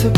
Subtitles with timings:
[0.00, 0.10] It's a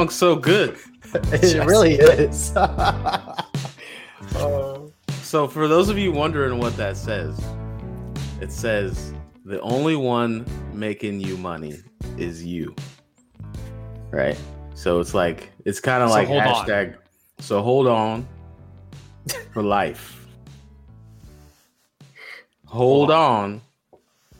[0.00, 0.76] song's so good.
[1.32, 2.52] It really is.
[4.36, 4.92] Oh.
[5.22, 7.36] So, for those of you wondering what that says,
[8.40, 9.12] it says
[9.44, 11.80] the only one making you money
[12.16, 12.76] is you.
[14.12, 14.38] Right?
[14.74, 16.64] So, it's like, it's kind of So like hold on.
[16.66, 16.96] hashtag.
[17.40, 18.28] So, hold on
[19.52, 20.26] for life.
[22.66, 23.60] Hold on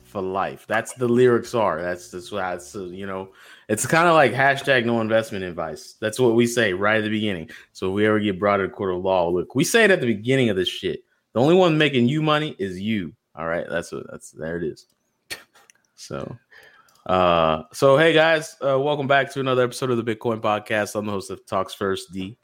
[0.04, 0.66] for life.
[0.68, 1.82] That's the lyrics are.
[1.82, 3.30] That's that's why it's uh, you know
[3.70, 5.94] it's kind of like hashtag no investment advice.
[6.00, 7.50] That's what we say right at the beginning.
[7.72, 9.92] So if we ever get brought to a court of law, look, we say it
[9.92, 11.04] at the beginning of this shit.
[11.34, 13.12] The only one making you money is you.
[13.36, 14.86] All right, that's what that's there it is.
[15.94, 16.36] So,
[17.06, 20.96] uh, so hey guys, uh, welcome back to another episode of the Bitcoin Podcast.
[20.96, 22.36] I'm the host of Talks First D.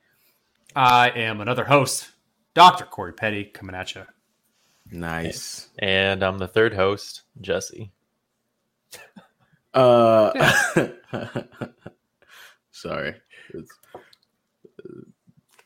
[0.76, 2.08] I am another host,
[2.54, 2.84] Dr.
[2.84, 4.04] Corey Petty, coming at you.
[4.92, 5.70] Nice.
[5.80, 7.90] and I'm the third host, Jesse.
[9.76, 10.88] Uh,
[12.70, 13.14] sorry.
[13.54, 13.68] It's-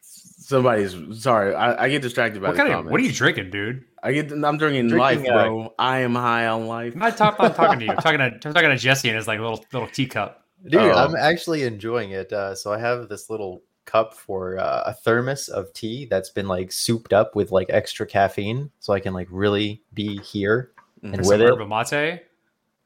[0.03, 1.55] somebody's sorry.
[1.55, 3.85] I, I get distracted by What the kind of what are you drinking, dude?
[4.03, 4.33] I get.
[4.33, 5.75] I'm drinking, Drinking, life, uh, bro.
[5.79, 6.95] I am high on life.
[6.95, 7.91] I'm not, talk, I'm talking to you.
[7.97, 10.45] I'm talking to, I'm talking to Jesse and his like little little teacup.
[10.65, 10.91] Dude, Oh.
[10.93, 12.33] I'm actually enjoying it.
[12.33, 16.49] Uh, so I have this little cup for uh, a thermos of tea that's been
[16.49, 20.73] like souped up with like extra caffeine, so I can like really be here.
[21.05, 21.15] Mhm.
[21.15, 22.23] And Some with it, yerba mate.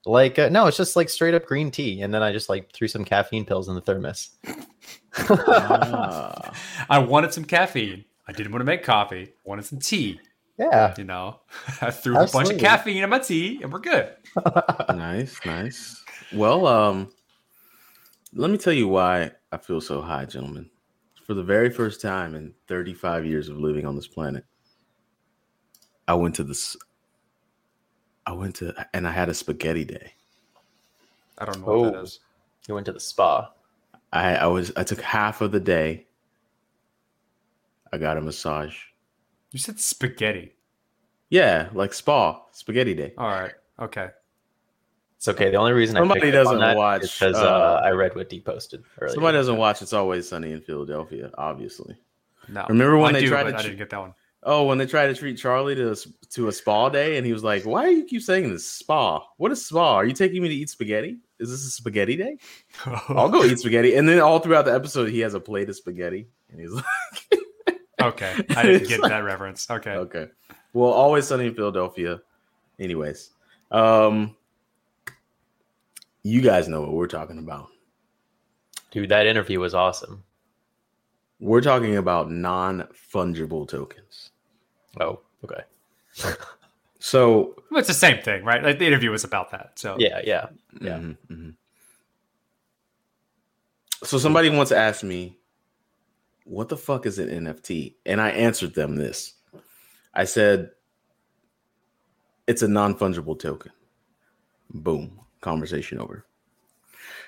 [0.07, 2.73] Like uh, no, it's just like straight up green tea, and then I just like
[2.73, 4.31] threw some caffeine pills in the thermos.
[5.19, 6.53] Ah.
[6.91, 8.05] I wanted some caffeine.
[8.27, 9.29] I didn't want to make coffee.
[9.29, 10.21] I wanted some tea.
[10.59, 11.41] Yeah, You know,
[11.81, 14.15] I threw a bunch of caffeine in my tea, and we're good.
[14.89, 16.05] nice, nice.
[16.33, 17.11] Well, um,
[18.33, 20.71] let me tell you why I feel so high, gentlemen.
[21.27, 24.45] For the very first time in 35 years of living on this planet,
[26.07, 26.77] I went to this.
[28.27, 30.13] I went to and I had a spaghetti day.
[31.39, 32.21] I don't know what that is.
[32.23, 32.27] Oh.
[32.69, 33.51] you went to the spa.
[34.13, 36.07] I I was I took half of the day.
[37.93, 38.77] I got a massage.
[39.53, 40.55] You said spaghetti.
[41.29, 43.15] Yeah, like spa spaghetti day.
[43.19, 43.53] All right.
[43.79, 44.09] Okay.
[45.17, 45.51] It's okay.
[45.51, 47.91] The only reason Somebody I picked up on doesn't that watch, because uh, uh, I
[47.91, 49.15] read what D posted earlier.
[49.15, 51.97] Somebody doesn't watch It's Always Sunny in Philadelphia, obviously.
[52.49, 52.67] No.
[52.69, 54.15] Remember when I they do, tried but to I didn't get that one.
[54.47, 57.27] Oh, when they tried to treat Charlie to a, s- to a spa day, and
[57.27, 59.25] he was like, "Why do you keep saying this spa?
[59.39, 59.95] What is spa?
[59.95, 61.19] Are you taking me to eat spaghetti?
[61.39, 62.37] Is this a spaghetti day?
[63.09, 65.77] I'll go eat spaghetti." And then all throughout the episode, he has a plate of
[65.77, 66.85] spaghetti, and he's like,
[68.03, 68.35] okay.
[68.57, 69.71] I didn't get like- that reference.
[69.71, 69.93] Okay.
[69.93, 70.29] "Okay,
[70.75, 72.21] well, always sunny in Philadelphia."
[72.79, 73.31] Anyways,
[73.71, 74.37] um,
[76.23, 77.69] you guys know what we're talking about.
[78.91, 80.23] Dude, that interview was awesome.
[81.41, 84.31] We're talking about non fungible tokens.
[85.01, 85.65] Oh, okay.
[87.01, 88.63] So Well, it's the same thing, right?
[88.63, 89.73] Like the interview was about that.
[89.79, 90.47] So Yeah, yeah.
[90.81, 90.97] Yeah.
[90.97, 91.55] Mhm, mhm.
[94.05, 95.39] So somebody once asked me,
[96.45, 99.35] "What the fuck is an NFT?" And I answered them this.
[100.15, 100.71] I said,
[102.47, 103.73] "It's a non fungible token."
[104.71, 105.21] Boom.
[105.43, 106.25] Conversation over.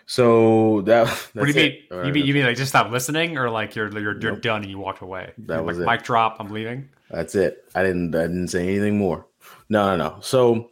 [0.07, 1.09] So that.
[1.35, 2.07] what do you mean?
[2.07, 4.43] You mean you mean like just stop listening, or like you're you're, you're Nope.
[4.43, 5.33] done and you walked away?
[5.39, 5.91] That was like it.
[6.01, 6.37] mic drop.
[6.39, 6.89] I'm leaving.
[7.11, 7.65] That's it.
[7.75, 8.15] I didn't.
[8.15, 9.27] I didn't say anything more.
[9.69, 10.21] No, no, no.
[10.21, 10.71] So,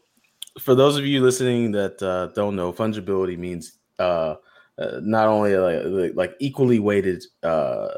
[0.60, 4.36] for those of you listening that uh, don't know, fungibility means uh,
[4.78, 7.88] uh, not only like, like equally weighted, uh,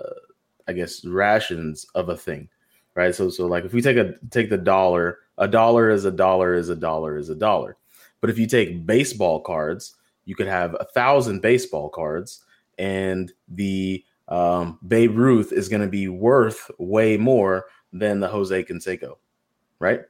[0.69, 2.49] I guess, rations of a thing,
[2.95, 3.15] right?
[3.15, 6.55] So, so like if we take a take the dollar, a dollar is a dollar
[6.55, 7.77] is a dollar is a dollar.
[8.23, 9.96] But if you take baseball cards,
[10.27, 12.45] you could have a thousand baseball cards,
[12.77, 18.65] and the um, Babe Ruth is going to be worth way more than the Jose
[18.65, 19.15] Canseco,
[19.79, 20.03] right?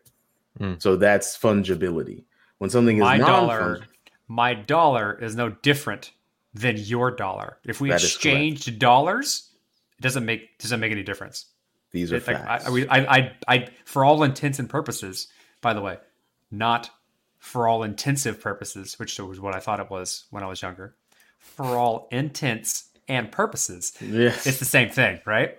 [0.58, 0.74] Hmm.
[0.78, 2.24] So that's fungibility.
[2.58, 3.86] When something is My dollar,
[4.26, 6.12] my dollar is no different
[6.54, 7.58] than your dollar.
[7.64, 9.50] If we That is exchange dollars,
[9.98, 11.46] it doesn't make doesn't make any difference.
[11.92, 12.66] These are It- like, I, facts.
[12.66, 15.28] I, I, I, for all intents and purposes,
[15.60, 15.98] by the way,
[16.50, 16.90] not
[17.46, 20.96] for all intensive purposes, which was what I thought it was when I was younger.
[21.38, 24.48] For all intents and purposes, yes.
[24.48, 25.56] it's the same thing, right?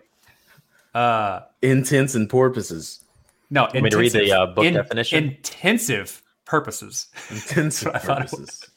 [0.93, 3.05] Uh, intents and purposes.
[3.49, 5.23] no, me to read the, uh, book definition?
[5.23, 7.07] Intensive purposes.
[7.29, 8.69] Intensive and what I thought it purposes.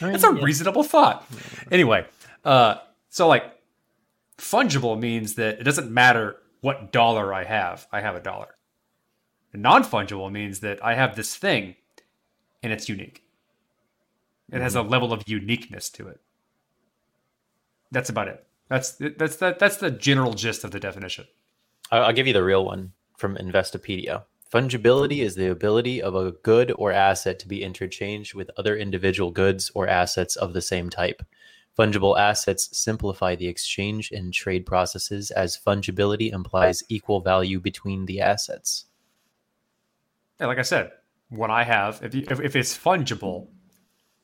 [0.00, 1.30] That's a reasonable thought.
[1.70, 2.06] Anyway,
[2.42, 2.76] uh,
[3.10, 3.44] so like
[4.38, 8.56] fungible means that it doesn't matter what dollar I have, I have a dollar.
[9.52, 11.76] Non fungible means that I have this thing
[12.62, 13.22] and it's unique.
[14.52, 14.90] It has a mm-hmm.
[14.90, 16.20] level of uniqueness to it.
[17.90, 18.46] That's about it.
[18.68, 21.26] That's that's the, that's the general gist of the definition.
[21.90, 24.24] I'll I'll give you the real one from Investopedia.
[24.52, 29.32] Fungibility is the ability of a good or asset to be interchanged with other individual
[29.32, 31.22] goods or assets of the same type.
[31.76, 38.20] Fungible assets simplify the exchange and trade processes as fungibility implies equal value between the
[38.20, 38.86] assets.
[40.40, 40.92] Yeah, like I said,
[41.28, 43.48] what I have, if, you, if if it's fungible,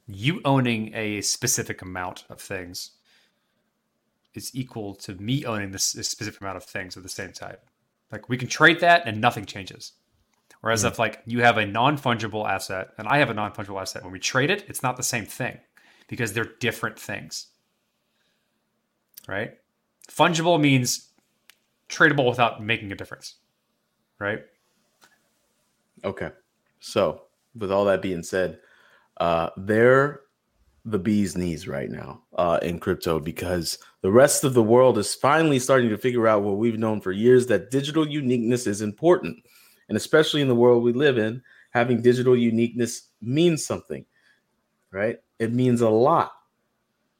[0.07, 2.93] you owning a specific amount of things
[4.35, 7.65] is equal to me owning this a specific amount of things of the same type.
[8.11, 9.93] Like we can trade that and nothing changes.
[10.61, 13.81] Whereas if like you have a non fungible asset and I have a non fungible
[13.81, 15.59] asset, when we trade it, it's not the same thing
[16.09, 17.49] because they're different things.
[19.29, 19.55] Right?
[20.09, 21.11] Fungible means
[21.89, 23.37] tradable without making a difference.
[24.19, 24.45] Right?
[26.05, 26.31] Okay.
[26.83, 27.23] So,
[27.57, 28.59] with all that being said,
[29.19, 30.23] uh, they're
[30.85, 35.15] the bee's knees right now uh, in crypto because the rest of the world is
[35.15, 39.39] finally starting to figure out what we've known for years that digital uniqueness is important.
[39.89, 41.41] And especially in the world we live in,
[41.71, 44.05] having digital uniqueness means something,
[44.91, 45.19] right?
[45.39, 46.33] It means a lot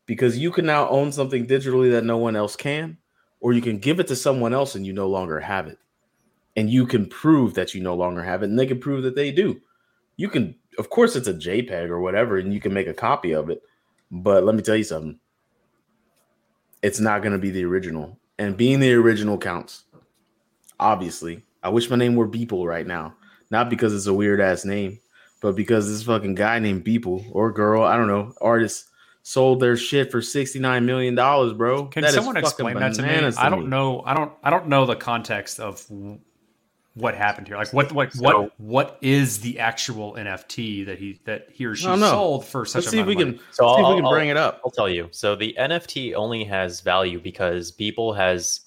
[0.07, 2.99] because you can now own something digitally that no one else can,
[3.39, 5.79] or you can give it to someone else and you no longer have it
[6.57, 9.15] and you can prove that you no longer have it and they can prove that
[9.15, 9.61] they do
[10.17, 13.33] you can of course it's a jpeg or whatever and you can make a copy
[13.33, 13.63] of it
[14.11, 15.19] but let me tell you something
[16.83, 19.85] it's not going to be the original and being the original counts
[20.79, 23.15] obviously i wish my name were beeple right now
[23.51, 24.99] not because it's a weird ass name
[25.41, 28.89] but because this fucking guy named beeple or girl i don't know artist
[29.23, 33.09] sold their shit for 69 million dollars bro Can That someone explain that to me?
[33.39, 34.03] I don't know.
[34.05, 34.33] I don't.
[34.43, 35.87] I don't know the context of
[36.95, 37.57] what happened here.
[37.57, 41.75] Like what what So- what what is the actual NFT that he that he or
[41.75, 43.49] she sold for such let's a see if we amount can of money?
[43.53, 45.09] So see if we can I'll- bring it up I'll tell you.
[45.11, 48.61] So the NFT only has value because people has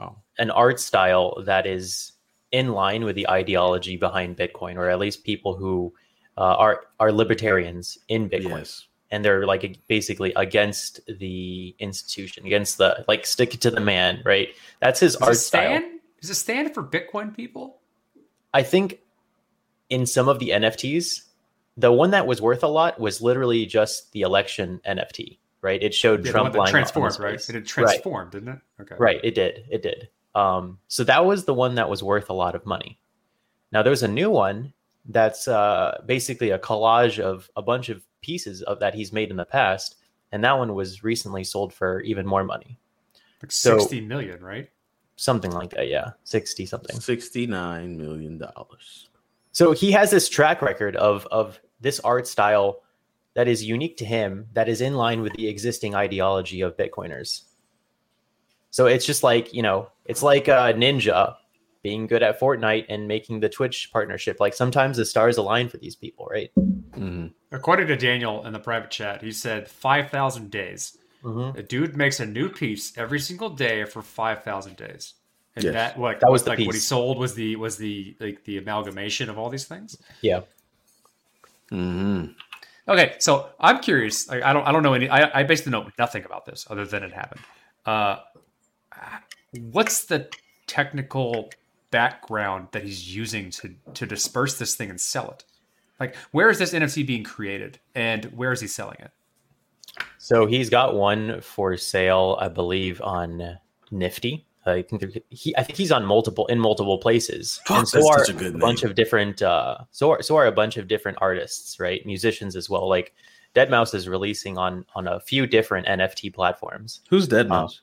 [0.00, 0.16] Oh.
[0.38, 2.12] an art style that is
[2.50, 5.92] in line with the ideology behind Bitcoin, or at least people who
[6.38, 12.78] uh, are are libertarians in Bitcoin, yes and they're like basically against the institution, against
[12.78, 14.48] the like stick it to the man, right?
[14.80, 15.78] That's his Does art style.
[15.78, 16.00] stand?
[16.22, 17.80] Does it stand for Bitcoin people?
[18.54, 19.00] I think
[19.90, 21.06] in some of the NFTs,
[21.76, 25.82] the one that was worth a lot was literally just the election NFT, right?
[25.82, 27.34] It showed Yeah, Trump lying transformed, right?
[27.34, 28.58] It had transformed, didn't it?
[28.82, 28.94] Okay.
[28.98, 29.64] Right, it did.
[29.70, 30.08] It did.
[30.34, 32.98] Um, so that was the one that was worth a lot of money.
[33.72, 34.72] Now there's a new one
[35.06, 39.36] that's uh, basically a collage of a bunch of pieces of that he's made in
[39.36, 39.96] the past,
[40.30, 42.78] and that one was recently sold for even more money,
[43.42, 44.70] Like So- sixty million, right?
[45.16, 45.88] Something like that.
[45.88, 46.98] Yeah, sixty something.
[46.98, 49.08] 69 million dollars
[49.52, 52.82] So he has this track record of of this art style
[53.34, 57.42] that is unique to him, that is in line with the existing ideology of Bitcoiners.
[58.70, 61.36] So it's just like you know, it's like uh, Ninja
[61.82, 64.38] being good at Fortnite and making the Twitch partnership.
[64.38, 66.50] Like sometimes the stars align for these people, right?
[66.54, 70.96] hmm According to Daniel in the private chat, he said five thousand days.
[71.22, 71.58] Mm-hmm.
[71.58, 75.14] A dude makes a new piece every single day for five thousand days.
[75.54, 75.74] And Yes.
[75.74, 78.58] that what That was the like what he sold was the was the like the
[78.58, 79.96] amalgamation of all these things.
[80.22, 80.40] Yeah.
[81.70, 82.26] hmm
[82.88, 84.28] Okay, so I'm curious.
[84.28, 85.08] Like, I don't I don't know any.
[85.08, 87.42] I, I basically know nothing about this other than it happened.
[87.86, 88.16] Uh,
[89.70, 90.28] what's the
[90.66, 91.50] technical
[91.92, 95.44] background that he's using to to disperse this thing and sell it?
[96.00, 99.12] Like, where is this NFT being created, and where is he selling it?
[100.18, 103.58] So he's got one for sale, I believe, on
[103.90, 104.46] Nifty.
[104.64, 108.08] I think he, I think he's on multiple in multiple places, Fuck, and so that's
[108.08, 109.42] are such a good a bunch of different.
[109.42, 112.06] Uh, so are so are a bunch of different artists, right?
[112.06, 112.88] Musicians as well.
[112.88, 113.12] Like
[113.54, 117.00] Dead Mouse is releasing on on a few different NFT platforms.
[117.10, 117.80] Who's Dead Mouse?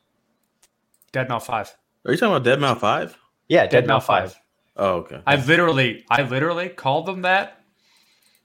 [1.12, 1.76] Dead Mouse Five.
[2.06, 3.18] Are you talking about Dead Mouse 5?
[3.50, 4.34] Yeah, Dead, Dead, Mouse Mouse Five.
[4.34, 4.42] Five.
[4.78, 5.22] Oh, okay.
[5.28, 7.59] I literally, I literally called them that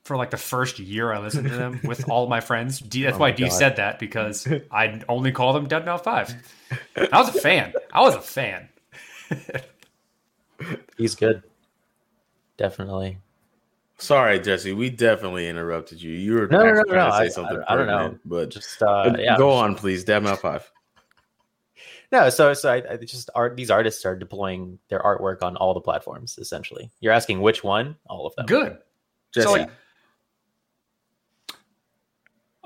[0.05, 2.79] for like the first year I listened to them with all my friends.
[2.81, 3.53] D, that's Oh why D God.
[3.53, 6.35] said that because I only call them Dead Mouth Five.
[7.13, 7.73] I was a fan.
[7.93, 8.69] I was a fan.
[10.97, 11.43] He's good.
[12.57, 13.19] Definitely.
[13.99, 14.73] Sorry, Jesse.
[14.73, 16.13] We definitely interrupted you.
[16.13, 17.63] You were No, no, no, actually trying no, to say I- something.
[17.69, 18.19] I- I don't know.
[18.25, 19.37] but Just uh, yeah.
[19.37, 20.05] go on, please.
[20.05, 20.71] Dab out five.
[22.13, 23.57] No, so so I, I just art.
[23.57, 26.39] These artists are deploying their artwork on all the platforms.
[26.39, 27.97] Essentially, you're asking which one?
[28.09, 28.47] All of them.
[28.47, 28.79] Good.
[29.33, 29.71] Jesse, So like,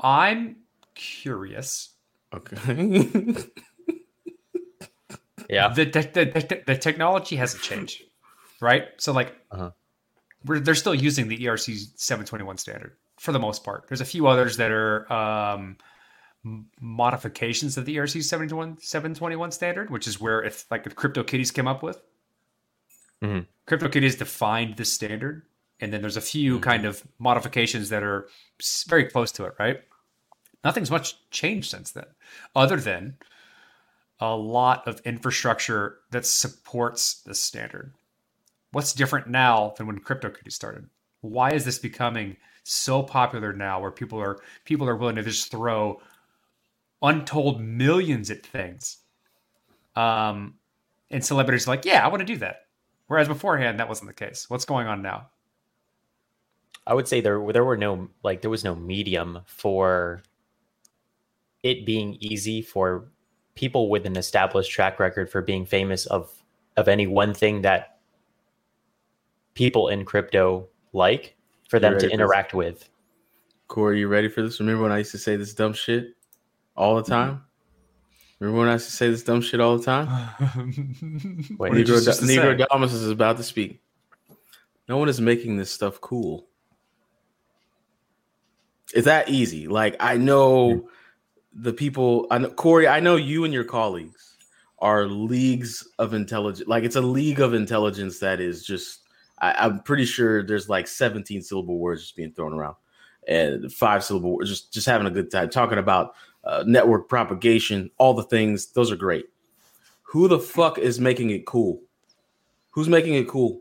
[0.03, 0.57] I'm
[0.95, 1.95] curious.
[2.35, 3.45] okay.
[5.49, 5.69] Yeah.
[5.73, 8.03] The, the, the, the, the technology hasn't changed,
[8.61, 8.89] right?
[8.99, 9.71] So like, Uh-huh.
[10.45, 13.87] we're, they're still using the ERC 721 standard for the most part.
[13.89, 15.79] There's a few others that are um,
[16.83, 21.67] modifications of the ERC 721 721 standard, which is where if like if CryptoKitties came
[21.67, 21.99] up with.
[23.23, 23.47] Mhm.
[23.67, 25.47] CryptoKitties defined the standard,
[25.81, 26.63] and then there's a few Mhm.
[26.63, 28.29] kind of modifications that are
[28.87, 29.81] very close to it, right?
[30.69, 32.05] Nothing's much changed since then,
[32.55, 33.17] other than
[34.21, 37.95] a lot of infrastructure that supports this standard.
[38.73, 40.91] What's different now than when CryptoKitties started?
[41.23, 45.51] Why is this becoming so popular now where people are people are willing to just
[45.51, 46.03] throw
[47.01, 48.99] untold millions at things?
[49.97, 50.57] Um
[51.11, 52.67] and celebrities are like, yeah, I want to do that.
[53.07, 54.51] Whereas beforehand that wasn't the case.
[54.51, 55.31] What's going on now?
[56.87, 60.23] I would say there there were no like there was no medium for
[61.63, 63.09] it being easy for
[63.55, 66.33] people with an established track record for being famous of
[66.77, 67.99] of any one thing that
[69.55, 71.37] people in crypto like
[71.69, 72.13] for them to for this?
[72.13, 72.89] interact with.
[73.67, 74.61] Corey, you ready for this?
[74.61, 76.15] Remember when I used to say this dumb shit
[76.77, 77.43] all the time?
[78.39, 80.09] Remember when I used to say this dumb shit all the time?
[80.39, 82.37] Wait, What did Negro, just say?
[82.37, 83.83] Negrodamus is about to speak.
[84.89, 86.47] No one is making this stuff cool.
[88.95, 89.67] It's that easy.
[89.69, 90.89] Like I know
[91.61, 92.27] the people.
[92.31, 92.89] I know Corey.
[92.89, 94.35] I know you and your colleagues
[94.79, 96.69] are leagues of intelligence.
[96.69, 99.01] Like it's a league of intelligence that is just.
[99.41, 102.75] I, I'm pretty sure there's like 17 syllable words just being thrown around,
[103.29, 104.51] and five syllable words.
[104.51, 108.73] Just just having a good time talking about uh, network propagation, all the things.
[108.73, 109.27] Those are great.
[110.03, 111.83] Who the fuck is making it cool?
[112.71, 113.61] Who's making it cool?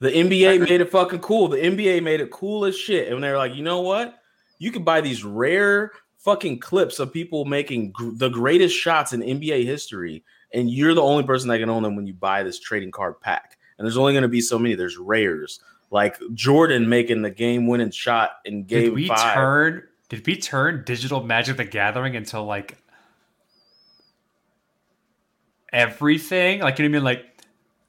[0.00, 1.48] The NBA made it fucking cool.
[1.48, 3.10] The NBA made it cool as shit.
[3.10, 4.18] And they're like, you know what?
[4.58, 5.92] You can buy these rare
[6.24, 11.02] fucking clips of people making gr- the greatest shots in NBA history, and you're the
[11.02, 13.58] only person that can own them when you buy this trading card pack.
[13.78, 14.74] And there's only going to be so many.
[14.74, 15.60] There's rares
[15.94, 19.34] like Jordan making the game-winning shot in game did we five.
[19.34, 22.76] turn did we turn digital magic the gathering into like
[25.72, 27.24] everything like you know what i mean like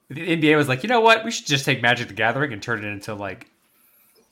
[0.08, 2.62] the nba was like you know what we should just take magic the gathering and
[2.62, 3.48] turn it into like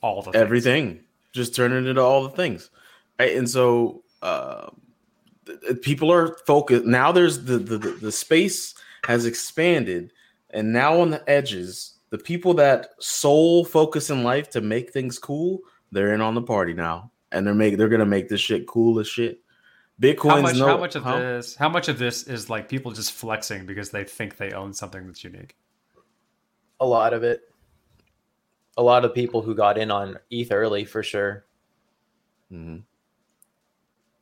[0.01, 0.41] all the things.
[0.41, 0.99] everything
[1.33, 2.69] just turn it into all the things
[3.19, 4.67] right and so uh
[5.45, 10.11] th- th- people are focused now there's the, the the the space has expanded
[10.51, 15.19] and now on the edges the people that sole focus in life to make things
[15.19, 15.59] cool
[15.91, 18.99] they're in on the party now and they're making they're gonna make this shit cool
[18.99, 19.41] as shit
[20.01, 21.19] bitcoin's how much no how much of huh?
[21.19, 24.73] this how much of this is like people just flexing because they think they own
[24.73, 25.55] something that's unique
[26.81, 27.41] A lot of it.
[28.75, 31.45] A lot of people who got in on ETH early for sure.
[32.51, 32.83] Mhm.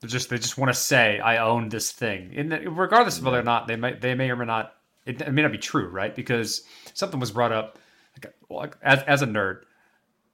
[0.03, 2.31] They just they just want to say i own this thing.
[2.35, 5.31] And regardless of whether or not they may they may or may not it, it
[5.31, 6.13] may not be true right?
[6.15, 6.61] Because
[6.93, 7.79] something was brought up
[8.21, 9.61] like, like, as, as a nerd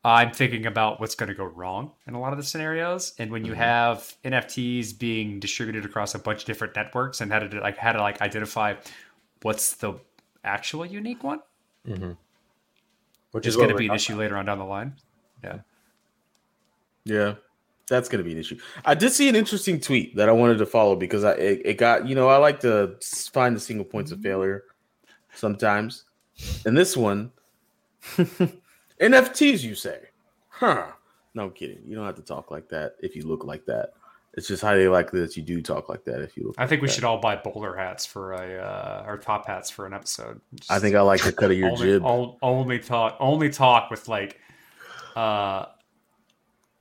[0.04, 3.14] i'm thinking about what's going to go wrong in a lot of the scenarios.
[3.20, 3.58] And when you Mhm.
[3.58, 7.92] have nfts being distributed across a bunch of different networks and how to like how
[7.92, 8.76] to like identify
[9.44, 9.94] what's the
[10.44, 11.42] actual unique one
[11.88, 12.12] Mm-hmm.
[13.32, 14.94] Which is what going to be an issue later on down the line.
[15.44, 15.60] Yeah.
[17.06, 17.36] Yeah,
[17.89, 18.58] that's gonna be an issue.
[18.86, 21.77] I did see an interesting tweet that I wanted to follow because I it, it
[21.77, 22.96] got you know I like to
[23.31, 24.63] find the single points of failure
[25.34, 26.05] sometimes,
[26.65, 27.31] and this one
[29.00, 30.00] NFTs you say,
[30.50, 30.88] huh?
[31.34, 31.79] No I'm kidding.
[31.86, 33.93] You don't have to talk like that if you look like that.
[34.36, 36.55] It's just highly likely that you do talk like that if you look.
[36.60, 36.93] i think like we that.
[36.93, 40.77] should all buy bowler hats for a uh or top hats for an episode I
[40.79, 42.05] think I like the cut of your only, jib.
[42.05, 44.39] on- only talk only talk with like
[45.15, 45.65] uh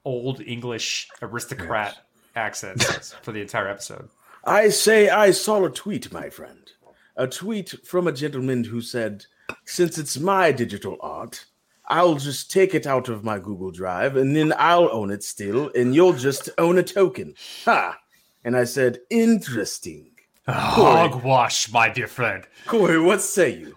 [0.04, 1.98] old english aristocrat
[2.36, 4.08] accents for the entire episode
[4.44, 6.70] I say I saw a tweet, my friend.
[7.16, 9.26] A tweet from a gentleman who said,
[9.66, 11.44] Since it's my digital art,
[11.86, 15.70] I'll just take it out of my Google Drive and then I'll own it still,
[15.74, 17.34] and you'll just own a token.
[17.64, 17.98] Ha!
[18.44, 20.12] And I said, Interesting.
[20.46, 23.76] hogwash my dear friend Corey, what say you?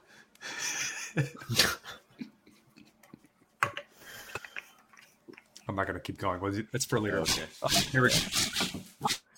[5.72, 6.42] I'm not going to keep going.
[6.42, 7.20] Well, It's for later.
[7.20, 7.44] Okay.
[7.92, 8.16] Here we go.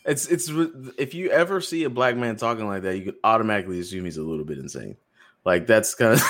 [0.05, 0.49] It's it's
[0.97, 4.17] if you ever see a black man talking like that, you could automatically assume he's
[4.17, 4.97] a little bit insane.
[5.45, 6.21] Like that's kind of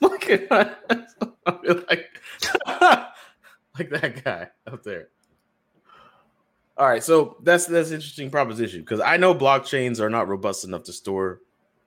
[0.02, 2.10] like like
[3.78, 5.08] like that guy up there.
[6.76, 10.82] All right, so that's that's interesting proposition because I know blockchains are not robust enough
[10.84, 11.40] to store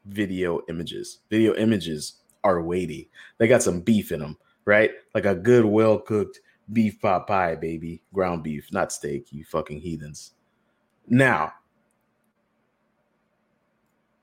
[0.05, 1.19] video images.
[1.29, 3.09] Video images are weighty.
[3.37, 4.91] They got some beef in them, right?
[5.13, 6.39] Like a good, well cooked
[6.71, 9.31] beef pot pie, baby, ground beef, not steak.
[9.31, 10.33] You fucking heathens.
[11.07, 11.53] Now,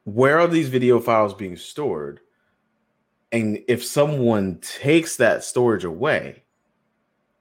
[0.05, 2.21] where are these video files being stored?
[3.31, 6.43] And if someone takes that storage away,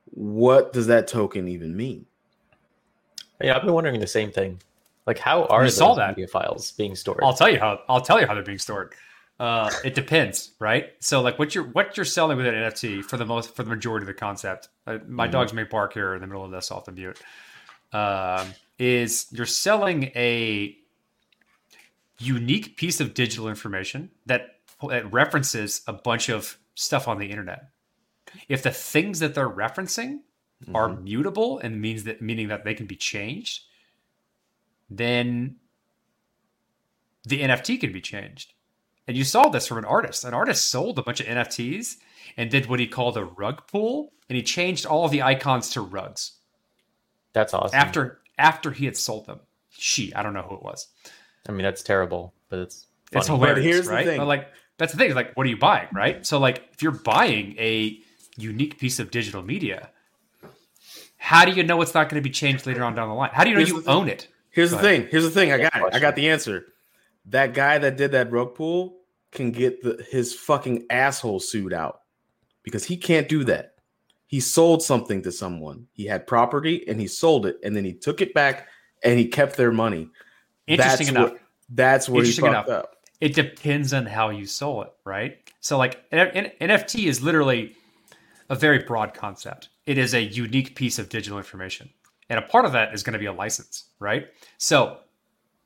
[0.05, 2.05] what does that token even mean?
[3.41, 4.61] Yeah, I've been wondering the same thing.
[5.07, 6.09] Like, how are You those that.
[6.09, 7.21] media files being stored?
[7.23, 7.79] I'll tell you how.
[7.89, 8.93] I'll tell you how they're being stored.
[9.41, 10.91] Uh, it depends, right?
[10.99, 13.69] So, like, what you're what you're selling with an NFT for the most for the
[13.71, 14.69] majority of the concept.
[14.85, 15.31] Uh, my Mhm.
[15.31, 17.19] dogs may bark here in the middle of this off the mute.
[17.91, 20.77] Um, is you're selling a
[22.19, 27.71] unique piece of digital information that, that references a bunch of stuff on the internet.
[28.47, 30.19] If the things that they're referencing
[30.75, 31.01] are Mhm.
[31.03, 33.63] mutable and means that meaning that they can be changed,
[34.87, 35.55] then
[37.23, 38.53] the NFT can be changed.
[39.07, 40.23] And you saw this from an artist.
[40.23, 41.97] An artist sold a bunch of NFTs
[42.37, 45.69] and did what he called a rug pull, and he changed all of the icons
[45.71, 46.33] to rugs
[47.33, 47.77] That's awesome.
[47.77, 49.39] after after he had sold them.
[49.69, 50.87] She, I don't know who it was.
[51.47, 53.39] I mean, that's terrible, but it's It's funny.
[53.39, 54.17] hilarious, here's the thing.
[54.17, 55.13] But like that's the thing.
[55.13, 56.25] Like, what are you buying, right?
[56.25, 57.99] So like, if you're buying a
[58.37, 59.89] unique piece of digital media,
[61.17, 63.29] how do you know it's not going to be changed later on down the line?
[63.33, 64.27] How do you know Here's you own it?
[64.49, 65.01] Here's the ahead.
[65.03, 65.07] thing.
[65.11, 65.51] Here's the thing.
[65.51, 65.93] I got it.
[65.93, 66.70] I got the answer.
[67.25, 68.97] That guy that did that rug pull
[69.31, 72.01] can get the, his fucking asshole sued out
[72.63, 73.75] because he can't do that.
[74.27, 75.87] He sold something to someone.
[75.91, 78.67] He had property and he sold it, and then he took it back
[79.03, 80.09] and he kept their money.
[80.67, 81.31] Interesting that's enough.
[81.31, 82.69] What, that's where he fucked enough.
[82.69, 82.95] up.
[83.19, 85.37] it depends on how you sold it, right?
[85.59, 87.75] So like N- N- NFT is literally
[88.49, 89.69] a very broad concept.
[89.85, 91.89] It is a unique piece of digital information.
[92.29, 94.27] And a part of that is going to be a license, right?
[94.57, 94.99] So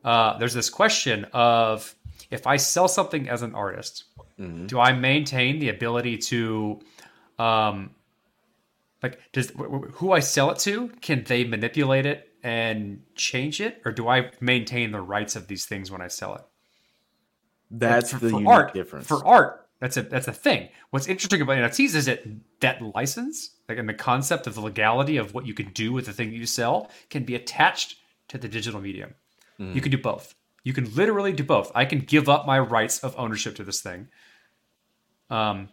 [0.05, 1.93] uh, there's this question of
[2.31, 4.05] if I sell something as an artist,
[4.39, 4.67] Mhm.
[4.67, 6.79] do I maintain the ability to
[7.39, 7.91] um
[9.03, 13.59] like does wh- wh- who I sell it to can they manipulate it and change
[13.61, 16.41] it or do I maintain the rights of these things when I sell it?
[17.71, 19.07] That's for, the for unique art, difference.
[19.07, 20.69] For art, that's a that's a thing.
[20.91, 22.23] What's interesting about NFTs is that
[22.61, 26.05] that license, like in the concept of the legality of what you can do with
[26.05, 27.95] the thing that you sell, can be attached
[28.29, 29.15] to the digital medium.
[29.59, 29.75] Mm.
[29.75, 30.35] You can do both.
[30.63, 31.71] You can literally do both.
[31.75, 34.07] I can give up my rights of ownership to this thing,
[35.29, 35.69] um,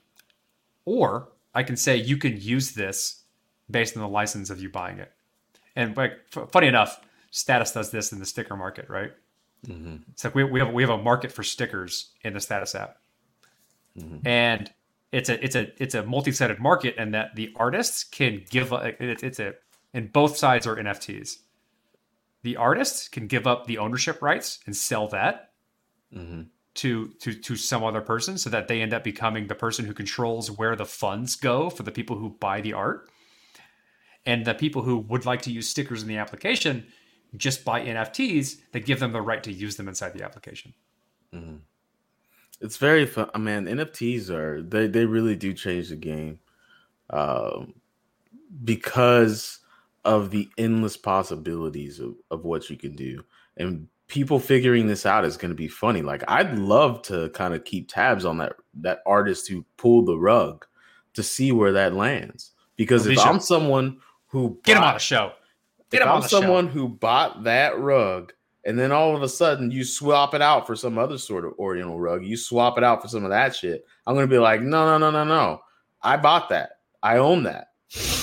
[0.84, 3.22] or I can say you can use this
[3.70, 5.12] based on the license of you buying it.
[5.76, 9.12] And like, f- funny enough, Status does this in the sticker market, right?
[9.66, 10.02] Mhm.
[10.10, 12.98] It's like we, we have we have a market for stickers in the status app,
[13.96, 14.26] Mhm.
[14.26, 14.72] and
[15.12, 18.94] it's a it's a it's a multi-sided market, and that the artists can give a,
[19.02, 19.54] it's it's a
[19.94, 21.38] and both sides are NFTs.
[22.42, 25.52] The artists can give up the ownership rights and sell that
[26.14, 26.48] Mhm.
[26.74, 29.94] to to to some other person, so that they end up becoming the person who
[29.94, 33.08] controls where the funds go for the people who buy the art,
[34.26, 36.86] and the people who would like to use stickers in the application
[37.36, 40.74] just buy NFTs that give them the right to use them inside the application.
[42.60, 43.30] It's very fun.
[43.34, 46.40] I mean, NFTs are they they really do change the game,
[47.10, 47.74] um,
[48.64, 49.60] because
[50.04, 53.22] of the endless possibilities of, of what you can do,
[53.56, 56.02] and people figuring this out is going to be funny.
[56.02, 60.18] Like I'd love to kind of keep tabs on that that artist who pulled the
[60.18, 60.66] rug
[61.14, 62.52] to see where that lands.
[62.76, 65.32] Because if I'm someone who Get him on the show.
[65.90, 66.40] Get if him on I'm the show.
[66.40, 68.32] someone who bought that rug
[68.64, 71.52] and then all of a sudden you swap it out for some other sort of
[71.58, 74.62] oriental rug, you swap it out for some of that shit, I'm gonna be like,
[74.62, 75.60] no, no, no, no, no.
[76.02, 76.78] I bought that.
[77.02, 77.68] I own that.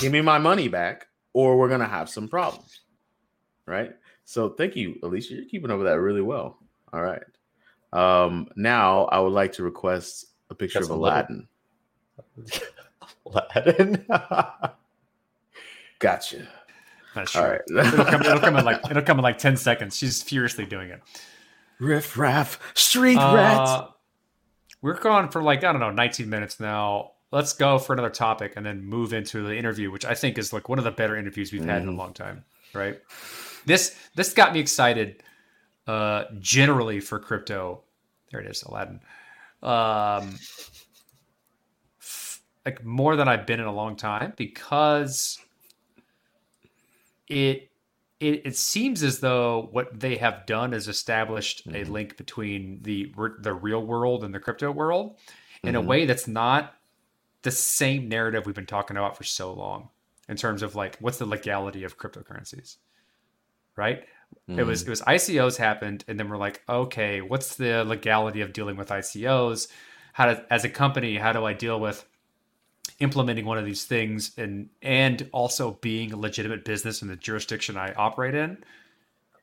[0.00, 2.80] Give me my money back, or we're gonna have some problems.
[3.66, 3.94] Right?
[4.24, 5.34] So thank you, Alicia.
[5.34, 6.58] You're keeping up with that really well.
[6.92, 7.22] All right.
[7.92, 11.48] Um, now I would like to request a picture That's of a little- Aladdin.
[13.26, 14.06] Aladdin.
[15.98, 16.48] Gotcha.
[17.14, 17.42] That's true.
[17.42, 17.60] right.
[17.68, 19.96] it'll, come, it'll come in like it'll come in like ten seconds.
[19.96, 21.00] She's furiously doing it.
[21.78, 23.70] Riff raff, street rats.
[23.70, 23.88] Uh,
[24.82, 27.12] we're going for like I don't know, 19 minutes now.
[27.32, 30.52] Let's go for another topic and then move into the interview, which I think is
[30.52, 31.96] like one of the better interviews we've had in a Mhm.
[31.98, 32.44] long time.
[32.72, 33.00] Right?
[33.66, 35.22] This this got me excited.
[35.86, 37.82] Uh, generally for crypto,
[38.30, 39.00] there it is, Aladdin.
[39.62, 40.38] Um,
[42.64, 45.38] like more than I've been in a long time because
[47.28, 47.66] it
[48.20, 51.88] it, it seems as though what they have done is established a Mhm.
[51.88, 55.16] link between the the real world and the crypto world
[55.64, 55.86] in a Mhm.
[55.86, 56.74] way that's not
[57.42, 59.88] the same narrative we've been talking about for so long
[60.28, 62.76] in terms of like what's the legality of cryptocurrencies
[63.76, 64.04] right
[64.48, 64.86] it was mm.
[64.86, 68.88] it was ICOs happened, and then we're like, okay, what's the legality of dealing with
[68.88, 69.68] ICOs?
[70.12, 72.04] How to, as a company, how do I deal with
[72.98, 77.76] implementing one of these things and and also being a legitimate business in the jurisdiction
[77.76, 78.58] I operate in,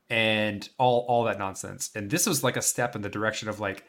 [0.09, 1.89] and all all that nonsense.
[1.95, 3.85] And this was like a step in the direction of like,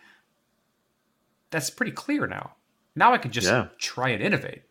[1.51, 2.53] that's pretty clear now.
[2.99, 3.69] Now I can just Yeah.
[3.79, 4.63] try and innovate.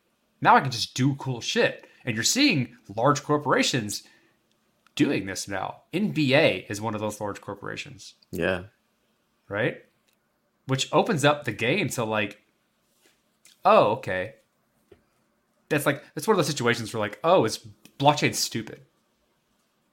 [0.41, 1.87] Now I can just do cool shit.
[2.05, 4.03] And you're seeing large corporations
[4.95, 5.81] doing this now.
[5.93, 8.63] NBA is one of those large corporations, Yeah.
[9.47, 9.83] right?
[10.65, 12.41] Which opens up the game to like,
[13.63, 14.35] oh, okay.
[15.69, 17.59] That's like that's one of those situations where like, oh, is
[17.99, 18.81] blockchain stupid?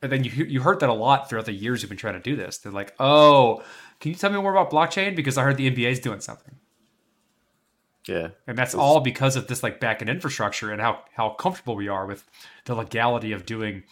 [0.03, 2.21] And then you you heard that a lot throughout the years you've been trying to
[2.21, 2.59] do this.
[2.59, 3.63] They're like, oh,
[4.01, 6.57] can you tell me more about blockchain because I heard the NBA is doing something,
[8.07, 8.29] Yeah.
[8.47, 11.89] and that's all because of this like back end infrastructure and how how comfortable we
[11.89, 12.29] are with
[12.67, 13.85] the legality of doing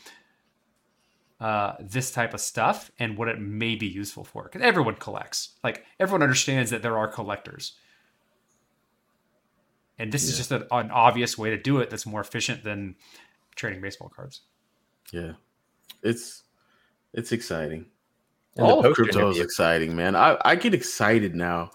[1.42, 4.44] uh, this type of stuff and what it may be useful for.
[4.44, 5.56] Because everyone collects.
[5.64, 7.72] Like everyone understands that there are collectors.
[9.98, 12.94] And this is just an, an obvious way to do it that's more efficient than
[13.56, 14.42] trading baseball cards.
[15.12, 15.32] Yeah.
[16.04, 16.44] It's
[17.12, 17.86] it's exciting.
[18.56, 20.14] And the All of post crypto is exciting, man.
[20.14, 21.72] I, I get excited now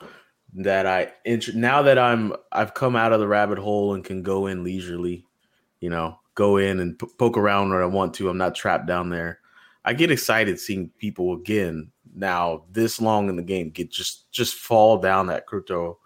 [0.58, 4.24] that I int- now that I'm I've come out of the rabbit hole and can
[4.24, 5.26] go in leisurely,
[5.80, 8.30] you know, go in and p- poke around where I want to.
[8.30, 9.40] I'm not trapped down there.
[9.86, 14.56] I get excited seeing people again now this long in the game get just just
[14.56, 16.00] fall down that crypto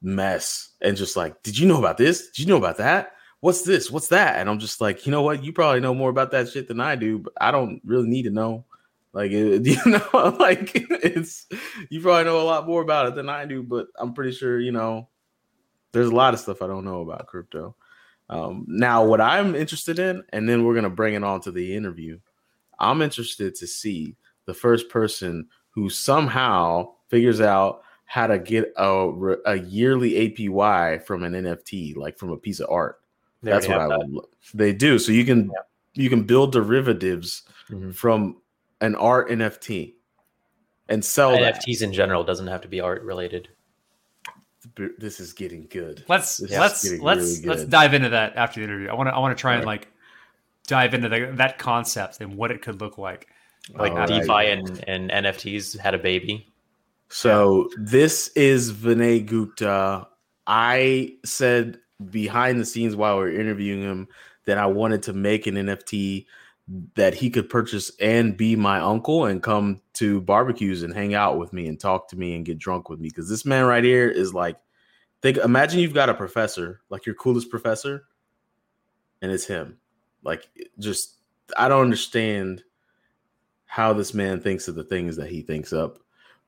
[0.00, 2.28] mess and just like, did you know about this?
[2.28, 3.12] Did you know about that?
[3.40, 3.90] What's this?
[3.90, 4.36] What's that?
[4.36, 5.44] And I'm just like, you know what?
[5.44, 8.22] You probably know more about that shit than I do, but I don't really need
[8.22, 8.64] to know.
[9.16, 11.46] Like, it, you know, like it's
[11.88, 14.60] you probably know a lot more about it than I do, but I'm pretty sure
[14.60, 15.08] you know
[15.92, 17.74] there's a lot of stuff I don't know about crypto.
[18.28, 21.74] Um, now, what I'm interested in, and then we're gonna bring it on to the
[21.74, 22.18] interview.
[22.78, 29.34] I'm interested to see the first person who somehow figures out how to get a,
[29.46, 33.00] a yearly APY from an NFT, like from a piece of art.
[33.42, 34.10] They That's what I would.
[34.10, 34.98] lo- They do.
[34.98, 35.50] So you can
[35.94, 37.94] you can build derivatives Mhm.
[37.94, 38.36] from
[38.80, 39.94] an art NFT
[40.88, 41.40] and sell that.
[41.40, 41.64] that.
[41.66, 43.48] NFTs in general doesn't have to be art related.
[44.98, 46.04] This is getting good.
[46.08, 48.88] Let's This let's let's really let's dive into that after the interview.
[48.88, 49.82] I want to I want to try and Alright.
[49.82, 49.92] like
[50.66, 53.28] dive into the, that concept and what it could look like.
[53.74, 54.08] Like All right.
[54.08, 56.52] DeFi and, and NFTs had a baby.
[57.08, 60.08] So this is Vinay Gupta.
[60.46, 61.78] I said
[62.10, 64.08] behind the scenes while we were interviewing him
[64.44, 66.26] that I wanted to make an NFT
[66.94, 71.38] that he could purchase and be my uncle and come to barbecues and hang out
[71.38, 73.08] with me and talk to me and get drunk with me.
[73.08, 74.56] Because this man right here is like,
[75.22, 78.04] think, imagine you've got a professor, like your coolest professor,
[79.22, 79.78] and it's him.
[80.22, 80.48] Like,
[80.78, 81.14] just
[81.56, 82.64] I don't understand
[83.66, 85.98] how this man thinks of the things that he thinks up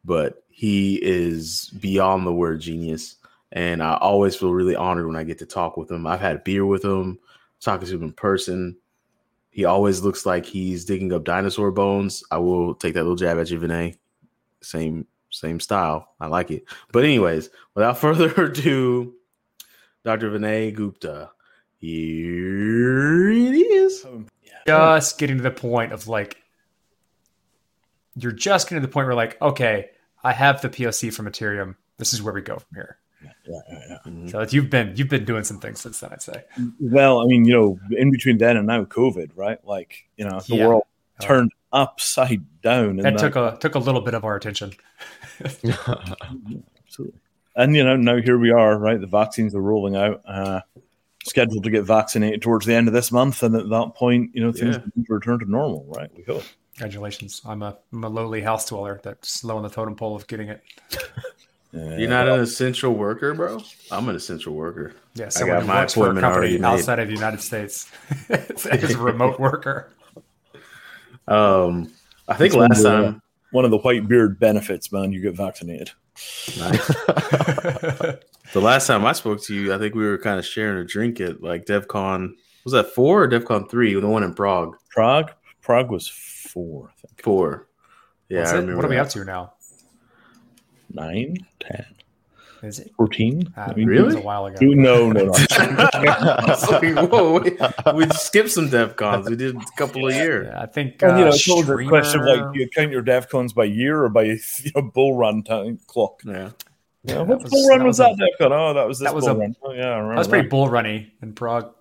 [0.04, 3.16] but he is beyond the word genius.
[3.52, 6.06] And I always feel really honored when I get to talk with him.
[6.06, 7.18] I've had beer with him,
[7.60, 8.76] talking to him in person.
[9.50, 12.22] He always looks like he's digging up dinosaur bones.
[12.30, 13.98] I will take that little jab at you, Vinay.
[14.62, 16.14] Same, same style.
[16.20, 16.64] I like it.
[16.92, 19.14] But anyways, without further ado,
[20.04, 20.30] Dr.
[20.30, 21.30] Vinay Gupta.
[21.78, 24.04] Here it is.
[24.66, 26.36] Just getting to the point of like
[28.16, 29.90] you're just getting to the point where like, okay,
[30.22, 31.76] I have the POC from Ethereum.
[31.98, 32.98] This is where we go from here.
[34.06, 34.30] Mhm.
[34.30, 36.44] So you've been you've been doing some things since then, I'd say.
[36.80, 39.58] Well, I mean, you know, in between then and now, COVID, right?
[39.64, 40.66] Like, you know, the Yeah.
[40.68, 40.82] world
[41.20, 42.96] turned upside down.
[42.98, 44.72] That took a took a little bit of our attention.
[45.44, 47.18] absolutely.
[47.56, 49.00] And you know, now here we are, right?
[49.00, 50.22] The vaccines are rolling out.
[50.26, 50.60] Uh,
[51.24, 54.40] scheduled to get vaccinated towards the end of this month, and at that point, you
[54.42, 55.02] know, things Yeah.
[55.08, 56.10] return to normal, right?
[56.16, 56.44] We hope.
[56.76, 57.42] Congratulations.
[57.44, 60.48] I'm a I'm a lowly house dweller that's low on the totem pole of getting
[60.48, 60.62] it.
[61.72, 63.60] You're not an essential worker, bro?
[63.90, 64.94] I'm an essential worker.
[65.14, 67.40] Yeah, someone got who my works for a appointment already company outside of the United
[67.42, 67.90] States
[68.30, 69.90] as a remote worker.
[71.26, 71.92] Um,
[72.26, 75.10] I think It's one last of the- time one of the white beard benefits, man.
[75.10, 75.90] You get vaccinated.
[76.58, 76.86] Nice.
[76.86, 78.20] the
[78.56, 81.18] last time I spoke to you, I think we were kind of sharing a drink
[81.20, 82.32] at like DevCon.
[82.64, 83.98] Was that four or DevCon three?
[83.98, 84.76] The one in Prague.
[84.90, 87.22] Prague, Prague was four, I think.
[87.22, 87.68] Four.
[88.28, 88.76] Yeah, I remember.
[88.76, 89.06] What are we that.
[89.06, 89.54] up to now?
[90.92, 91.84] Nine, ten.
[92.62, 92.90] Is it?
[92.96, 93.54] 14.
[93.56, 94.20] Uh, I mean, It was Really?
[94.20, 94.56] a while ago.
[94.60, 95.32] No, no, no.
[95.92, 97.56] Like, whoa, we,
[97.94, 99.30] we skipped some DevCons.
[99.30, 100.48] We did a couple of years.
[100.50, 101.00] Yeah, I think.
[101.02, 103.54] And, you uh, know, it's always a question of like, do you count your DevCons
[103.54, 104.38] by year or by you
[104.74, 106.20] know, bull run time clock?
[106.24, 106.50] Yeah.
[107.04, 108.50] Yeah, that what was- bull run that was was a- that DevCon?
[108.50, 109.56] Oh, that was this that was bull a- run.
[109.62, 110.14] Oh, yeah, I remember.
[110.14, 110.50] that was pretty that.
[110.50, 111.72] bull runny in Prague.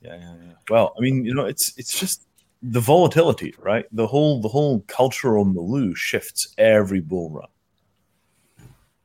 [0.00, 0.52] Yeah, yeah, yeah.
[0.68, 2.26] Well, I mean, you know, it's it's just
[2.60, 3.86] the volatility, right?
[3.92, 7.46] The whole the whole cultural milieu shifts every bull run.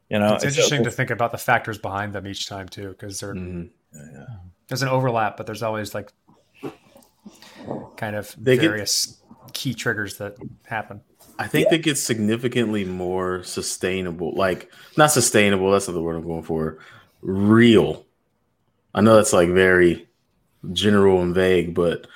[0.09, 3.21] You know, it's interesting to think about the factors behind them each time too, because
[3.21, 3.69] Mhm.
[4.67, 6.11] there's an overlap, but there's always like
[7.97, 9.21] kind of They get- various
[9.53, 11.01] key triggers that happen.
[11.37, 14.33] I think that gets significantly more sustainable.
[14.35, 16.79] Like, not sustainable, that's not the word I'm going for.
[17.21, 18.05] Real.
[18.93, 20.07] I know that's like very
[20.73, 22.07] general and vague, but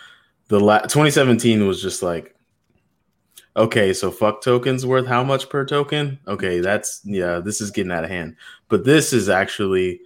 [0.50, 2.33] the la- 2017 was just like,
[3.56, 6.20] okay, so fuck tokens worth how much per token?
[6.28, 8.36] Okay, that's, yeah, this is getting out of hand.
[8.70, 10.02] But this is actually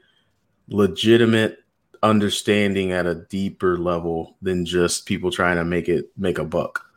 [0.70, 1.60] legitimate
[2.04, 6.88] understanding at a deeper level than just people trying to make it make a buck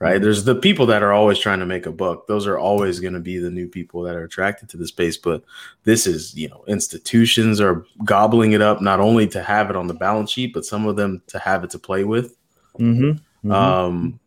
[0.00, 0.22] right?
[0.22, 2.26] There's the people that are always trying to make a buck.
[2.26, 5.16] Those are always going to be the new people that are attracted to the space.
[5.16, 5.42] But
[5.84, 9.88] this is, you know, institutions are gobbling it up not only to have it on
[9.88, 12.36] the balance sheet, but some of them to have it to play with.
[12.78, 13.50] Mm-hmm.
[13.50, 14.20] Um,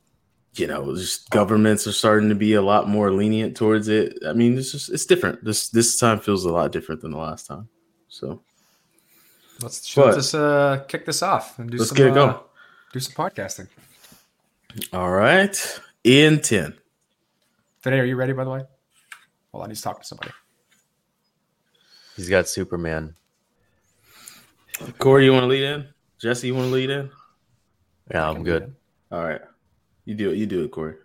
[0.56, 4.18] you know, just governments are starting to be a lot more lenient towards it.
[4.28, 5.44] I mean, it's just it's different.
[5.44, 7.68] This this time feels a lot different than the last time.
[8.10, 8.42] So
[9.62, 12.40] Let's, But- let's just uh, kick this off and do Let's some, get it uh,
[12.94, 13.68] do some podcasting.
[14.92, 16.74] all right, in ten.
[17.84, 18.34] Today, are you ready?
[18.34, 18.64] By the way,
[19.52, 20.32] well, I need to talk to somebody.
[22.16, 23.16] He's got Superman.
[24.98, 25.88] Corey, you want to lead in?
[26.20, 27.10] Jesse, you want to lead in?
[28.12, 28.76] Yeah, I'm good.
[29.12, 29.42] All right.
[30.12, 30.38] You do it.
[30.40, 30.96] You do it, Corey.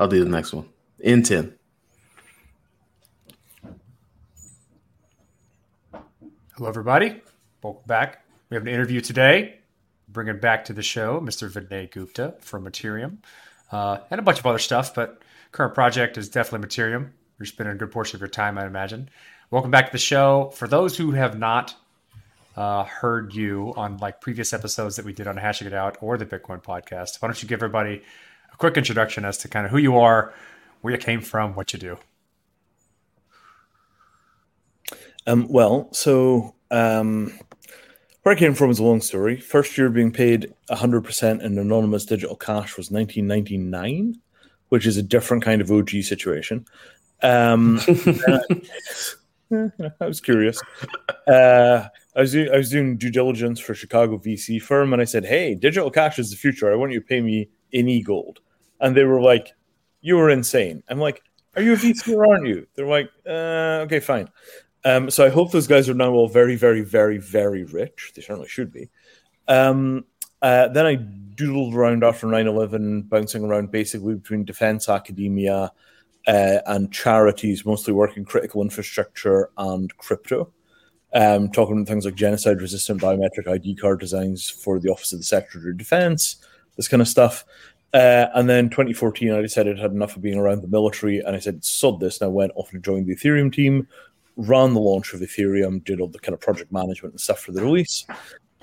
[0.00, 0.68] I'll do the next one.
[0.98, 1.54] In 10.
[6.56, 7.22] Hello, everybody.
[7.62, 8.24] Welcome back.
[8.50, 9.60] We have an interview today.
[10.08, 11.48] Bringing back to the show Mr.
[11.48, 13.18] Vinay Gupta from Mattereum
[13.70, 17.10] uh, and a bunch of other stuff, but current project is definitely Mattereum.
[17.38, 19.08] You're spending a good portion of your time, I imagine.
[19.52, 20.50] Welcome back to the show.
[20.56, 21.76] For those who have not
[22.56, 26.18] uh, heard you on like previous episodes that we did on Hashing It Out or
[26.18, 28.02] the Bitcoin podcast, why don't you give everybody
[28.58, 30.34] quick introduction as to kind of who you are,
[30.80, 31.98] where you came from, what you do?
[35.26, 37.32] Um, well, so um,
[38.22, 39.38] where I came from is a long story.
[39.38, 44.20] First year being paid 100% in anonymous digital cash was 1999,
[44.68, 46.66] which is a different kind of OG situation.
[47.22, 48.40] Um, I,
[50.00, 50.60] I was curious.
[51.26, 55.04] Uh, I was doing, I was doing due diligence for Chicago VC firm, and I
[55.04, 56.70] said, "Hey, digital cash is the future.
[56.72, 58.40] I want you to pay me in e gold."
[58.80, 59.54] And they were like,
[60.00, 61.22] "You were insane." I'm like,
[61.56, 64.28] "Are you a VC or aren't you?" They're like, uh, "Okay, fine."
[64.84, 68.12] Um, so I hope those guys are now all very, very, very, very rich.
[68.14, 68.88] They certainly should be.
[69.48, 70.04] Um,
[70.40, 75.72] uh, then I doodled around after 9 11, bouncing around basically between defense, academia,
[76.26, 80.52] uh, and charities, mostly working critical infrastructure and crypto.
[81.14, 85.20] Um, talking about things like genocide resistant biometric ID card designs for the Office of
[85.20, 86.36] the Secretary of Defense,
[86.76, 87.46] this kind of stuff.
[87.94, 91.34] Uh, and then 2014, I decided I had enough of being around the military, and
[91.34, 93.88] I said, sod this, and I went off and joined the Ethereum team,
[94.36, 97.52] ran the launch of Ethereum, did all the kind of project management and stuff for
[97.52, 98.06] the release,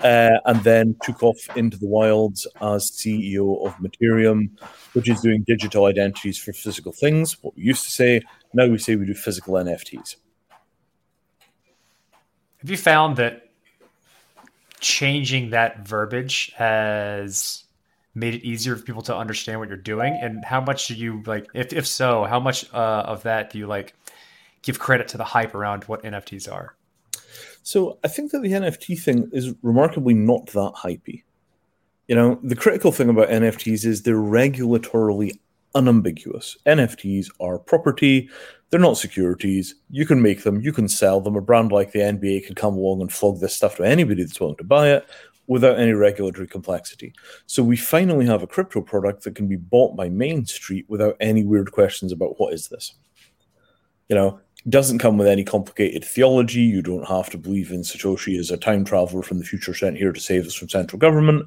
[0.00, 4.50] uh, and then took off into the wilds as CEO of Mattereum,
[4.92, 7.36] which is doing digital identities for physical things.
[7.42, 10.16] What we used to say, now we say we do physical NFTs.
[12.58, 13.50] Have you found that
[14.80, 17.65] changing that verbiage has
[18.16, 20.18] made it easier for people to understand what you're doing?
[20.20, 21.46] And how much do you like?
[21.54, 23.94] If if so, how much uh, of that do you like
[24.62, 26.74] give credit to the hype around what NFTs are?
[27.62, 31.22] So I think that the NFT thing is remarkably not that hypey.
[32.08, 35.38] You know, the critical thing about NFTs is they're regulatorily
[35.74, 36.56] unambiguous.
[36.64, 38.30] NFTs are property,
[38.70, 39.74] they're not securities.
[39.90, 41.36] You can make them, you can sell them.
[41.36, 44.40] A brand like the NBA can come along and flog this stuff to anybody that's
[44.40, 45.06] willing to buy it
[45.46, 47.12] without any regulatory complexity.
[47.46, 51.16] So we finally have a crypto product that can be bought by Main Street without
[51.20, 52.94] any weird questions about what is this.
[54.08, 56.60] You know, doesn't come with any complicated theology.
[56.60, 59.96] You don't have to believe in Satoshi as a time traveler from the future sent
[59.96, 61.46] here to save us from central government.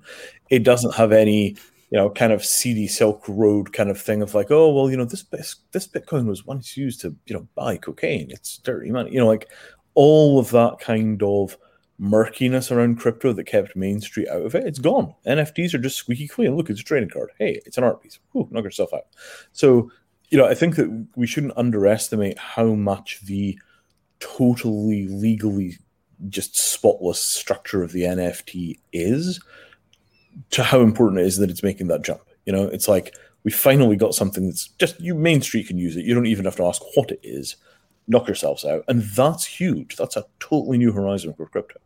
[0.49, 1.57] It doesn't have any,
[1.89, 4.95] you know, kind of seedy Silk Road kind of thing of like, oh well, you
[4.95, 5.23] know, this
[5.71, 8.31] this Bitcoin was once used to, you know, buy cocaine.
[8.31, 9.11] It's dirty money.
[9.11, 9.49] You know, like
[9.95, 11.57] all of that kind of
[11.99, 14.65] murkiness around crypto that kept Main Street out of it.
[14.65, 15.13] It's gone.
[15.27, 16.55] NFTs are just squeaky clean.
[16.55, 17.29] Look, it's a trading card.
[17.37, 18.19] Hey, it's an art piece.
[18.33, 19.07] Knock yourself out.
[19.51, 19.91] So
[20.29, 23.59] you know, I think that we shouldn't underestimate how much the
[24.19, 25.77] totally legally
[26.27, 29.39] just spotless structure of the NFT is
[30.51, 32.21] to how important it is that it's making that jump.
[32.45, 35.97] You know, it's like we finally got something that's just you Main Street can use
[35.97, 36.05] it.
[36.05, 37.55] You don't even have to ask what it is.
[38.07, 38.83] Knock yourselves out.
[38.87, 39.95] And that's huge.
[39.95, 41.79] That's a totally new horizon for crypto.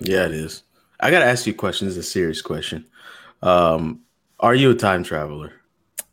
[0.00, 0.62] Yeah, it is.
[1.00, 1.86] I gotta ask you a question.
[1.86, 2.86] This is a serious question.
[3.42, 4.00] Um,
[4.40, 5.52] are you a time traveler?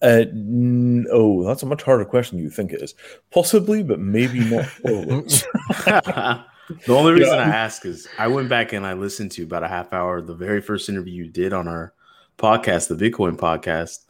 [0.02, 2.94] Uh, n- oh, that's a much harder question you think it is.
[3.32, 6.44] Possibly, but maybe not the
[6.90, 7.44] only reason Yeah.
[7.44, 10.36] I ask is I went back and I listened to about a half hour the
[10.36, 11.94] very first interview you did on our
[12.38, 14.06] podcast, the Bitcoin podcast.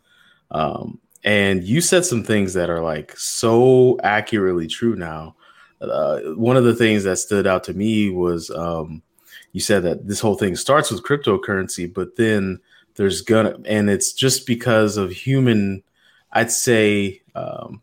[0.51, 5.35] Um, and you said some things that are like so accurately true now.
[5.81, 9.01] Uh, one of the things that stood out to me was um,
[9.55, 12.59] you said that this whole thing starts with cryptocurrency, but then
[12.95, 15.81] there's gonna, and it's just because of human,
[16.33, 17.81] I'd say, um,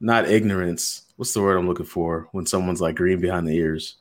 [0.00, 1.02] not ignorance.
[1.14, 3.94] What's the word I'm looking for when someone's like green behind the ears?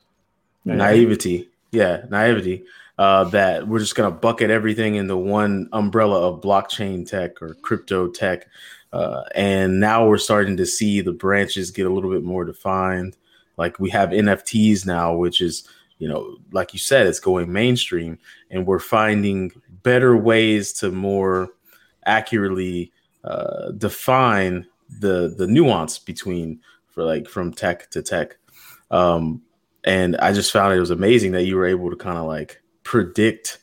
[0.65, 1.47] Naivety.
[1.69, 2.63] Yeah, naivety.
[2.97, 8.07] Uh, that we're just gonna bucket everything into one umbrella of blockchain tech or crypto
[8.07, 8.47] tech,
[8.91, 13.15] uh, and now we're starting to see the branches get a little bit more defined.
[13.57, 18.17] Like we have NFTs now, which is you know, like you said, it's going mainstream,
[18.49, 19.51] and we're finding
[19.83, 21.49] better ways to more
[22.05, 22.91] accurately
[23.23, 24.65] uh, define
[24.99, 28.37] the the nuance between for like from tech to tech.
[28.91, 29.41] Um,
[29.83, 32.61] and I just found it was amazing that you were able to kind of like
[32.83, 33.59] predict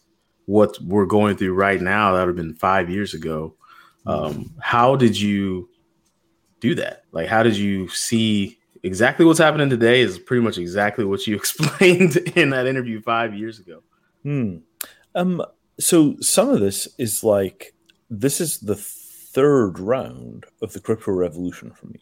[0.46, 2.12] what we're going through right now.
[2.12, 3.54] That would have been five years ago.
[4.06, 5.68] Um, how did you
[6.60, 7.04] do that?
[7.12, 10.00] Like, how did you see exactly what's happening today?
[10.00, 13.82] Is pretty much exactly what you explained in that interview five years ago.
[14.22, 14.58] Hmm.
[15.14, 15.42] Um.
[15.78, 17.74] So some of this is like
[18.10, 22.00] this is the third round of the crypto revolution for me,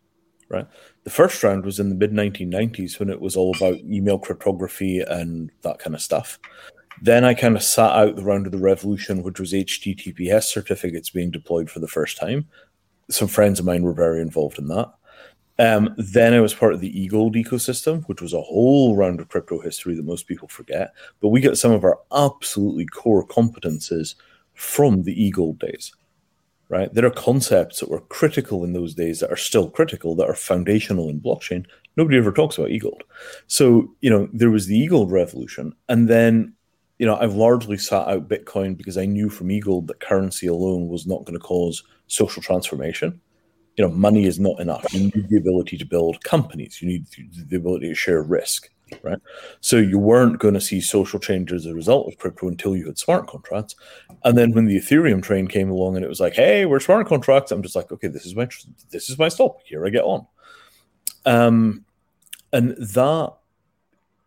[0.49, 0.67] right?
[1.05, 5.01] The first round was in the mid 1990s when it was all about email cryptography
[5.01, 6.38] and that kind of stuff.
[7.01, 11.11] Then I kind of sat out the round of the revolution, which was HTTPS certificates
[11.11, 12.49] being deployed for the first time.
[13.11, 14.93] Some friends of mine were very involved in that.
[15.59, 19.29] Um, then I was part of the eGold ecosystem, which was a whole round of
[19.29, 20.92] crypto history that most people forget.
[21.21, 24.14] But we got some of our absolutely core competences
[24.55, 25.92] from the eGold days,
[26.68, 26.92] right?
[26.94, 30.35] There are concepts that were critical in those days that are still critical, that are
[30.35, 31.66] foundational in blockchain.
[31.97, 33.03] Nobody ever talks about eGold.
[33.49, 35.73] So, you know, there was the eGold revolution.
[35.88, 36.55] And then,
[36.99, 40.87] you know, I've largely sat out Bitcoin because I knew from eGold that currency alone
[40.87, 43.21] was not going to cause social transformation
[43.79, 44.93] you know, money is not enough.
[44.93, 46.83] You need the ability to build companies.
[46.83, 47.07] You need
[47.47, 48.69] the ability to share risk,
[49.03, 49.21] right?
[49.61, 52.87] So you weren't going to see social change as a result of crypto until you
[52.87, 53.77] had smart contracts.
[54.25, 57.07] And then when the Ethereum train came along and it was like, hey, we're smart
[57.07, 58.49] contracts, I'm just like, okay, this is my
[58.91, 59.61] this is my stop.
[59.64, 60.27] Here I get on.
[61.25, 61.85] Um,
[62.53, 63.33] and that,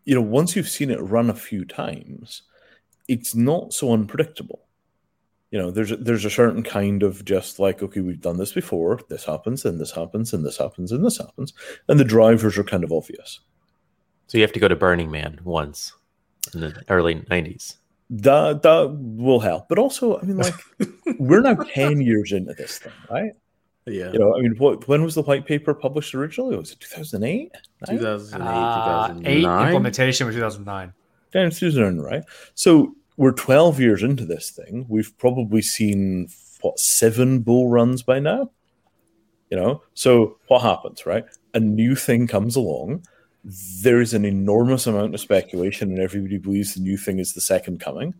[0.06, 2.44] you know, once you've seen it run a few times,
[3.10, 4.62] it's not so unpredictable
[5.52, 8.54] you know there's a, there's a certain kind of just like okay we've done this
[8.54, 11.54] before this happens and this happens and this happens and this happens
[11.88, 13.42] and the drivers are kind of obvious.
[14.28, 15.94] So you have to go to Burning Man once
[16.54, 17.76] in the early 90s.
[18.10, 20.54] that that will help but also i mean like
[21.20, 23.32] we're now 10 years into this thing right?
[23.86, 26.56] Yeah, you know i mean what when was the white paper published originally?
[26.58, 27.52] Was it 2008
[27.88, 30.94] 2008 uh, 2009 implementation was 2009.
[31.34, 32.24] Yeah, 2009 right?
[32.56, 34.84] So we're 12 years into this thing.
[34.90, 36.28] We've probably seen
[36.62, 38.50] what seven bull runs by now?
[39.52, 41.24] You know so what happens right?
[41.54, 43.06] A new thing comes along.
[43.84, 47.42] There is an enormous amount of speculation and everybody believes the new thing is the
[47.42, 48.16] second coming.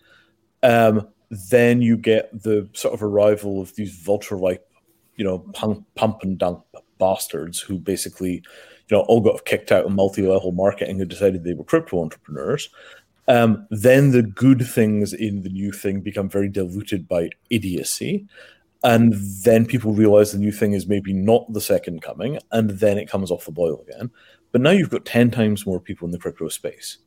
[0.62, 1.08] Um,
[1.50, 4.64] then you get the sort of arrival of these vulture like
[5.16, 6.64] you know pump, pump and dump
[7.00, 11.56] bastards who basically you know all got kicked out of multi-level marketing and decided they
[11.56, 12.70] were crypto entrepreneurs
[13.32, 18.28] um, then the good things in the new thing become very diluted by idiocy.
[18.84, 19.14] And
[19.44, 23.10] then people realize the new thing is maybe not the second coming, and then it
[23.10, 24.12] comes off the boil again.
[24.52, 26.98] But now you've got 10 times more people in the crypto space.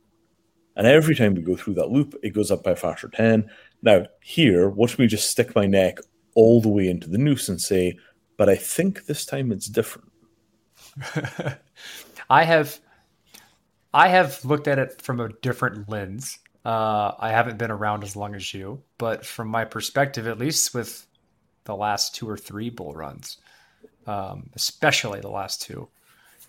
[0.75, 3.47] And every time we go through that loop, it goes up by a factor 10.
[3.83, 5.99] Now, here, watch me just stick my neck
[6.33, 7.99] all the way into the noose and say,
[8.35, 10.11] but I think this time it's different.
[12.31, 12.79] I have
[13.95, 16.37] I have looked at it from a different lens.
[16.65, 20.73] Uh, I haven't been around as long as you, but from my perspective, at least
[20.73, 21.07] with
[21.63, 23.37] the last two or three bull runs,
[24.05, 25.87] um, especially the last two,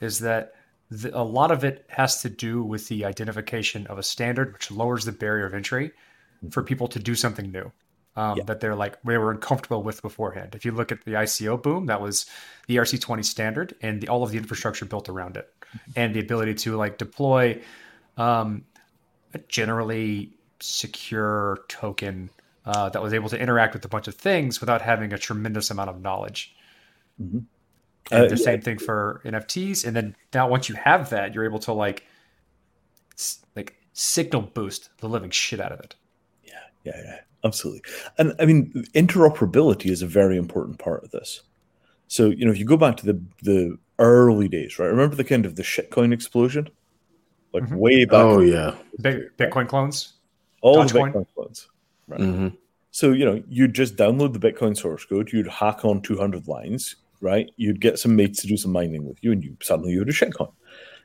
[0.00, 0.54] is that
[0.90, 4.72] the, a lot of it has to do with the identification of a standard, which
[4.72, 5.92] lowers the barrier of entry
[6.50, 7.70] for people to do something new.
[8.16, 8.44] Um, Yeah.
[8.44, 10.54] that they're like they were uncomfortable with beforehand.
[10.54, 12.26] If you look at the ICO boom, that was
[12.66, 15.52] the ERC20 standard and the, all of the infrastructure built around it,
[15.94, 17.60] and the ability to like deploy
[18.16, 18.64] um,
[19.34, 22.30] a generally secure token
[22.64, 25.70] uh, that was able to interact with a bunch of things without having a tremendous
[25.70, 26.56] amount of knowledge.
[27.22, 27.44] Mhm.
[28.10, 28.44] And Uh, the yeah.
[28.44, 29.84] same thing for NFTs.
[29.84, 32.04] And then now once you have that, you're able to like
[33.54, 35.94] like signal boost the living shit out of it.
[36.44, 36.52] Yeah,
[36.84, 37.82] yeah, yeah, absolutely.
[38.18, 41.42] And I mean, interoperability is a very important part of this.
[42.08, 44.86] So, you know, if you go back to the the early days, right?
[44.88, 46.68] Remember the kind of the shitcoin explosion,
[47.52, 47.76] like Mhm.
[47.78, 48.24] way back.
[48.24, 48.74] Oh yeah.
[49.00, 50.12] Bitcoin clones.
[50.62, 51.68] all the Bitcoin clones.
[52.08, 52.20] Right.
[52.20, 52.48] hmm
[52.90, 56.96] So, you know, you'd just download the Bitcoin source code, you'd hack on 200 lines,
[57.20, 57.50] right?
[57.56, 60.08] You'd get some mates to do some mining with you, and you suddenly you had
[60.08, 60.52] a shitcoin.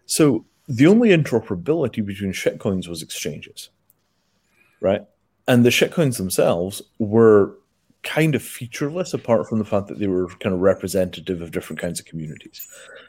[0.06, 3.70] So the only interoperability between shitcoins was exchanges,
[4.80, 5.02] right?
[5.48, 7.56] And the shitcoins themselves were
[8.04, 11.80] kind of featureless apart from the fact that they were kind of representative of different
[11.80, 12.68] kinds of communities.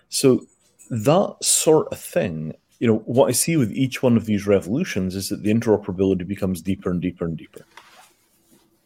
[0.09, 0.45] So
[0.91, 5.15] that sort of thing, you know, what I see with each one of these revolutions
[5.15, 7.65] is that the interoperability becomes deeper and deeper and deeper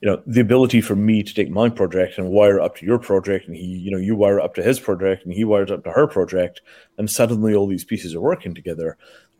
[0.00, 2.86] you know the ability for me to take my project and wire it up to
[2.86, 5.44] your project and he you know you wire it up to his project and he
[5.44, 6.60] wires up to her project
[6.98, 8.96] and suddenly all these pieces are working together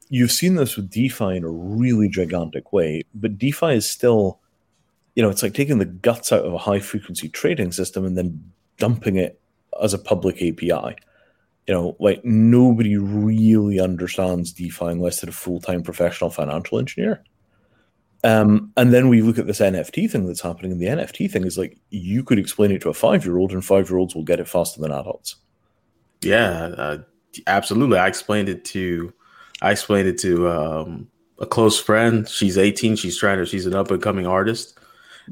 [0.09, 4.41] you've seen this with defi in a really gigantic way but defi is still
[5.15, 8.17] you know it's like taking the guts out of a high frequency trading system and
[8.17, 9.41] then dumping it
[9.83, 10.67] as a public api
[11.67, 17.23] you know like nobody really understands defi unless they're a full-time professional financial engineer
[18.25, 21.45] um, and then we look at this NFT thing that's happening, and the NFT thing
[21.45, 24.17] is like you could explain it to a five year old, and five year olds
[24.17, 25.37] will get it faster than adults.
[26.23, 26.99] Yeah, uh,
[27.47, 27.99] absolutely.
[27.99, 29.13] I explained it to,
[29.63, 32.29] I explained it to um, a close friend.
[32.29, 32.97] She's 18.
[32.97, 33.47] She's trying to.
[33.47, 34.79] She's an up and coming artist,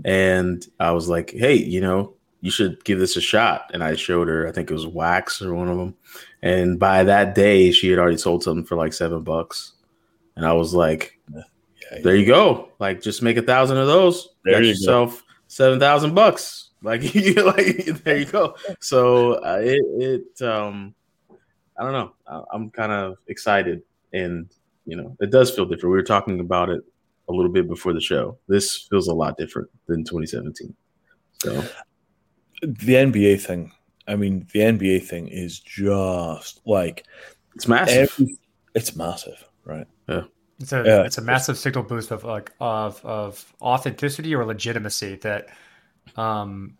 [0.05, 3.95] and I was like, "Hey, you know, you should give this a shot." And I
[3.97, 4.49] showed her.
[4.49, 5.95] I think it was Wax or one of them.
[6.43, 9.73] And by that day, she had already sold something for like seven bucks,
[10.37, 12.71] and I was like, Yeah, "There you go.
[12.79, 14.31] Like, just make a thousand of those.
[14.45, 14.69] There Got you go.
[14.71, 18.57] yourself seven thousand bucks." Like, you like there you go.
[18.81, 19.81] So uh, it
[20.39, 20.95] it um
[21.79, 22.13] I don't know.
[22.27, 23.83] I- I'm kind of excited,
[24.15, 24.49] and
[24.87, 25.85] you know, it does feel different.
[25.93, 26.83] We were talking about it
[27.29, 28.39] a little bit before the show.
[28.49, 30.75] This feels a lot different than 2017.
[31.43, 31.65] So
[32.63, 33.73] the NBA thing.
[34.07, 37.05] I mean, the NBA thing is just like
[37.55, 38.13] it's massive.
[38.19, 38.37] every,
[38.75, 39.87] it's massive, right?
[40.09, 40.25] Yeah.
[40.61, 41.03] It's a Yeah.
[41.03, 45.49] it's a massive signal boost of like of of authenticity or legitimacy that
[46.17, 46.77] um,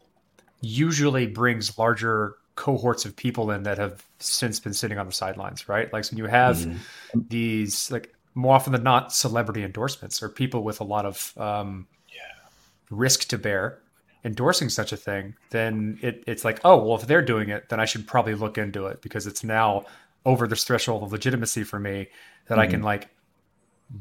[0.61, 5.69] usually brings larger cohorts of people in that have since been sitting on the sidelines,
[5.69, 5.93] right?
[5.93, 7.29] Like so when you have Mhm.
[7.29, 11.87] these like more often than not celebrity endorsements or people with a lot of um,
[12.09, 12.49] yeah.
[12.91, 13.79] risk to bear
[14.25, 17.79] endorsing such a thing, then it, it's like, oh well, if they're doing it, then
[17.79, 19.85] I should probably look into it because it's now
[20.25, 22.09] over this threshold of legitimacy for me
[22.49, 23.11] that I can like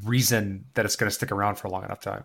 [0.04, 2.24] reason that it's going to stick around for a long enough time.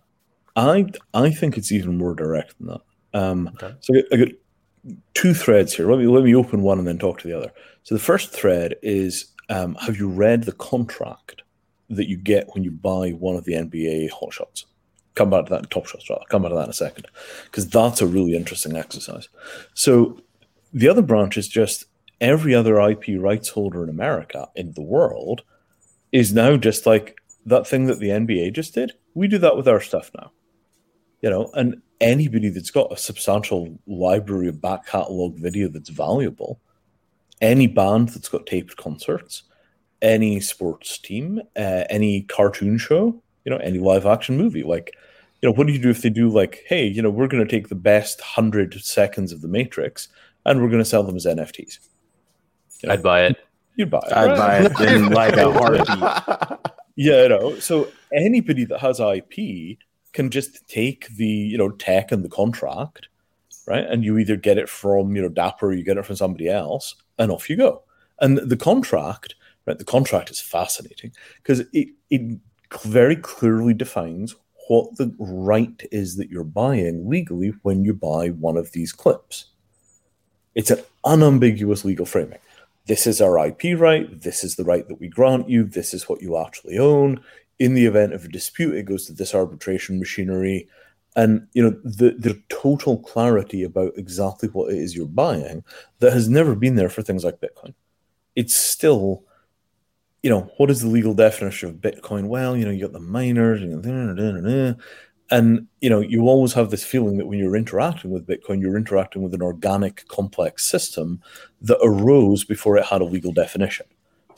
[0.56, 2.82] I I think it's even more direct than that.
[3.14, 3.76] Um, Okay.
[3.82, 4.28] So I got
[5.14, 5.90] two threads here.
[5.90, 7.52] Let me let me open one and then talk to the other.
[7.84, 11.42] So the first thread is: um, Have you read the contract
[11.90, 14.66] that you get when you buy one of the NBA hot shots?
[15.16, 16.10] Come back to that top shots.
[16.10, 16.24] Rather.
[16.30, 17.08] Come back to that in a second,
[17.46, 19.28] because that's a really interesting exercise.
[19.74, 20.22] So
[20.74, 21.86] the other branch is just
[22.22, 25.42] every other IP rights holder in America in the world
[26.12, 28.94] is now just like that thing that the NBA just did.
[29.14, 30.32] We do that with our stuff now
[31.22, 36.60] you know, and anybody that's got a substantial library of back catalog video that's valuable,
[37.42, 39.44] any band that's got taped concerts,
[40.02, 44.96] any sports team, uh, any cartoon show, you know, any live action movie, like,
[45.42, 47.46] you know, what do you do if they do like, hey, you know, we're going
[47.46, 50.10] to take the best hundred seconds of the Matrix
[50.46, 51.80] and we're going to sell them as NFTs?
[52.82, 53.38] You know, I'd buy it.
[53.76, 54.14] you'd buy it.
[54.14, 54.74] I'd right?
[54.74, 56.74] buy it in like a heartbeat.
[56.96, 59.78] Yeah, you know, so anybody that has IP
[60.14, 63.08] can just take the you know tech and the contract,
[63.68, 63.86] right?
[63.86, 66.50] And you either get it from you know Dapper, or you get it from somebody
[66.50, 67.84] else, and off you go.
[68.20, 69.36] And the contract,
[69.66, 69.78] right?
[69.78, 72.40] The contract is fascinating because it it
[72.84, 74.36] very clearly defines
[74.68, 79.46] what the right is that you're buying legally when you buy one of these clips.
[80.54, 82.38] It's an unambiguous legal framing.
[82.86, 84.22] This is our IP right.
[84.22, 85.64] This is the right that we grant you.
[85.64, 87.22] This is what you actually own.
[87.60, 90.68] In the event of a dispute, it goes to this arbitration machinery.
[91.16, 95.64] And you know the the total clarity about exactly what it is you're buying
[96.00, 97.74] that has never been there for things like Bitcoin.
[98.36, 99.24] It's still,
[100.24, 102.28] you know, what is the legal definition of Bitcoin?
[102.28, 104.78] Well, you know, you got the miners and
[105.32, 108.78] And you know, you always have this feeling that when you're interacting with Bitcoin, you're
[108.78, 111.22] interacting with an organic, complex system
[111.62, 113.88] that arose before it had a legal definition.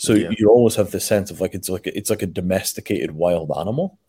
[0.02, 0.32] So Yeah.
[0.36, 3.52] you always have this sense of like it's like a, it's like a domesticated wild
[3.56, 4.00] animal.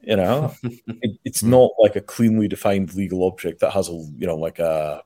[0.00, 4.28] You know, it, it's not like a cleanly defined legal object that has a you
[4.28, 5.02] know like a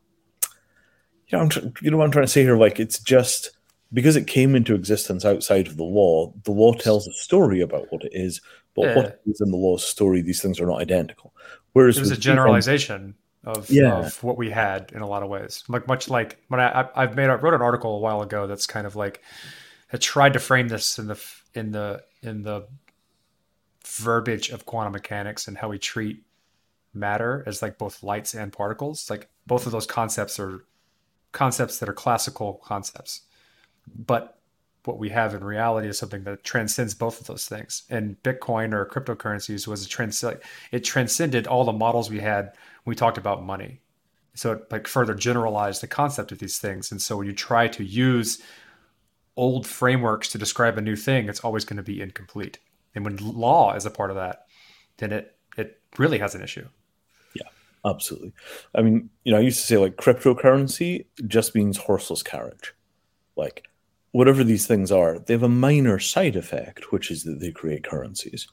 [1.29, 2.59] you know I'm tr- you know what I'm trying to say here.
[2.59, 3.53] Like it's just
[3.91, 6.31] because it came into existence outside of the law.
[6.45, 8.43] The law tells a story about what it is,
[8.77, 9.33] but what Yeah.
[9.33, 11.33] is in the law's story, these things are not identical.
[11.73, 13.15] Whereas it was a generalization
[13.45, 14.01] of, Yeah.
[14.01, 15.65] of what we had in a lot of ways.
[15.69, 18.47] Like much like when I, I I've made I wrote an article a while ago
[18.47, 19.23] that's kind of like
[19.93, 21.21] I tried to frame this in the
[21.55, 22.67] in the in the
[23.87, 26.23] verbiage of quantum mechanics and how we treat
[26.95, 29.09] matter as like both lights and particles.
[29.11, 30.65] Like both of those concepts are
[31.33, 33.23] concepts that are classical concepts,
[33.95, 34.41] but
[34.85, 37.83] what we have in reality is something that transcends both of those things.
[37.91, 40.25] And Bitcoin or cryptocurrencies was a trans
[40.73, 42.47] it transcended all the models we had
[42.85, 43.81] when we talked about money.
[44.35, 46.91] So it like further generalized the concept of these things.
[46.91, 48.41] And so when you try to use
[49.41, 52.59] old frameworks to describe a new thing, it's always going to be incomplete.
[52.95, 54.47] And when law is a part of that,
[54.99, 56.69] then it it really has an issue.
[57.35, 57.49] Yeah,
[57.85, 58.33] absolutely.
[58.75, 62.75] I mean, you know, I used to say like cryptocurrency just means horseless carriage.
[63.35, 63.65] Like,
[64.13, 67.85] whatever these things are, they have a minor side effect, which is that they create
[67.85, 68.47] currencies.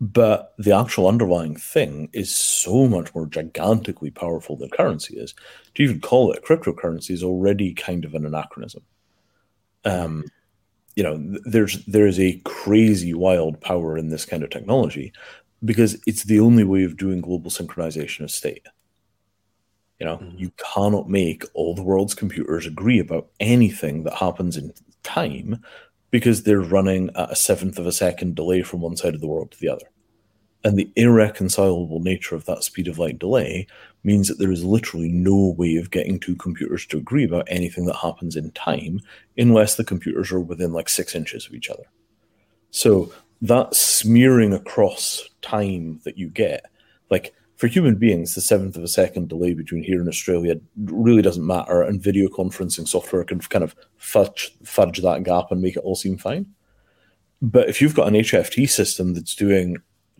[0.00, 5.34] But the actual underlying thing is so much more gigantically powerful than currency is.
[5.74, 8.82] To even call it a cryptocurrency is already kind of an anachronism.
[9.86, 10.24] Um,
[10.96, 15.12] you know, there's there is a crazy wild power in this kind of technology
[15.64, 18.66] because it's the only way of doing global synchronization of state.
[20.00, 20.38] You know, Mhm.
[20.38, 24.72] you cannot make all the world's computers agree about anything that happens in
[25.02, 25.62] time
[26.10, 29.26] because they're running at a seventh of a second delay from one side of the
[29.28, 29.86] world to the other.
[30.66, 33.68] And the irreconcilable nature of that speed of light delay
[34.02, 37.86] means that there is literally no way of getting two computers to agree about anything
[37.86, 38.98] that happens in time
[39.38, 41.84] unless the computers are within like six inches of each other.
[42.72, 43.12] So
[43.42, 46.64] that smearing across time that you get,
[47.10, 51.22] like for human beings, the seventh of a second delay between here and Australia really
[51.22, 55.76] doesn't matter, and video conferencing software can kind of fudge, fudge that gap and make
[55.76, 56.46] it all seem fine.
[57.40, 59.76] But if you've got an HFT system that's doing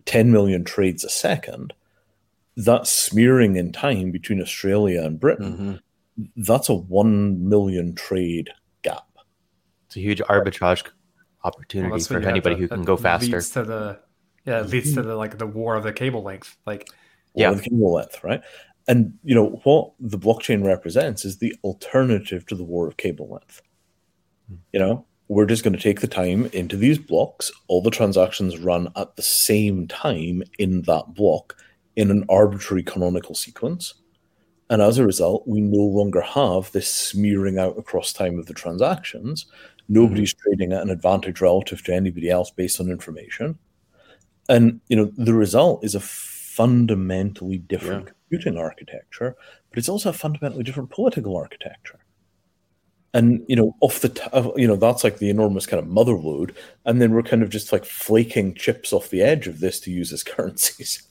[0.07, 1.73] 10 million trades a second,
[2.55, 5.79] that smearing in time between Australia and Britain,
[6.17, 6.31] Mhm.
[6.37, 8.49] that's a 1 million trade
[8.81, 9.05] gap.
[9.85, 10.83] It's a huge arbitrage
[11.43, 13.33] opportunity Well, for when you have anybody the- who can go faster.
[13.37, 13.99] Leads to the
[14.45, 16.57] yeah, it leads to the like the war of the cable length.
[16.65, 16.87] Like
[17.35, 17.51] Yeah.
[17.51, 18.41] or the cable length, right?
[18.87, 23.27] And you know what the blockchain represents is the alternative to the war of cable
[23.29, 23.61] length.
[24.71, 27.51] You know, we're just going to take the time into these blocks.
[27.67, 31.55] All the transactions run at the same time in that block
[31.95, 33.95] in an arbitrary canonical sequence.
[34.69, 38.53] And as a result, we no longer have this smearing out across time of the
[38.53, 39.45] transactions.
[39.89, 40.49] Nobody's mm-hmm.
[40.49, 43.57] trading at an advantage relative to anybody else based on information.
[44.49, 48.13] And you know, the result is a fundamentally different Yeah.
[48.29, 49.35] computing architecture,
[49.69, 51.99] but it's also a fundamentally different political architecture.
[53.13, 55.87] And you know, off the t- uh, you know, that's like the enormous kind of
[55.87, 56.55] mother load,
[56.85, 59.91] and then we're kind of just like flaking chips off the edge of this to
[59.91, 61.07] use as currencies.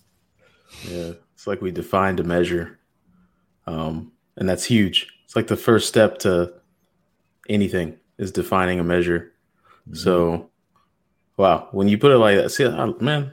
[0.89, 2.79] Yeah, it's like we defined a measure,
[3.67, 5.09] um, and that's huge.
[5.25, 6.53] It's like the first step to
[7.49, 9.33] anything is defining a measure.
[9.93, 10.51] So,
[11.37, 13.33] wow, when you put it like that, see, I, man,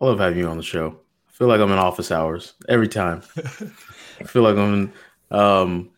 [0.00, 0.98] I love having you on the show.
[1.28, 3.22] I feel like I'm in office hours every time.
[4.20, 4.92] I feel like I'm in.
[5.38, 5.90] Um,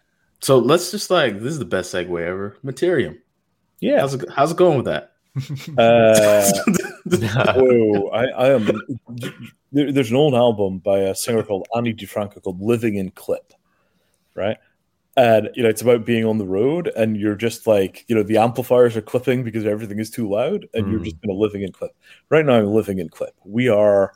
[0.44, 2.56] so let's just like this is the best segue ever.
[2.62, 3.18] Mattereum.
[3.80, 4.00] Yeah.
[4.00, 5.12] How's it, how's it going with that?
[5.78, 6.48] Uh,
[7.56, 8.70] whoa, I, I am.
[9.72, 13.52] There, there's an old album by a singer called Ani DiFranco called "Living in Clip,"
[14.34, 14.58] right?
[15.16, 18.22] And you know, it's about being on the road, and you're just like, you know,
[18.22, 21.04] the amplifiers are clipping because everything is too loud, and you're Mm.
[21.04, 21.90] just kind of living in clip.
[22.30, 23.34] Right now, I'm living in clip.
[23.44, 24.12] We are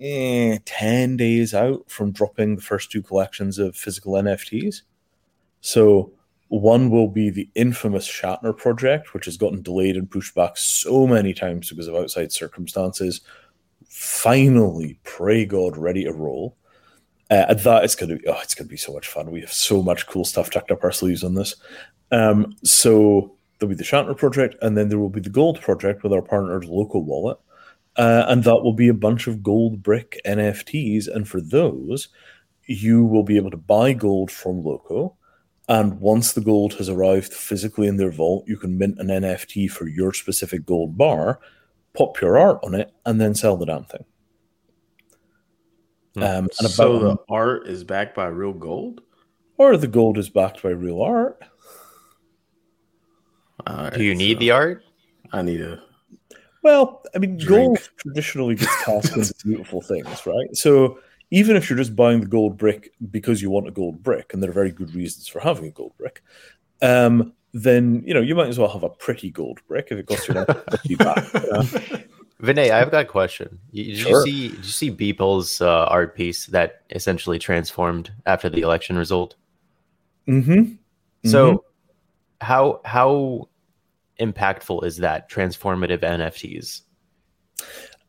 [0.00, 4.82] eh, ten days out from dropping the first two collections of physical NFTs.
[5.68, 6.12] So
[6.48, 11.06] one will be the infamous Shatner project, which has gotten delayed and pushed back so
[11.06, 13.20] many times because of outside circumstances.
[13.86, 16.56] Finally, pray God, ready to roll.
[17.30, 19.30] Uh, and that is going to be oh, it's going to be so much fun.
[19.30, 21.54] We have so much cool stuff tucked up our sleeves on this.
[22.10, 26.02] Um, so there'll be the Shatner project, and then there will be the Gold project
[26.02, 27.36] with our partners Local Wallet,
[27.96, 31.14] uh, and that will be a bunch of gold brick NFTs.
[31.14, 32.08] And for those,
[32.64, 35.17] you will be able to buy gold from Loco.
[35.68, 39.70] And once the gold has arrived physically in their vault, you can mint an NFT
[39.70, 41.40] for your specific gold bar,
[41.94, 44.04] pop your art on it, and then sell the damn thing.
[46.14, 46.22] Hmm.
[46.22, 49.02] Um, and about so the art is backed by real gold.
[49.58, 51.42] or the gold is backed by real art.
[53.66, 54.82] All Do you need so the art?
[55.32, 55.82] I need a.
[56.62, 57.66] Well, I mean, Drink.
[57.66, 60.54] gold traditionally gets cast into beautiful things, right?
[60.56, 60.98] So
[61.30, 64.42] even if you're just buying the gold brick because you want a gold brick, and
[64.42, 66.22] there are very good reasons for having a gold brick,
[66.82, 70.06] um, then you know you might as well have a pretty gold brick if it
[70.06, 70.34] costs you
[70.96, 71.32] back.
[71.34, 71.62] you know?
[72.42, 73.58] Vinay, I've got a question.
[73.72, 74.26] Did Sure.
[74.26, 74.48] you see?
[74.48, 79.34] Did you see Beeple's uh, art piece that essentially transformed after the election result?
[80.28, 80.74] Mm-hmm.
[81.28, 81.64] So,
[82.40, 83.48] how how
[84.20, 86.82] impactful is that transformative NFTs?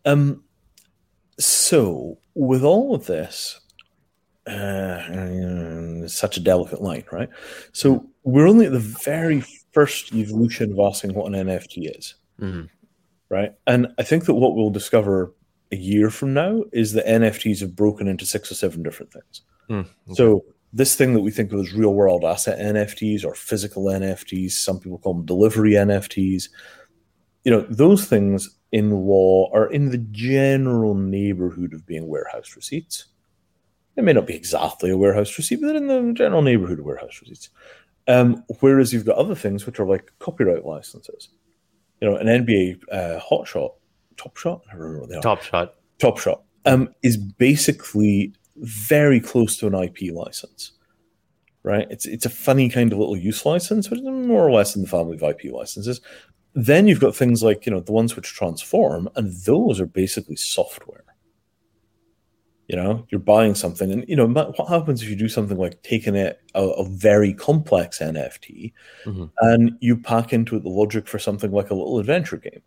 [0.06, 0.44] Um,
[1.40, 3.60] so with all of this,
[4.48, 7.30] uh, such a delicate line, right?
[7.72, 12.70] So we're only at the very first evolution of asking what an NFT is, Mhm.
[13.30, 13.54] right?
[13.68, 15.34] And I think that what we'll discover
[15.72, 19.42] a year from now is that NFTs have broken into six or seven different things.
[19.70, 19.86] Mm,
[20.16, 24.52] So this thing that we think of as real world asset NFTs or physical NFTs,
[24.58, 26.50] some people call them delivery NFTs.
[27.44, 33.06] You know, those things in law are in the general neighborhood of being warehouse receipts.
[33.96, 36.86] It may not be exactly a warehouse receipt, but they're in the general neighborhood of
[36.86, 37.50] warehouse receipts.
[38.08, 41.30] Um, whereas you've got other things which are like copyright licenses.
[42.02, 43.74] You know, an NBA uh, hot shot,
[44.16, 45.22] top shot, I don't remember what they are.
[45.22, 45.76] Top shot.
[46.00, 50.72] Top Shot um, is basically very close to an IP license,
[51.64, 51.88] right?
[51.90, 54.82] It's it's a funny kind of little use license, but it's more or less in
[54.82, 56.02] the family of IP licenses.
[56.54, 60.36] Then you've got things like you know the ones which transform, and those are basically
[60.36, 61.04] software.
[62.68, 65.82] You know, you're buying something, and you know what happens if you do something like
[65.82, 68.74] taking it a, a very complex NFT
[69.06, 69.32] Mhm.
[69.40, 72.62] and you pack into it the logic for something like a little adventure game.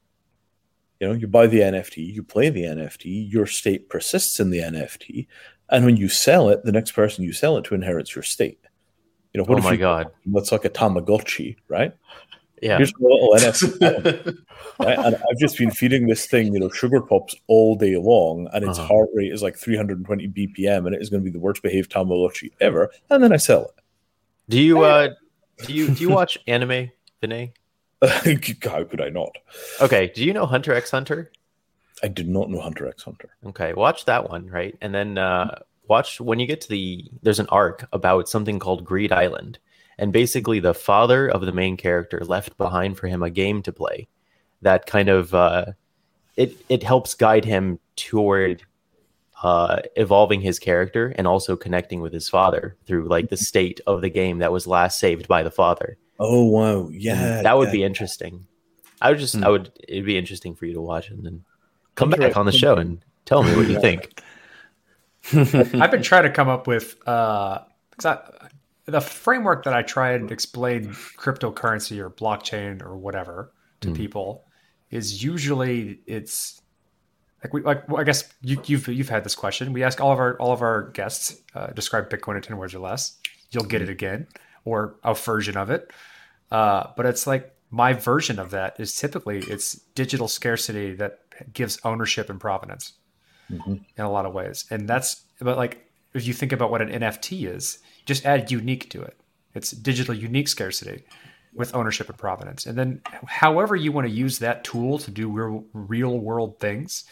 [0.98, 4.58] You know, you buy the NFT, you play the NFT, your state persists in the
[4.60, 5.28] NFT,
[5.70, 8.58] and when you sell it, the next person you sell it to inherits your state.
[9.32, 10.08] You know, what Oh if my god.
[10.24, 11.94] What's like a Tamagotchi, right?
[12.62, 12.76] Yeah.
[12.76, 13.32] Here's a little
[14.78, 14.98] right?
[14.98, 18.64] And I've just been feeding this thing, you know, sugar pops all day long, and
[18.64, 18.86] its Uh-huh.
[18.88, 21.90] heart rate is like 320 BPM, and it is going to be the worst behaved
[21.90, 22.90] Tamagotchi ever.
[23.10, 23.82] And then I sell it.
[24.48, 25.08] Do you uh
[25.66, 26.90] do you do you watch anime,
[27.22, 27.52] Vinay?
[28.02, 29.36] How could I not?
[29.80, 30.12] Okay.
[30.14, 31.30] Do you know Hunter X Hunter?
[32.02, 33.30] I did not know Hunter X Hunter.
[33.46, 34.76] Okay, watch that one, right?
[34.80, 35.58] And then uh,
[35.88, 39.58] watch when you get to the there's an arc about something called Greed Island.
[40.02, 43.72] And basically the father of the main character left behind for him a game to
[43.72, 44.08] play
[44.60, 45.66] that kind of uh,
[46.36, 48.62] it it helps guide him toward
[49.42, 54.00] uh, evolving his character and also connecting with his father through like the state of
[54.00, 55.96] the game that was last saved by the father.
[56.18, 57.72] Oh wow, And yeah, that would yeah.
[57.72, 58.46] be interesting.
[59.00, 59.44] I would just Hmm.
[59.44, 61.44] I would it'd be interesting for you to watch and then
[61.96, 64.20] come Hunter back on the show and tell me what you think.
[65.32, 67.60] I've been trying to come up with uh,
[67.96, 68.48] 'cause I,
[68.92, 70.88] the framework that I try and explain
[71.18, 73.96] cryptocurrency or blockchain or whatever to Mm.
[73.96, 74.44] people
[74.90, 76.60] is usually it's
[77.42, 79.72] like we like well, I guess you, you've you've had this question.
[79.72, 82.74] We ask all of our all of our guests uh, describe Bitcoin in ten words
[82.74, 83.18] or less.
[83.50, 84.26] You'll get it again
[84.64, 85.90] or a version of it.
[86.50, 91.18] Uh, but it's like my version of that is typically it's digital scarcity that
[91.52, 92.92] gives ownership and provenance
[93.50, 93.84] Mhm.
[93.96, 94.64] in a lot of ways.
[94.70, 98.90] And that's but like if you think about what an NFT is, just add unique
[98.90, 99.16] to it.
[99.54, 101.04] It's digital unique scarcity
[101.54, 102.66] with ownership and provenance.
[102.66, 107.04] And then however you want to use that tool to do real, real world things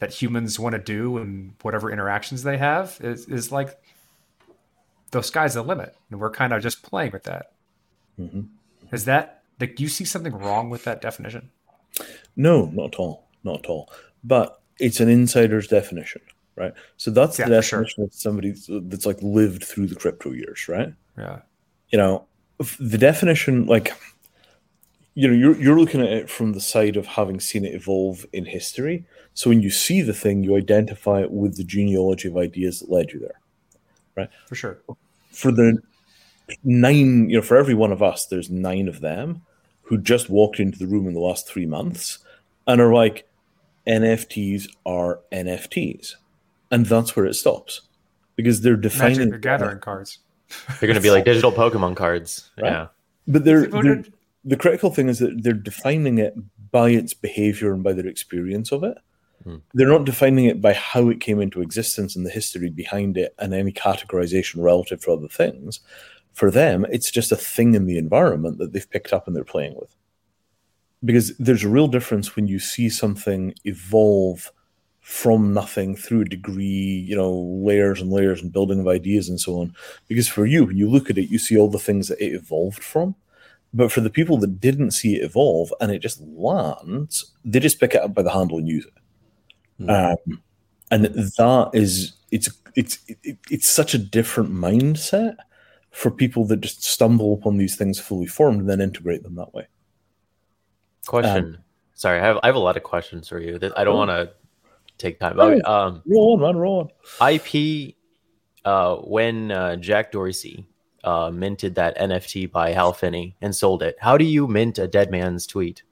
[0.00, 3.78] that humans want to do and whatever interactions they have is, is like
[5.12, 5.96] the sky's the limit.
[6.10, 7.52] And we're kind of just playing with that.
[8.18, 8.48] Mhm.
[8.92, 11.50] Is that like do you see something wrong with that definition?
[12.34, 13.90] No, not at all, not at all.
[14.24, 16.20] But it's an insider's definition,
[16.56, 16.72] right?
[16.96, 17.78] So that's Yeah, the for sure.
[17.80, 20.92] definition of somebody that's like lived through the crypto years, right?
[21.18, 21.40] Yeah.
[21.90, 22.26] you know
[22.80, 23.92] the definition like
[25.14, 28.26] you know you're, you're looking at it from the side of having seen it evolve
[28.32, 29.04] in history
[29.34, 32.90] so when you see the thing you identify it with the genealogy of ideas that
[32.90, 33.40] led you there
[34.16, 34.30] right?
[34.48, 34.78] For sure.
[35.30, 35.78] for the
[36.64, 39.42] nine you know for every one of us there's nine of them
[39.82, 42.18] who just walked into the room in the last three months
[42.66, 43.26] and are like
[43.86, 46.14] nfts are nfts
[46.70, 47.82] and that's where it stops
[48.36, 50.18] because they're defining Magic the Gathering cards.
[50.80, 52.50] They're going to be like digital Pokemon cards.
[52.60, 52.70] Right.
[52.72, 52.86] Yeah.
[53.26, 54.04] but they're, they're
[54.44, 56.34] the critical thing is that they're defining it
[56.70, 58.96] by its behavior and by their experience of it.
[59.42, 59.56] Hmm.
[59.74, 63.34] They're not defining it by how it came into existence and the history behind it
[63.38, 65.80] and any categorization relative to other things.
[66.32, 69.44] For them, it's just a thing in the environment that they've picked up and they're
[69.44, 69.96] playing with.
[71.04, 74.52] Because there's a real difference when you see something evolve
[75.06, 77.32] from nothing through a degree, you know,
[77.64, 79.72] layers and layers and building of ideas and so on.
[80.08, 82.34] Because for you, when you look at it, you see all the things that it
[82.34, 83.14] evolved from.
[83.72, 87.78] But for the people that didn't see it evolve and it just lands, they just
[87.78, 88.94] pick it up by the handle and use it.
[89.78, 89.90] Hmm.
[89.90, 90.42] Um,
[90.90, 95.36] and that is it's it's it, it's such a different mindset
[95.92, 99.54] for people that just stumble upon these things fully formed and then integrate them that
[99.54, 99.68] way.
[101.06, 101.58] Question.
[101.94, 103.54] Sorry, I have I have a lot of questions for you.
[103.76, 103.98] I don't Oh.
[103.98, 104.32] want to
[104.98, 105.38] take time.
[105.38, 106.90] Okay, um, Roll on, man, roll
[107.20, 107.32] on.
[107.32, 107.94] IP.
[108.64, 110.66] Uh, when uh, Jack Dorsey
[111.04, 114.88] uh, minted that NFT by Hal Finney and sold it, how do you mint a
[114.88, 115.82] dead man's tweet?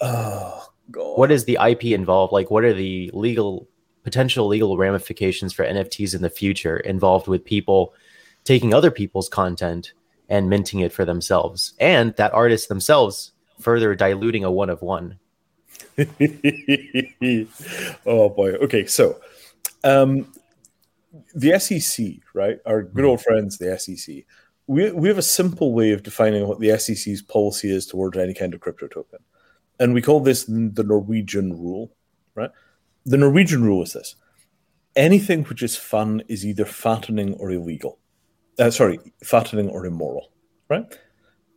[0.00, 1.18] Oh god.
[1.18, 2.32] What is the IP involved?
[2.32, 3.68] Like, what are the legal
[4.02, 7.92] potential legal ramifications for NFTs in the future involved with people
[8.44, 9.92] taking other people's content
[10.28, 15.18] and minting it for themselves, and that artists themselves further diluting a one of one?
[18.06, 18.52] oh boy.
[18.52, 19.18] Okay, so
[19.84, 20.32] um,
[21.34, 22.58] the SEC, right?
[22.66, 24.24] Our good old friends, the SEC.
[24.66, 28.34] We we have a simple way of defining what the SEC's policy is towards any
[28.34, 29.20] kind of crypto token,
[29.78, 31.92] and we call this the Norwegian rule,
[32.34, 32.50] right?
[33.06, 34.16] The Norwegian rule is this:
[34.96, 37.98] anything which is fun is either fattening or illegal.
[38.58, 40.32] Uh, sorry, fattening or immoral,
[40.68, 40.84] right?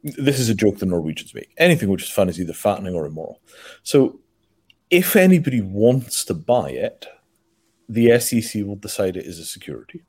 [0.03, 1.51] This is a joke the Norwegians make.
[1.57, 3.41] Anything which is fun is either fattening or immoral.
[3.83, 4.19] So
[4.89, 7.05] if anybody wants to buy it,
[7.87, 10.03] the SEC will decide it is a security.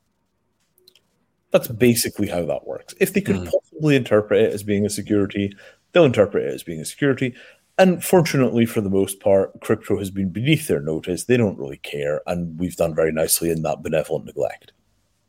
[1.51, 2.93] That's basically how that works.
[2.99, 3.45] If they could Hmm.
[3.45, 5.55] possibly interpret it as being a security,
[5.91, 7.33] they'll interpret it as being a security.
[7.77, 11.25] And fortunately, for the most part, crypto has been beneath their notice.
[11.25, 14.71] They don't really care, and we've done very nicely in that benevolent neglect.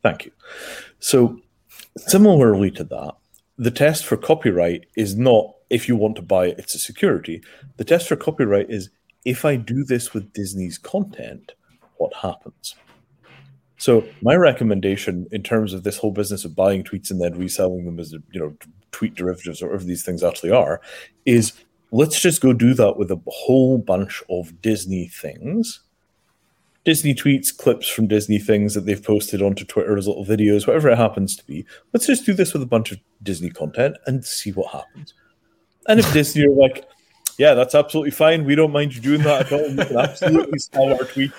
[0.03, 0.31] Thank you.
[0.99, 1.39] So,
[1.97, 3.15] similarly to that,
[3.57, 7.41] the test for copyright is not if you want to buy it, it's a security.
[7.77, 8.91] The test for copyright is
[9.25, 11.53] if I do this with Disney's content,
[11.97, 12.75] what happens?
[13.77, 17.85] So my recommendation in terms of this whole business of buying tweets and then reselling
[17.85, 18.55] them as you know
[18.91, 20.79] tweet derivatives or whatever these things actually are,
[21.25, 21.53] is
[21.91, 25.81] let's just go do that with a whole bunch of Disney things.
[26.85, 30.89] Disney tweets, clips from Disney things that they've posted onto Twitter as little videos, whatever
[30.89, 31.65] it happens to be.
[31.93, 35.13] Let's just do this with a bunch of Disney content and see what happens.
[35.87, 36.85] And if Disney are like,
[37.37, 38.45] yeah, that's absolutely fine.
[38.45, 39.67] We don't mind you doing that at all.
[39.69, 41.31] You can absolutely sell our tweet.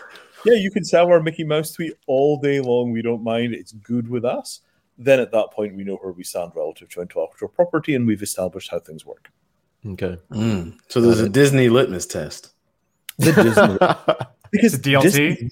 [0.45, 2.93] Yeah, you can sell our Mickey Mouse tweet all day long.
[2.93, 3.55] We don't mind.
[3.55, 4.61] It's good with us.
[4.99, 8.23] Then at that point, we know where we stand relative to intellectual property and we've
[8.23, 9.31] established how things work.
[9.87, 10.19] Okay.
[10.31, 10.77] Mm.
[10.89, 12.53] So there's a Disney litmus test.
[13.19, 15.51] The Disney, because It's DLT?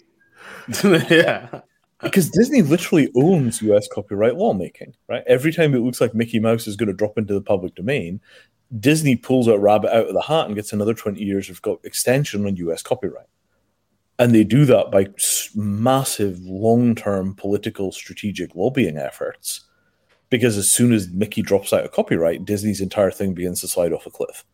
[0.68, 1.60] Disney- yeah.
[2.02, 5.22] because Disney literally owns US copyright lawmaking, right?
[5.26, 8.20] Every time it looks like Mickey Mouse is going to drop into the public domain,
[8.78, 12.46] Disney pulls a rabbit out of the hat and gets another 20 years of extension
[12.46, 13.26] on US copyright.
[14.18, 15.08] And they do that by
[15.54, 19.66] massive long term political strategic lobbying efforts.
[20.30, 23.92] Because as soon as Mickey drops out of copyright, Disney's entire thing begins to slide
[23.92, 24.44] off a cliff.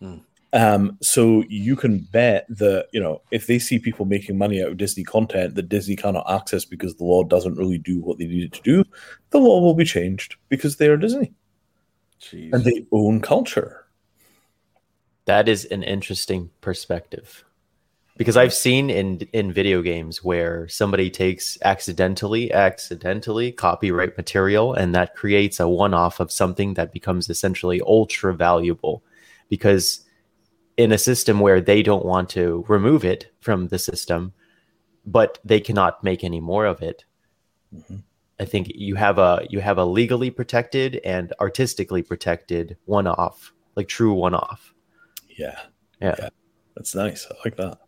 [0.00, 0.16] Hmm.
[0.52, 4.68] Um, so you can bet that you know if they see people making money out
[4.68, 8.26] of Disney content that Disney cannot access because the law doesn't really do what they
[8.26, 8.84] need it to do,
[9.30, 11.32] the law will be changed because they are Disney
[12.20, 12.52] Jeez.
[12.52, 13.86] and they own culture.
[15.26, 17.44] That is an interesting perspective.
[18.16, 24.94] Because I've seen in in video games where somebody takes accidentally accidentally copyright material and
[24.94, 29.02] that creates a one-off of something that becomes essentially ultra valuable
[29.48, 30.04] because
[30.76, 34.32] in a system where they don't want to remove it from the system
[35.04, 37.04] but they cannot make any more of it
[37.74, 38.02] Mhm.
[38.40, 43.88] I think you have a you have a legally protected and artistically protected one-off like
[43.88, 44.74] true one-off
[45.38, 45.58] Yeah,
[46.00, 46.28] yeah, Yeah.
[46.76, 47.26] that's nice.
[47.30, 47.78] I like that.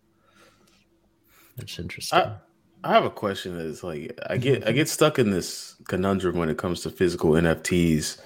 [1.57, 2.36] that's interesting I,
[2.84, 6.36] I have a question that is like I get I get stuck in this conundrum
[6.36, 8.20] when it comes to physical NFTs,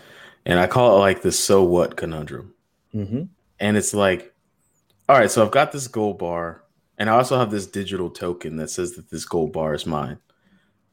[0.45, 2.53] and I call it like the so what conundrum.
[2.93, 3.23] hmm
[3.59, 4.35] And it's like,
[5.09, 6.65] all right, so I've got this gold bar,
[6.99, 10.19] and I also have this digital token that says that this gold bar is mine.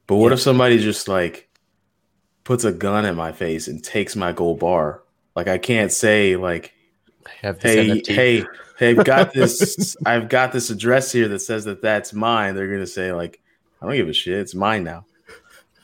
[0.08, 0.34] But what Yeah.
[0.34, 1.48] if somebody just like
[2.42, 5.04] puts a gun in my face and takes my gold bar?
[5.36, 6.74] Like I can't say like,
[7.42, 8.14] have hey, NFT.
[8.14, 8.44] hey,
[8.78, 12.56] hey, I've got this, I've got this address here that says that that's mine.
[12.56, 13.40] They're gonna say like,
[13.80, 15.06] I don't give a shit, it's mine now,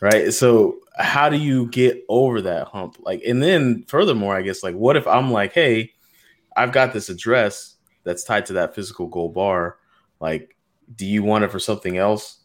[0.00, 0.32] right?
[0.32, 2.96] So how do you get over that hump?
[3.00, 5.92] Like, and then furthermore, I guess like, what if I'm like, hey,
[6.56, 9.78] I've got this address that's tied to that physical gold bar.
[10.20, 10.56] Like,
[10.96, 12.38] do you want it for something else?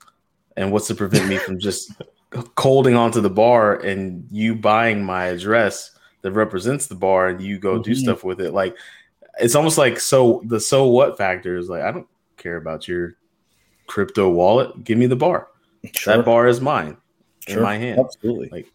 [0.59, 1.91] And what's to prevent me from just
[2.57, 5.91] holding onto the bar and you buying my address
[6.21, 7.95] that represents the bar and you go do Mhm.
[7.97, 8.51] stuff with it?
[8.51, 8.75] Like,
[9.39, 13.13] it's almost like so the so what factor is like, I don't care about your
[13.87, 15.47] crypto wallet, give me the bar.
[15.93, 16.17] Sure.
[16.17, 16.97] That bar is mine
[17.47, 17.99] in my hand.
[17.99, 18.49] Absolutely.
[18.51, 18.67] Like,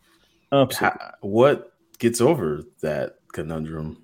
[0.53, 0.99] Absolutely.
[0.99, 3.99] Ha- what gets over that conundrum?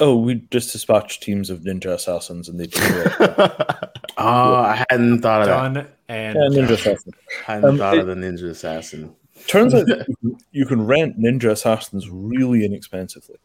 [0.00, 3.12] oh, we just dispatched teams of ninja assassins and they team it.
[4.18, 5.93] Oh, I hadn't thought of that.
[6.08, 6.72] Done and ninja done.
[6.74, 7.14] assassins.
[7.48, 9.14] I hadn't Um, thought it- of the ninja assassin.
[9.46, 13.36] Turns out you can- you can rent ninja assassins really inexpensively.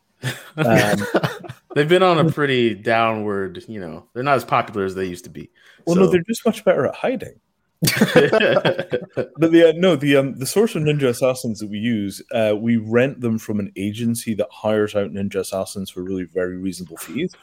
[0.57, 0.99] Um,
[1.75, 5.23] They've been on a pretty downward, you know, they're not as popular as they used
[5.25, 5.49] to be.
[5.85, 7.39] well, no, they're just much better at hiding.
[7.93, 12.53] But the uh, no, the um, the source of ninja assassins that we use, uh,
[12.57, 16.97] we rent them from an agency that hires out ninja assassins for really very reasonable
[16.97, 17.33] fees,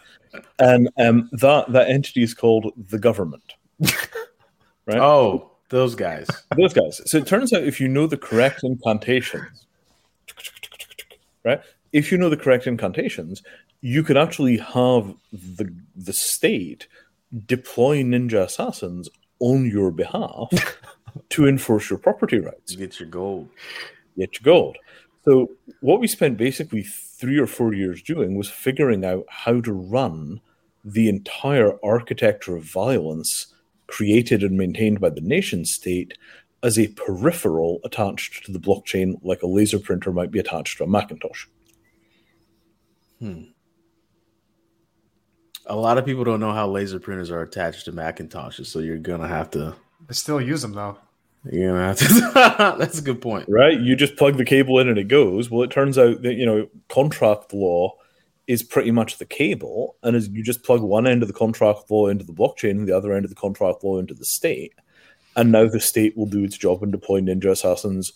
[0.59, 3.55] and um, that that entity is called the government.
[4.87, 4.99] Right.
[4.99, 6.28] oh, those guys.
[6.57, 7.01] Those guys.
[7.07, 9.66] So it turns out if you know the correct incantations,
[11.45, 11.61] right?
[11.93, 13.43] If you know the correct incantations,
[13.80, 16.87] you could actually have the the state
[17.47, 19.09] deploy ninja assassins
[19.41, 20.49] on your behalf
[21.30, 22.76] to enforce your property rights.
[22.76, 23.49] Get your gold.
[24.16, 24.76] Get your gold.
[25.24, 29.72] So what we spent basically three or four years doing was figuring out how to
[29.72, 30.41] run
[30.84, 33.53] the entire architecture of violence
[33.87, 36.16] created and maintained by the nation state
[36.62, 40.84] as a peripheral attached to the blockchain, like a laser printer might be attached to
[40.84, 41.47] a Macintosh.
[43.20, 43.43] Hmm.
[45.66, 48.99] A lot of people don't know how laser printers are attached to Macintoshes, so you're
[48.99, 49.74] gonna have to.
[50.09, 50.97] I still use them though.
[51.51, 52.76] You're gonna have to.
[52.78, 53.49] That's a good point.
[53.49, 53.78] Right?
[53.78, 55.51] You just plug the cable in and it goes.
[55.51, 57.97] Well, it turns out that you know contract law
[58.47, 61.90] is pretty much the cable, and as you just plug one end of the contract
[61.90, 64.72] law into the blockchain and the other end of the contract law into the state,
[65.34, 68.12] and now the state will do its job and deploy ninja assassins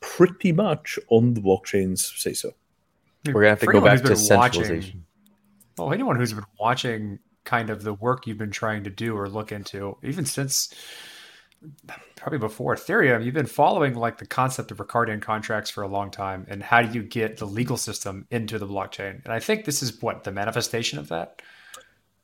[0.00, 2.52] pretty much on the blockchain's say so.
[3.26, 5.04] We're gonna have to go back to been watching- centralization.
[5.76, 9.28] Well, anyone who's been watching kind of the work you've been trying to do or
[9.28, 10.74] look into, even since
[12.16, 16.10] probably before Ethereum, you've been following like the concept of Ricardian contracts for a long
[16.10, 19.22] time and how do you get the legal system into the blockchain?
[19.24, 21.42] And I think this is what the manifestation of that.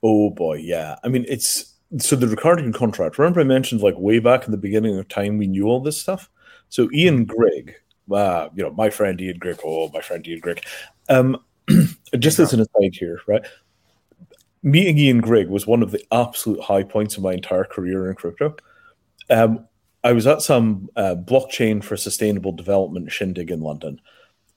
[0.02, 0.96] Oh boy, yeah.
[1.02, 3.18] I mean, it's so the Ricardian contract.
[3.18, 6.00] Remember, I mentioned like way back in the beginning of time we knew all this
[6.00, 6.30] stuff.
[6.68, 7.74] So Ian Grigg,
[8.12, 9.60] uh, you know, my friend Ian Grigg.
[9.64, 10.64] Oh, my friend Ian Grigg.
[11.08, 11.38] Um,
[12.18, 13.46] just as an aside here, right?
[14.62, 18.16] Meeting Ian Grigg was one of the absolute high points of my entire career in
[18.16, 18.56] crypto.
[19.30, 19.66] Um,
[20.02, 24.00] I was at some uh, blockchain for sustainable development shindig in London,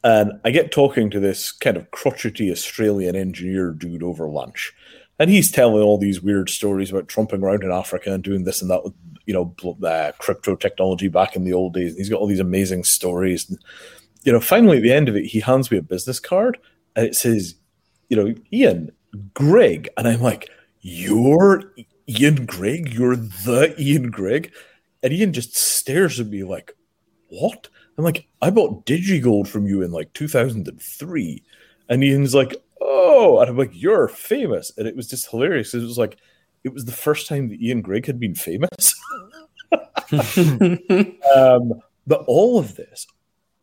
[0.03, 4.73] and I get talking to this kind of crotchety Australian engineer dude over lunch
[5.19, 8.61] and he's telling all these weird stories about trumping around in Africa and doing this
[8.61, 8.93] and that with
[9.25, 11.91] you know uh, crypto technology back in the old days.
[11.91, 13.49] And he's got all these amazing stories.
[13.49, 13.59] And,
[14.23, 16.57] you know, finally at the end of it, he hands me a business card
[16.95, 17.55] and it says,
[18.09, 18.91] you know, Ian
[19.33, 20.49] Grigg, and I'm like,
[20.81, 21.63] you're
[22.09, 24.53] Ian Grigg, you're the Ian Grigg,
[25.03, 26.73] and Ian just stares at me like,
[27.29, 27.67] what?
[27.97, 31.43] I'm like, I bought DigiGold from you in like 2003.
[31.89, 34.71] And Ian's like, oh, and I'm like, you're famous.
[34.77, 35.73] And it was just hilarious.
[35.73, 36.17] It was like,
[36.63, 38.95] it was the first time that Ian Grigg had been famous.
[41.35, 41.73] um,
[42.05, 43.07] but all of this,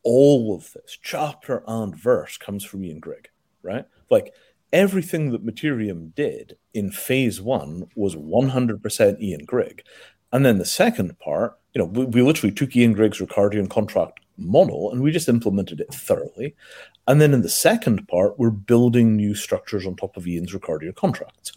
[0.02, 3.28] all of this, chapter and verse, comes from Ian Grigg,
[3.62, 3.86] right?
[4.10, 4.34] Like
[4.74, 9.84] everything that Mattereum did in phase one was 100% Ian Grigg.
[10.32, 14.18] And then the second part, you know, we, we literally took Ian Grigg's Ricardian contract
[14.36, 16.56] model and we just implemented it thoroughly.
[17.06, 20.96] And then in the second part, we're building new structures on top of Ian's Ricardian
[20.96, 21.52] contracts.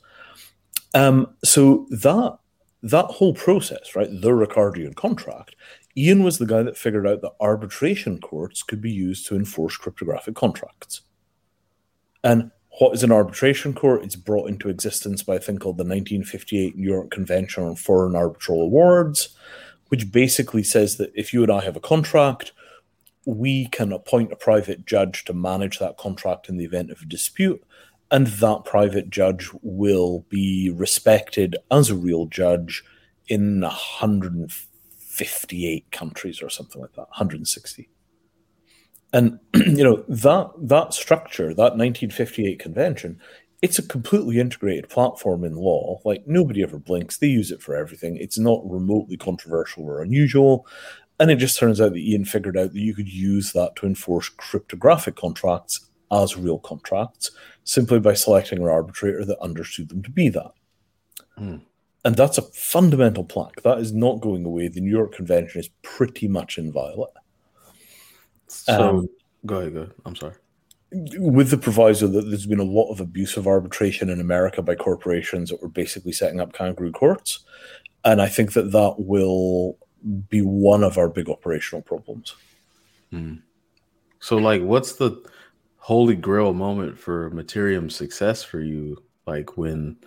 [0.94, 2.38] Um, so that
[2.84, 5.56] that whole process, right, the Ricardian contract,
[5.98, 9.76] Ian was the guy that figured out that arbitration courts could be used to enforce
[9.76, 11.02] cryptographic contracts.
[12.24, 14.04] And what is an arbitration court?
[14.04, 18.16] It's brought into existence by a thing called the 1958 New York Convention on Foreign
[18.16, 19.30] Arbitral Awards,
[19.88, 22.52] which basically says that if you and I have a contract,
[23.26, 27.06] we can appoint a private judge to manage that contract in the event of a
[27.06, 27.64] dispute,
[28.12, 32.84] and that private judge will be respected as a real judge
[33.28, 37.90] in 158 countries or something like that, 160.
[39.14, 43.20] And you know that that structure, that 1958 convention,
[43.62, 46.02] it's a completely integrated platform in law.
[46.04, 48.18] Like nobody ever blinks; they use it for everything.
[48.18, 50.68] It's not remotely controversial or unusual.
[51.20, 53.88] And it just turns out that Ian figured out that you could use that to
[53.88, 57.32] enforce cryptographic contracts as real contracts
[57.64, 60.52] simply by selecting an arbitrator that understood them to be that.
[61.38, 61.58] Hmm.
[62.06, 63.64] And that's a fundamental plank.
[63.64, 64.68] That is not going away.
[64.70, 67.10] The New York Convention is pretty much inviolate.
[68.48, 69.08] So Um,
[69.46, 69.94] go ahead, go ahead.
[70.06, 70.34] I'm sorry.
[70.92, 74.74] with the proviso that there's been a lot of abuse of arbitration in America by
[74.76, 77.40] corporations that were basically setting up kangaroo courts,
[78.06, 79.78] and I think that that will
[80.30, 82.36] be one of our big operational problems.
[84.20, 85.22] So, like, what's the
[85.78, 89.04] holy grail moment for Mattereum's success for you?
[89.26, 89.98] Like, when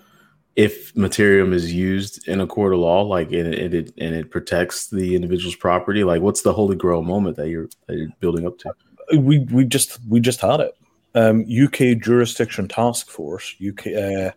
[0.56, 4.30] if Mattereum is used in a court of law, like, and it, it and it
[4.30, 8.46] protects the individual's property, like, what's the holy grail moment that you're that you're building
[8.46, 8.72] up to?
[9.18, 10.76] we we just we just had it.
[11.14, 14.30] Um, UK Jurisdiction Task Force, UK, uh,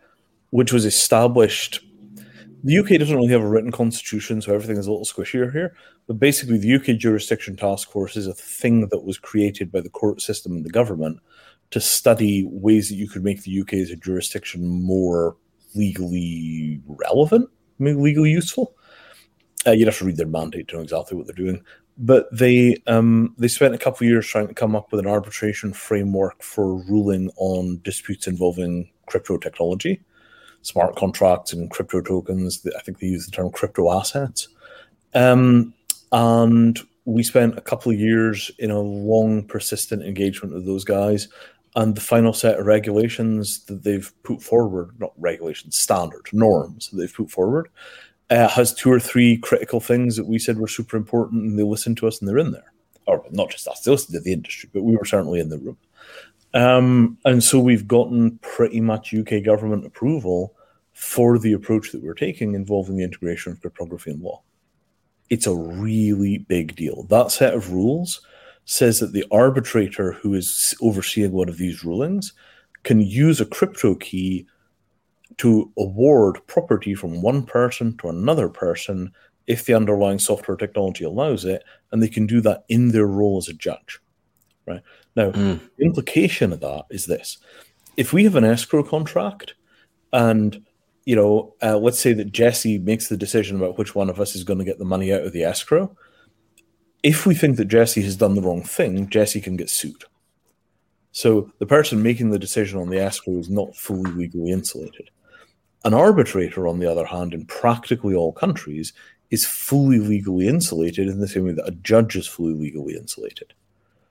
[0.50, 1.82] which was established.
[2.64, 5.76] The UK doesn't really have a written constitution, so everything is a little squishier here.
[6.08, 9.90] But basically, the UK Jurisdiction Task Force is a thing that was created by the
[9.90, 11.20] court system and the government
[11.72, 15.36] to study ways that you could make the UK as a jurisdiction more
[15.76, 17.50] legally relevant,
[17.80, 18.76] legally useful.
[19.66, 21.64] Uh, you'd have to read their mandate to know exactly what they're doing
[21.98, 25.08] but they um, they spent a couple of years trying to come up with an
[25.08, 30.02] arbitration framework for ruling on disputes involving crypto technology,
[30.62, 32.66] smart contracts, and crypto tokens.
[32.76, 34.48] I think they use the term crypto assets.
[35.14, 35.74] Um,
[36.12, 41.28] and we spent a couple of years in a long, persistent engagement with those guys.
[41.76, 46.98] And the final set of regulations that they've put forward, not regulations, standards, norms that
[46.98, 47.70] they've put forward,
[48.30, 51.64] uh, has two or three critical things that we said were super important, and they
[51.64, 52.72] listened to us, and they're in there.
[53.06, 55.58] Or not just us, they listened to the industry, but we were certainly in the
[55.58, 55.78] room.
[56.54, 60.56] Um, and so we've gotten pretty much UK government approval
[60.94, 64.42] for the approach that we're taking involving the integration of cryptography and law.
[65.30, 67.04] It's a really big deal.
[67.04, 68.22] That set of rules
[68.66, 72.34] says that the arbitrator who is overseeing one of these rulings
[72.84, 74.46] can use a crypto key
[75.38, 79.12] to award property from one person to another person
[79.48, 83.38] if the underlying software technology allows it, and they can do that in their role
[83.38, 84.00] as a judge.
[84.66, 84.82] Right
[85.16, 85.60] now, Mm.
[85.78, 87.40] the implication of that is this:
[87.98, 89.56] if we have an escrow contract,
[90.14, 90.64] and
[91.06, 94.36] you know, uh, let's say that Jesse makes the decision about which one of us
[94.36, 95.94] is going to get the money out of the escrow.
[97.04, 100.06] If we think that Jesse has done the wrong thing, Jesse can get sued.
[101.12, 105.12] So the person making the decision on the escrow is not fully legally insulated.
[105.84, 108.94] An arbitrator, on the other hand, in practically all countries,
[109.30, 113.54] is fully legally insulated in the same way that a judge is fully legally insulated.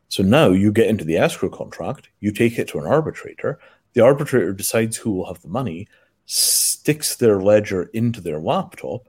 [0.09, 3.59] So now you get into the escrow contract, you take it to an arbitrator,
[3.95, 5.89] the arbitrator decides who will have the money,
[6.27, 9.09] sticks their ledger into their laptop,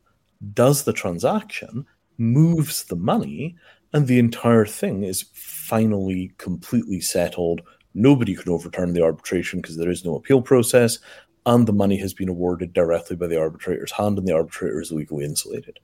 [0.53, 1.86] does the transaction,
[2.18, 3.55] moves the money,
[3.93, 7.61] and the entire thing is finally completely settled.
[7.93, 10.99] Nobody can overturn the arbitration because there is no appeal process,
[11.45, 14.91] and the money has been awarded directly by the arbitrator's hand, and the arbitrator is
[14.91, 15.80] legally insulated.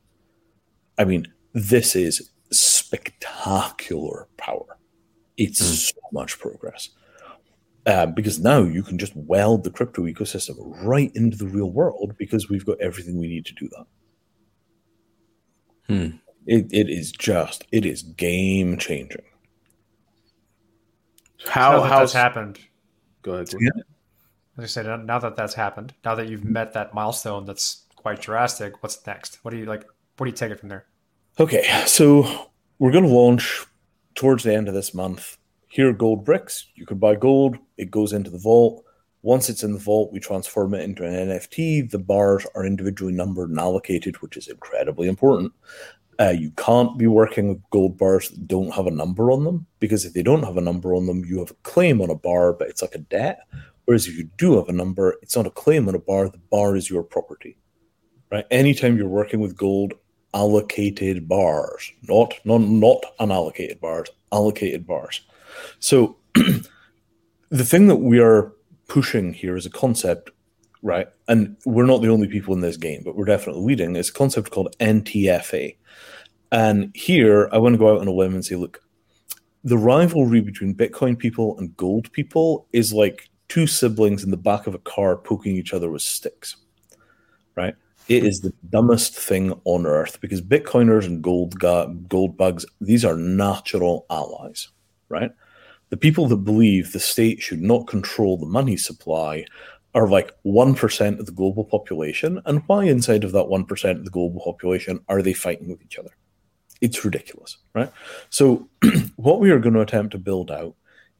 [0.97, 4.77] I mean, this is spectacular power.
[5.37, 6.89] It's so much progress.
[7.85, 12.13] Uh, because now you can just weld the crypto ecosystem right into the real world
[12.17, 13.85] because we've got everything we need to do that.
[15.89, 16.09] Hmm.
[16.45, 19.23] It, it is just, it is game changing.
[21.47, 22.59] How now that how that's happened,
[23.23, 23.49] Go ahead.
[23.49, 23.71] Gordon.
[24.57, 28.21] as I said, now that that's happened, now that you've met that milestone, that's quite
[28.21, 28.81] drastic.
[28.83, 29.39] What's next?
[29.43, 29.83] What do you like?
[30.17, 30.85] What do you take it from there?
[31.39, 33.65] Okay, so we're going to launch
[34.15, 35.37] towards the end of this month.
[35.69, 36.67] Here are gold bricks.
[36.75, 38.83] You can buy gold, it goes into the vault.
[39.21, 41.89] Once it's in the vault, we transform it into an NFT.
[41.89, 45.51] The bars are individually numbered and allocated, which is incredibly important.
[46.19, 49.65] Uh, you can't be working with gold bars that don't have a number on them
[49.79, 52.15] because if they don't have a number on them, you have a claim on a
[52.15, 53.41] bar, but it's like a debt.
[53.85, 56.37] Whereas if you do have a number, it's not a claim on a bar, the
[56.51, 57.57] bar is your property.
[58.31, 58.45] Right?
[58.51, 59.93] Anytime you're working with gold,
[60.33, 65.21] allocated bars, not not not unallocated bars, allocated bars.
[65.79, 68.53] So the thing that we are
[68.89, 70.31] pushing here is a concept,
[70.81, 71.07] right?
[71.29, 73.95] And we're not the only people in this game, but we're definitely leading.
[73.95, 75.77] It's a concept called NTFA.
[76.51, 78.81] And here I want to go out on a limb and say, look,
[79.63, 84.67] the rivalry between Bitcoin people and gold people is like two siblings in the back
[84.67, 86.55] of a car poking each other with sticks.
[87.55, 87.75] Right?
[88.07, 93.05] It is the dumbest thing on earth because Bitcoiners and gold ga- gold bugs, these
[93.05, 94.69] are natural allies,
[95.09, 95.31] right?
[95.89, 99.45] The people that believe the state should not control the money supply
[99.95, 102.41] are like 1% of the global population.
[102.45, 105.97] And why inside of that 1% of the global population are they fighting with each
[105.97, 106.11] other?
[106.81, 107.91] It's ridiculous, right?
[108.29, 108.69] So,
[109.15, 110.75] what we are going to attempt to build out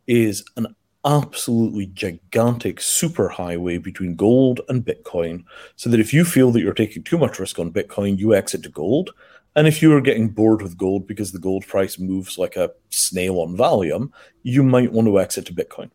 [0.08, 5.44] is an absolutely gigantic superhighway between gold and Bitcoin
[5.76, 8.64] so that if you feel that you're taking too much risk on Bitcoin, you exit
[8.64, 9.12] to gold.
[9.56, 12.72] And if you are getting bored with gold because the gold price moves like a
[12.90, 14.12] snail on Valium,
[14.44, 15.90] you might want to exit to Bitcoin.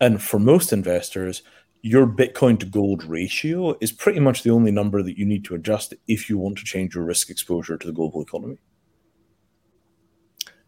[0.00, 1.42] And for most investors,
[1.82, 5.54] your Bitcoin to gold ratio is pretty much the only number that you need to
[5.54, 8.58] adjust if you want to change your risk exposure to the global economy.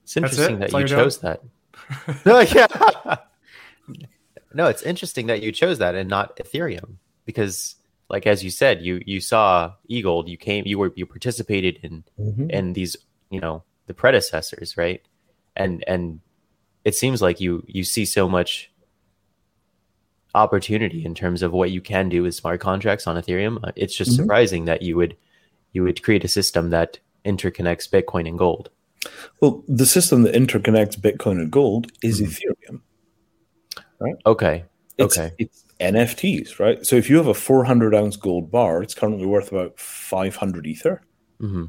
[0.02, 0.60] It's interesting it?
[0.60, 1.42] that That's you you're chose that.
[2.24, 3.16] no, oh, yeah.
[4.54, 7.76] no, it's interesting that you chose that and not Ethereum because,
[8.10, 12.04] like as you said, you you saw eGold, you came, you were you participated in
[12.50, 12.96] in these,
[13.30, 15.02] you know, the predecessors, right?
[15.56, 16.20] And and
[16.84, 18.70] it seems like you you see so much
[20.34, 23.58] opportunity in terms of what you can do with smart contracts on Ethereum.
[23.62, 24.16] Uh, It's just Mhm.
[24.16, 25.16] surprising that you would
[25.72, 28.70] you would create a system that interconnects Bitcoin and gold.
[29.40, 32.26] Well, the system that interconnects Bitcoin and gold is Mhm.
[32.28, 32.80] Ethereum.
[34.00, 34.16] Right?
[34.24, 34.64] Okay.
[34.96, 35.34] It's, Okay.
[35.38, 36.84] it's NFTs, right?
[36.84, 41.02] So if you have a 400 ounce gold bar, it's currently worth about 500 ether,
[41.40, 41.66] hmm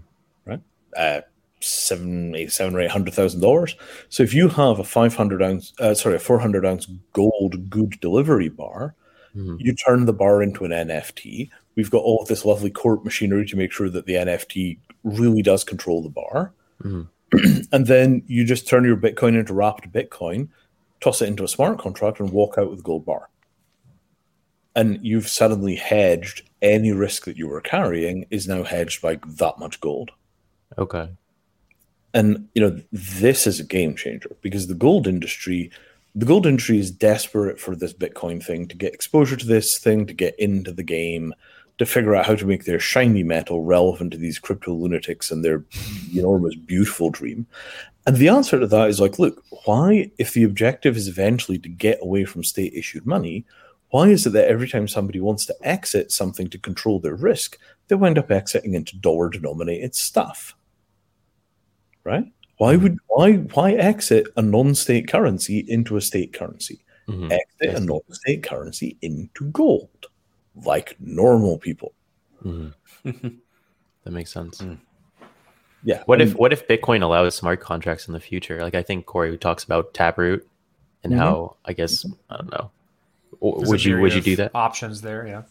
[0.97, 1.21] uh,
[1.61, 3.75] seven, eight, seven or eight hundred thousand dollars.
[4.09, 8.49] So if you have a 500 ounce, uh, sorry, a 400 ounce gold good delivery
[8.49, 8.95] bar,
[9.33, 11.49] hmm you turn the bar into an NFT.
[11.75, 15.41] We've got all of this lovely court machinery to make sure that the NFT really
[15.41, 16.53] does control the bar.
[16.83, 17.07] Mhm.
[17.71, 20.49] and then you just turn your Bitcoin into wrapped Bitcoin,
[20.99, 23.29] toss it into a smart contract, and walk out with a gold bar.
[24.75, 29.59] And you've suddenly hedged any risk that you were carrying is now hedged by that
[29.59, 30.11] much gold.
[30.77, 31.09] Okay.
[32.13, 35.71] And you know this is a game changer because the gold industry,
[36.15, 40.05] the gold industry is desperate for this Bitcoin thing to get exposure to this thing,
[40.07, 41.33] to get into the game,
[41.77, 45.45] to figure out how to make their shiny metal relevant to these crypto lunatics and
[45.45, 45.63] their
[46.15, 47.45] enormous, beautiful dream.
[48.05, 51.69] And the answer to that is like, look, why, if the objective is eventually to
[51.69, 53.45] get away from state issued money,
[53.91, 57.57] why is it that every time somebody wants to exit something to control their risk,
[57.87, 60.55] they wind up exiting into dollar denominated stuff?
[62.03, 62.25] Right?
[62.57, 66.83] Why would why why exit a non-state currency into a state currency?
[67.07, 67.31] Mhm.
[67.31, 67.85] Exit I a see.
[67.85, 70.07] non-state currency into gold,
[70.65, 71.93] like normal people.
[72.43, 72.73] Mhm.
[74.05, 74.59] That makes sense.
[74.61, 74.79] Mm.
[75.83, 76.03] Yeah.
[76.05, 78.61] What if what if Bitcoin allows smart contracts in the future?
[78.61, 80.47] Like I think Corey talks about Taproot
[81.03, 81.17] and Mhm.
[81.17, 82.71] how I guess I don't know.
[83.33, 84.51] W- There's Would you would you do that?
[84.53, 85.43] Options there, yeah.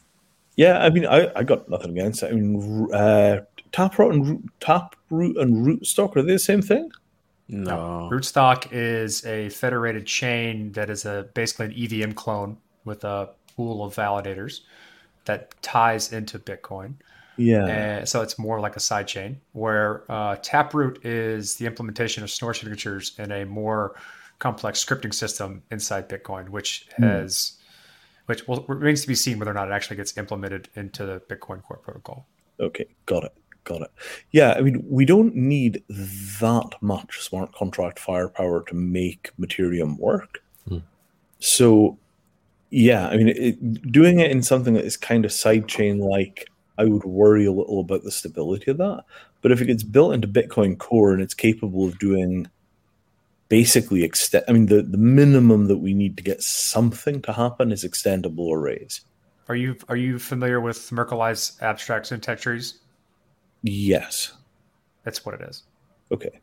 [0.56, 2.32] Yeah, I mean, I, I got nothing against it.
[2.32, 6.90] I mean, uh, Taproot and root, Taproot and Rootstock are they the same thing?
[7.48, 8.08] No.
[8.12, 13.84] Rootstock is a federated chain that is a basically an EVM clone with a pool
[13.84, 14.60] of validators
[15.26, 16.94] that ties into Bitcoin.
[17.36, 17.66] Yeah.
[17.66, 22.30] And so it's more like a side chain where uh, Taproot is the implementation of
[22.30, 23.94] Schnorr signatures in a more
[24.40, 27.04] complex scripting system inside Bitcoin, which Hmm.
[27.04, 27.52] has,
[28.28, 31.18] which well, remains to be seen whether or not it actually gets implemented into the
[31.30, 32.26] Bitcoin core protocol.
[32.60, 33.32] Okay, got it.
[33.64, 33.90] Got it.
[34.32, 40.42] Yeah, I mean, we don't need that much smart contract firepower to make Mattereum work.
[40.68, 40.78] Hmm.
[41.38, 41.96] So,
[42.68, 46.84] yeah, I mean, it, doing it in something that is kind of sidechain like, I
[46.84, 49.04] would worry a little about the stability of that.
[49.40, 52.46] But if it gets built into Bitcoin Core and it's capable of doing
[53.48, 57.72] basically extend, I mean, the, the minimum that we need to get something to happen
[57.72, 59.00] is extendable arrays.
[59.48, 62.80] Are you are you familiar with Merkelized abstract syntax trees?
[63.62, 64.32] Yes.
[65.04, 65.62] That's what it is.
[66.12, 66.40] Okay.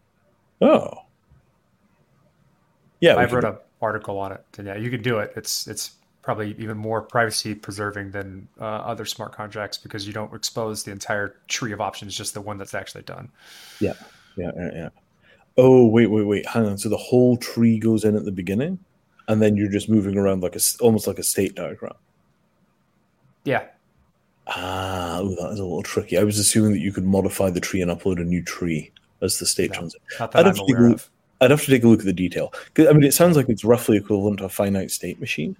[0.62, 0.92] Oh.
[3.00, 4.44] Yeah, I wrote an article on it.
[4.58, 5.34] And yeah, you can do it.
[5.36, 5.92] It's it's
[6.24, 10.92] probably even more privacy preserving than uh, other smart contracts because you don't expose the
[10.92, 13.30] entire tree of options, just the one that's actually done.
[13.80, 13.94] Yeah,
[14.36, 14.90] yeah, yeah.
[15.58, 16.46] Oh, wait, wait, wait.
[16.48, 16.78] Hang on.
[16.78, 18.78] So the whole tree goes in at the beginning,
[19.28, 21.94] and then you're just moving around like a almost like a state diagram.
[23.46, 23.66] Yeah,
[24.48, 26.18] Ah, oh, that is a little tricky.
[26.20, 29.40] I was assuming that you could modify the tree and upload a new tree as
[29.40, 29.80] the state No.
[29.80, 30.02] transit.
[30.20, 31.10] I'd have to aware go- of.
[31.42, 32.54] I'd have to take a look at the detail.
[32.78, 35.56] I mean, it sounds like it's roughly equivalent to a finite state machine.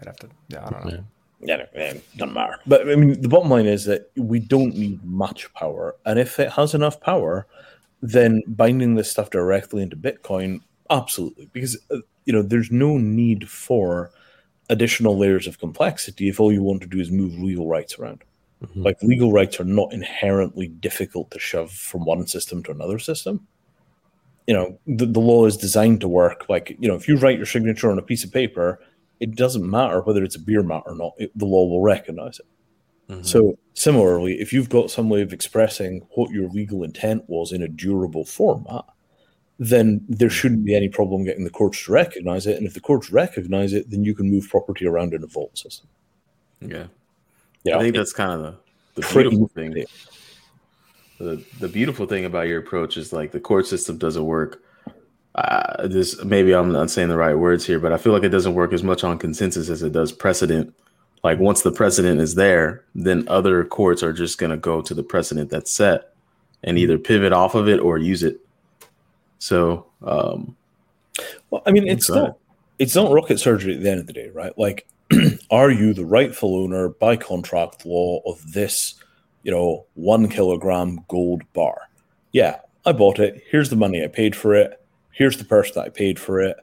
[0.00, 0.28] I'd have to.
[0.48, 0.90] Yeah, I don't know.
[0.92, 1.00] Yeah.
[1.40, 1.56] Yeah,
[1.94, 2.58] no, doesn't matter.
[2.66, 6.38] But I mean, the bottom line is that we don't need much power, and if
[6.40, 7.46] it has enough power,
[8.02, 10.60] then binding this stuff directly into Bitcoin,
[10.90, 14.10] absolutely, because uh, you know there's no need for
[14.70, 18.22] additional layers of complexity if all you want to do is move legal rights around.
[18.62, 18.84] Mhm.
[18.84, 23.46] Like legal rights are not inherently difficult to shove from one system to another system.
[24.46, 26.48] You know, the, the law is designed to work.
[26.48, 28.80] Like, you know, if you write your signature on a piece of paper,
[29.20, 32.38] it doesn't matter whether it's a beer mat or not, it, the law will recognize
[32.38, 32.46] it.
[33.08, 33.24] Mhm.
[33.24, 37.62] So, similarly, if you've got some way of expressing what your legal intent was in
[37.62, 38.84] a durable format,
[39.58, 42.56] then there shouldn't be any problem getting the courts to recognize it.
[42.56, 45.56] And if the courts recognize it, then you can move property around in a vault
[45.56, 45.88] system.
[46.60, 46.86] yeah.
[47.64, 48.56] You I think that's kind of the,
[48.94, 49.84] the pretty beautiful thing.
[51.18, 54.62] The the beautiful thing about your approach is like the court system doesn't work
[55.34, 58.30] uh, this maybe I'm not saying the right words here, but I feel like it
[58.30, 60.74] doesn't work as much on consensus as it does precedent.
[61.24, 64.94] Like once the precedent is there, then other courts are just going to go to
[64.94, 66.12] the precedent that's set
[66.62, 68.40] and either pivot off of it or use it.
[69.38, 70.56] So, um,
[71.50, 72.24] Well, I mean, it's Go ahead.
[72.28, 72.38] not
[72.78, 74.56] it's not rocket surgery at the end of the day, right?
[74.56, 74.86] Like,
[75.50, 78.94] are you the rightful owner by contract law of this,
[79.42, 81.80] you know, one kilogram gold bar?
[82.32, 83.42] Yeah, I bought it.
[83.50, 84.80] Here's the money I paid for it.
[85.10, 86.56] Here's the person that I paid for it.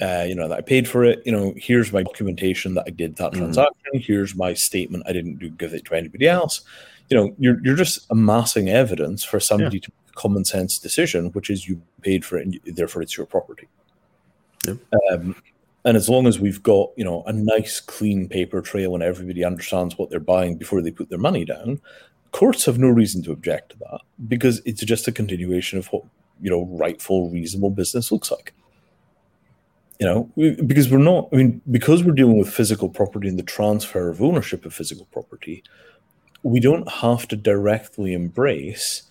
[0.00, 1.22] Uh, you know that I paid for it.
[1.24, 3.36] You know, here's my documentation that I did that Mhm.
[3.38, 3.92] transaction.
[3.94, 5.04] Here's my statement.
[5.06, 6.62] I didn't do give it to anybody else.
[7.10, 11.26] You know, you're you're just amassing evidence for somebody to make a common sense decision,
[11.30, 13.68] which is you paid for it, and you- therefore it's your property.
[14.66, 14.78] Yep.
[15.12, 15.36] Um,
[15.84, 19.44] and as long as we've got you know a nice clean paper trail and everybody
[19.44, 21.80] understands what they're buying before they put their money down,
[22.32, 26.02] courts have no reason to object to that because it's just a continuation of what
[26.40, 28.52] you know rightful, reasonable business looks like.
[30.00, 30.30] You know,
[30.66, 31.28] because we're not.
[31.32, 35.06] I mean, because we're dealing with physical property and the transfer of ownership of physical
[35.12, 35.62] property,
[36.42, 39.02] we don't have to directly embrace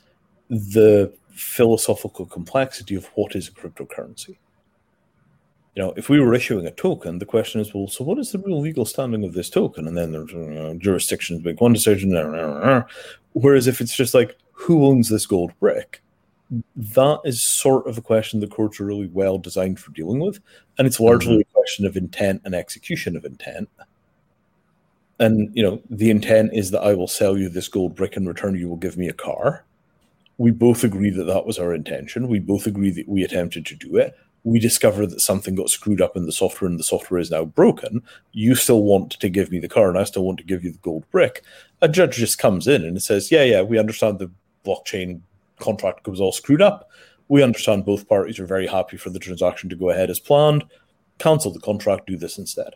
[0.50, 4.38] the philosophical complexity of what is a cryptocurrency.
[5.76, 8.32] You know, if we were issuing a token, the question is, well, so what is
[8.32, 9.88] the real legal standing of this token?
[9.88, 12.16] And then there's you know, jurisdictions make one decision.
[12.16, 12.84] Uh, uh, uh,
[13.32, 16.03] Whereas if it's just like, who owns this gold brick?
[16.76, 20.40] That is sort of a question the courts are really well designed for dealing with.
[20.78, 21.50] And it's largely mm-hmm.
[21.50, 23.70] a question of intent and execution of intent.
[25.20, 28.28] And, you know, the intent is that I will sell you this gold brick in
[28.28, 29.64] return, you will give me a car.
[30.38, 32.28] We both agree that that was our intention.
[32.28, 36.02] We both agree that we attempted to do it we discover that something got screwed
[36.02, 38.04] up in the software and the software is now broken,
[38.34, 40.72] you still want to give me the car and I still want to give you
[40.72, 41.44] the gold brick.
[41.82, 44.30] A judge just comes in and says, Yeah, yeah, we understand the
[44.66, 45.22] blockchain
[45.64, 46.90] contract was all screwed up.
[47.30, 50.64] We understand both parties are very happy for the transaction to go ahead as planned.
[51.20, 52.76] Cancel the contract, do this instead.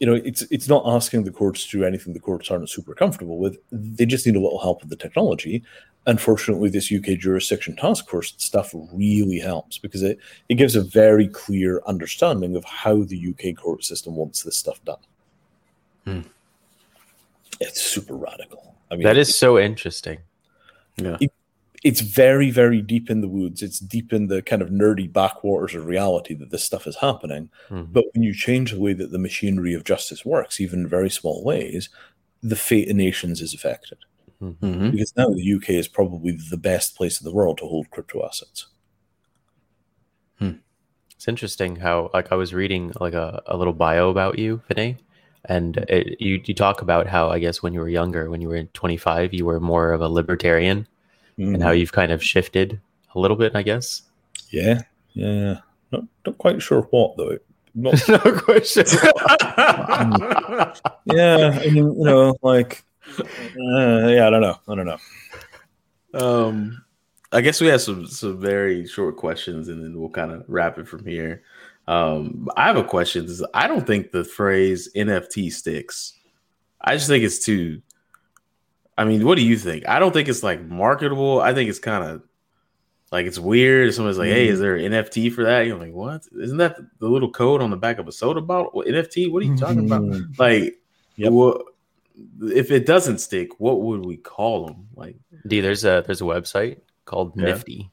[0.00, 2.94] You know, it's it's not asking the courts to do anything the courts aren't super
[2.94, 3.58] comfortable with.
[3.72, 5.62] They just need a little help with the technology.
[6.06, 11.28] Unfortunately, this UK jurisdiction task force stuff really helps because it, it gives a very
[11.28, 15.00] clear understanding of how the UK court system wants this stuff done.
[16.04, 16.20] Hmm.
[17.60, 18.76] It's super radical.
[18.90, 20.18] I mean, That is so interesting.
[20.96, 21.16] yeah.
[21.84, 23.62] It's very, very deep in the woods.
[23.62, 27.50] It's deep in the kind of nerdy backwaters of reality that this stuff is happening.
[27.70, 27.92] Mhm.
[27.92, 31.10] But when you change the way that the machinery of justice works, even in very
[31.10, 31.88] small ways,
[32.42, 33.98] the fate of nations is affected.
[34.42, 34.92] Mhm.
[34.92, 38.24] Because now the UK is probably the best place in the world to hold crypto
[38.26, 38.66] assets.
[41.16, 44.98] It's interesting how like I was reading like a, a little bio about you, Vinay,
[45.46, 48.48] and it, you you talk about how I guess when you were younger, when you
[48.48, 50.86] were 25, you were more of a libertarian,
[51.38, 52.80] and how you've kind of shifted
[53.14, 54.02] a little bit, I guess.
[54.50, 54.82] yeah,
[55.14, 55.58] yeah, yeah.
[55.92, 57.38] Not, not quite sure what though.
[57.74, 58.84] Not, no question.
[61.06, 62.84] yeah, I mean, you know, like,
[63.18, 64.56] uh, yeah, I don't know.
[64.66, 64.98] I don't know.
[66.14, 66.82] Um,
[67.32, 70.78] I guess we have some some very short questions, and then we'll kind of wrap
[70.78, 71.42] it from here.
[71.86, 73.26] Um, I have a question.
[73.26, 76.14] Is I don't think the phrase NFT sticks.
[76.80, 77.82] I just think it's too.
[78.98, 79.86] I mean, what do you think?
[79.88, 81.40] I don't think it's like marketable.
[81.40, 82.22] I think it's kind of
[83.12, 83.92] like it's weird.
[83.94, 86.22] Somebody's like, "Hey, is there an NFT for that?" You're like, "What?
[86.40, 88.70] Isn't that the little code on the back of a soda bottle?
[88.72, 89.30] What, NFT?
[89.30, 90.38] What are you talking about?" Mhm.
[90.38, 90.76] Like,
[91.16, 91.32] Yep.
[91.32, 91.62] what?
[92.40, 94.86] If it doesn't stick, what would we call them?
[94.94, 95.16] Like,
[95.46, 97.44] D, there's a there's a website called Yeah.
[97.46, 97.90] Nifty.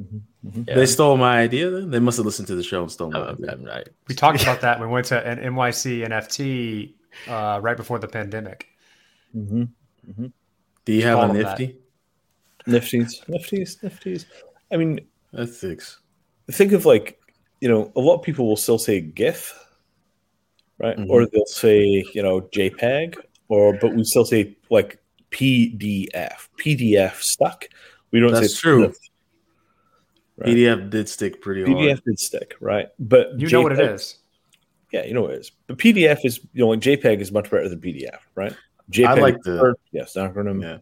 [0.00, 0.68] Mhm, mhm.
[0.68, 0.74] Yeah.
[0.76, 1.68] They stole my idea.
[1.70, 3.56] Then they must have listened to the show and stole my Oh, idea.
[3.60, 3.88] Right.
[4.08, 6.94] We talked about that when we went to an NYC NFT
[7.28, 8.68] uh, right before the pandemic.
[9.36, 9.68] Mhm.
[10.84, 11.78] Do you have All a nifty?
[12.66, 14.24] Nifties, nifties, nifties.
[14.72, 15.00] I mean,
[15.32, 16.00] That's six.
[16.50, 17.18] think of like
[17.60, 19.54] you know a lot of people will still say gif
[20.78, 21.08] right Mhm.
[21.08, 23.16] or they'll say you know jpeg
[23.48, 24.98] or but we still say like
[25.30, 27.68] pdf pdf stuck
[28.10, 28.88] we don't That's say true.
[28.88, 28.96] PDF.
[30.36, 30.48] Right.
[30.48, 31.76] PDF did stick pretty hard.
[31.76, 34.18] pdf did stick right but You know what it is.
[34.92, 37.50] Yeah you know what it is but pdf is you know like jpeg is much
[37.50, 38.54] better than pdf right
[38.90, 39.76] jpeg I like preferred.
[39.92, 40.78] yes acronym Yeah.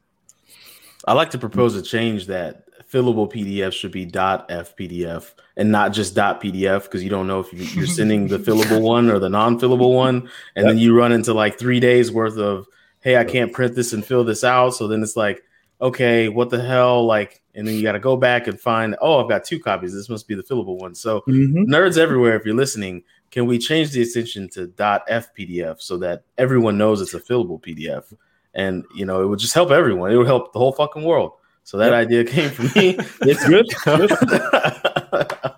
[1.07, 6.15] I like to propose a change that fillable PDF should be .fpdf and not just
[6.15, 9.95] .pdf because you don't know if you- you're sending the fillable one or the non-fillable
[9.95, 12.67] one, and then you run into like three days worth of,
[13.01, 14.75] hey, I can't print this and fill this out.
[14.75, 15.43] So then it's like,
[15.81, 17.07] okay, what the hell?
[17.07, 19.95] Like, and then you got to go back and find, oh, I've got two copies.
[19.95, 20.95] This must be the fillable one.
[20.95, 21.67] So Mhm.
[21.67, 26.79] nerds everywhere, if you're listening, can we change the extension to .fpdf so that everyone
[26.79, 28.13] knows it's a fillable PDF?
[28.55, 30.11] And you know, it would just help everyone.
[30.11, 31.33] It would help the whole fucking world.
[31.63, 31.95] So that Yep.
[31.95, 32.97] idea came from me.
[33.23, 33.67] it's good.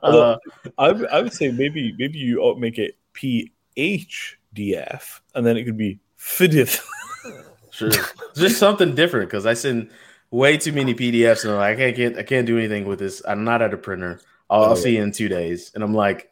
[0.02, 0.36] Uh,
[0.78, 5.64] I, w- I would say maybe maybe you ought make it PHDF, and then it
[5.64, 6.80] could be FIDF.
[7.70, 7.90] sure,
[8.34, 9.90] just something different because I send
[10.30, 12.98] way too many PDFs and I'm like, I can't, get, I can't do anything with
[12.98, 13.22] this.
[13.26, 14.20] I'm not at a printer.
[14.50, 14.74] I'll, I'll Oh.
[14.74, 16.31] see you in two days, and I'm like,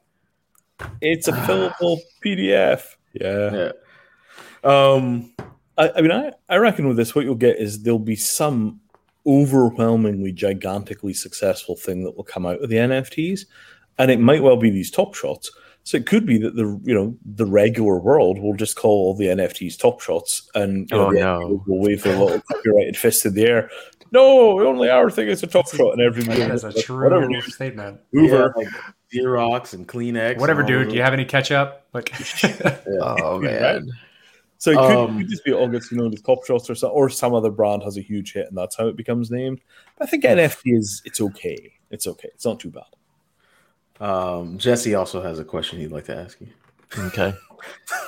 [1.00, 2.82] It's a fillable PDF.
[3.12, 3.54] Yeah.
[3.54, 3.72] yeah.
[4.62, 5.32] Um,
[5.78, 8.80] I, I mean, I, I reckon with this, what you'll get is there'll be some
[9.26, 13.46] overwhelmingly, gigantically successful thing that will come out of the NFTs,
[13.98, 15.50] and it might well be these top shots.
[15.82, 19.14] So it could be that the you know the regular world will just call all
[19.14, 21.38] the NFTs top shots, and you know, Oh, the no.
[21.40, 23.70] NFTs will wave their little copyrighted fist in the air.
[24.12, 26.82] No, only our thing is a top shot, and everybody That is a will be
[27.40, 28.00] true statement.
[28.12, 28.52] Hoover.
[28.56, 28.68] yeah, like
[29.14, 30.38] Xerox and Kleenex.
[30.38, 30.88] Whatever, and dude.
[30.90, 31.86] Do you have any ketchup?
[31.92, 32.12] Like,
[33.00, 33.88] Oh man.
[34.58, 36.90] So it could, Um, could just be August, you know, these top shots or some,
[36.92, 39.60] or some other brand has a huge hit, and that's how it becomes named.
[39.98, 41.72] But I think NFT is it's okay.
[41.90, 42.28] It's okay.
[42.34, 42.84] It's not too bad.
[44.06, 46.48] Um, Jesse also has a question he'd like to ask you.
[46.98, 47.34] Okay.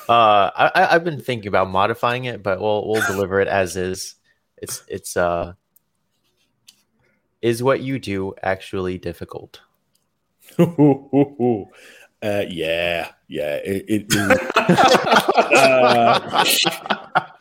[0.09, 3.77] Uh, I, I- I've been thinking about modifying it, but we'll we'll deliver it as
[3.77, 4.15] is.
[4.59, 5.55] It's it's uh.
[7.41, 9.61] Is what you do actually difficult?
[12.23, 13.57] uh, yeah, yeah.
[13.57, 14.31] It, it is.
[15.55, 16.45] Uh,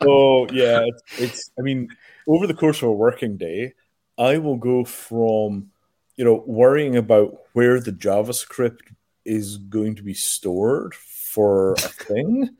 [0.02, 1.50] oh yeah, it's, it's.
[1.58, 1.88] I mean,
[2.26, 3.74] over the course of a working day,
[4.18, 5.70] I will go from
[6.16, 8.80] you know worrying about where the JavaScript
[9.24, 12.56] is going to be stored for a thing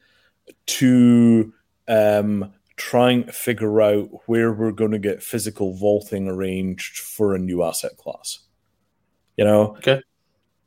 [0.67, 1.53] to
[1.89, 7.39] um, trying to figure out where we're going to get physical vaulting arranged for a
[7.39, 8.41] new asset class.
[9.37, 10.03] You know, Okay.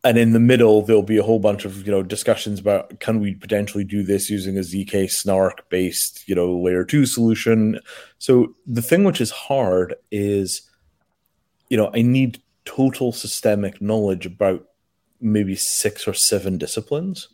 [0.06, 3.20] And in the middle there'll be a whole bunch of you know discussions about can
[3.20, 7.80] we potentially do this using a zk snark based you know layer 2 solution?
[8.20, 10.62] So the thing which is hard is
[11.70, 14.68] you know i need total systemic knowledge about
[15.20, 17.28] maybe six or seven disciplines.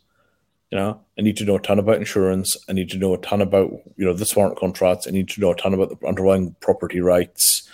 [0.70, 2.56] You know i need to know a ton about insurance.
[2.68, 5.06] I need to know a ton about you know the smart contracts.
[5.06, 7.68] I need to know a ton about the underlying property rights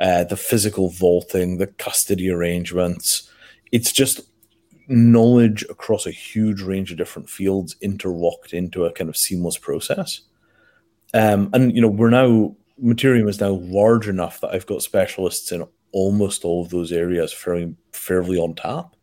[0.00, 3.30] uh, the physical vaulting the custody arrangements.
[3.70, 4.20] It's just
[4.90, 10.22] knowledge across a huge range of different fields interlocked into a kind of seamless process.
[11.14, 15.52] Um, and you know, we're now Mattereum is now large enough that I've got specialists
[15.52, 18.96] in almost all of those areas fairly fairly on tap.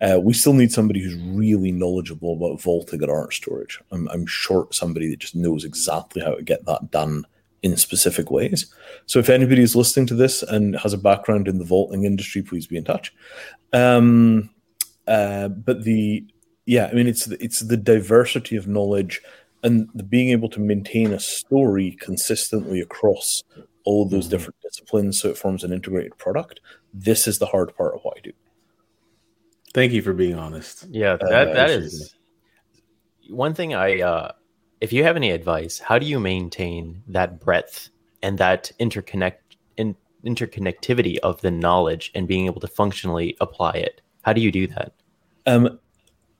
[0.00, 3.80] Uh, we still need somebody who's really knowledgeable about vaulting and art storage.
[3.90, 7.24] I'm, I'm short somebody that just knows exactly how to get that done
[7.62, 8.66] in specific ways.
[9.06, 12.42] So if anybody is listening to this and has a background in the vaulting industry,
[12.42, 13.14] please be in touch.
[13.72, 14.50] Um,
[15.06, 16.24] uh, but the
[16.66, 19.20] yeah, I mean it's the, it's the diversity of knowledge
[19.62, 23.42] and the being able to maintain a story consistently across
[23.84, 26.60] all of those different disciplines so it forms an integrated product.
[26.92, 28.32] This is the hard part of what I do.
[29.72, 30.86] Thank you for being honest.
[30.90, 32.14] Yeah, Uh, that that appreciate is
[33.28, 33.74] one thing.
[33.74, 34.32] I uh,
[34.80, 37.90] if you have any advice, how do you maintain that breadth
[38.22, 39.38] and that interconnect
[39.76, 44.00] in, interconnectivity of the knowledge and being able to functionally apply it?
[44.24, 44.92] How do you do that?
[45.46, 45.78] Um,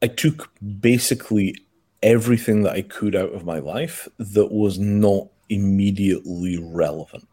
[0.02, 0.51] I took
[0.81, 1.56] basically
[2.02, 7.28] everything that I could out of my life that was not immediately relevant.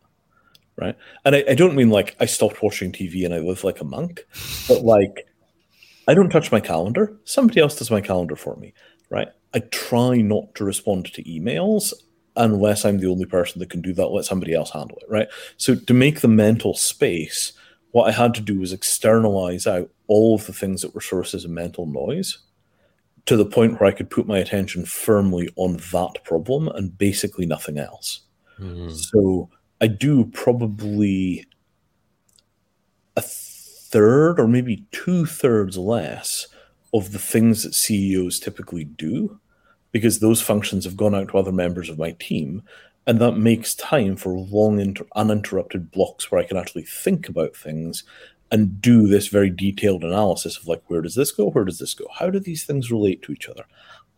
[0.78, 0.96] Right.
[1.26, 3.86] And I, I don't mean like I stopped watching TV and I live like a
[3.86, 4.26] monk,
[4.68, 5.28] but like
[6.08, 7.18] I don't touch my calendar.
[7.26, 8.74] Somebody else does my calendar for me.
[9.10, 9.28] Right.
[9.54, 11.94] I try not to respond to emails
[12.36, 14.08] unless I'm the only person that can do that.
[14.08, 15.10] Let somebody else handle it.
[15.10, 15.28] Right.
[15.58, 17.52] So to make the mental space,
[17.92, 21.46] what I had to do was externalize out all of the things that were sources
[21.46, 22.40] of mental noise
[23.26, 27.46] to the point where I could put my attention firmly on that problem and basically
[27.46, 28.20] nothing else.
[28.58, 28.90] Hmm.
[28.90, 31.46] So I do probably
[33.16, 36.48] a third or maybe two thirds less
[36.94, 39.40] of the things that CEOs typically do
[39.94, 42.64] because those functions have gone out to other members of my team.
[43.08, 47.56] And that makes time for long, inter- uninterrupted blocks where I can actually think about
[47.56, 48.04] things
[48.52, 51.50] and do this very detailed analysis of like, where does this go?
[51.50, 52.06] Where does this go?
[52.14, 53.64] How do these things relate to each other?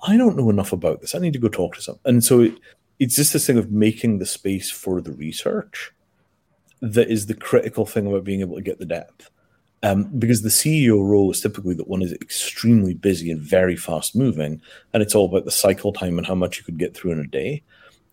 [0.06, 1.16] I don't know enough about this.
[1.16, 2.00] I need to go talk to some.
[2.04, 2.60] And so it,
[3.00, 5.92] it's just this thing of making the space for the research
[6.82, 9.30] that is the critical thing about being able to get the depth.
[9.84, 14.16] Um, because the CEO role is typically that one is extremely busy and very fast
[14.16, 14.62] moving,
[14.94, 17.20] and it's all about the cycle time and how much you could get through in
[17.20, 17.64] a day.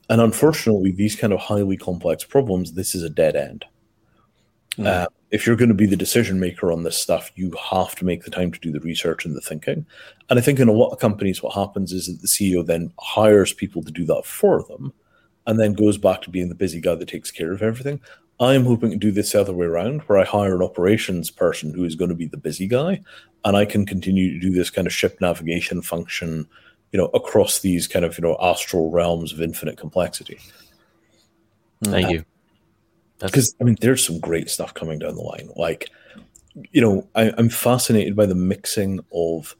[0.08, 3.64] And unfortunately, these kind of highly complex problems, this is a dead end.
[4.84, 8.04] Uh, if you're going to be the decision maker on this stuff, you have to
[8.04, 9.86] make the time to do the research and the thinking.
[10.28, 12.92] And I think in a lot of companies, what happens is that the CEO then
[12.98, 14.92] hires people to do that for them
[15.46, 18.00] and then goes back to being the busy guy that takes care of everything.
[18.40, 21.30] I am hoping to do this the other way around, where I hire an operations
[21.30, 23.02] person who is going to be the busy guy,
[23.44, 26.48] and I can continue to do this kind of ship navigation function,
[26.90, 30.38] you know, across these kind of you know astral realms of infinite complexity.
[31.84, 32.24] Thank uh, you.
[33.20, 35.50] Because I mean, there's some great stuff coming down the line.
[35.56, 35.88] Like,
[36.72, 39.54] you know, I, I'm fascinated by the mixing of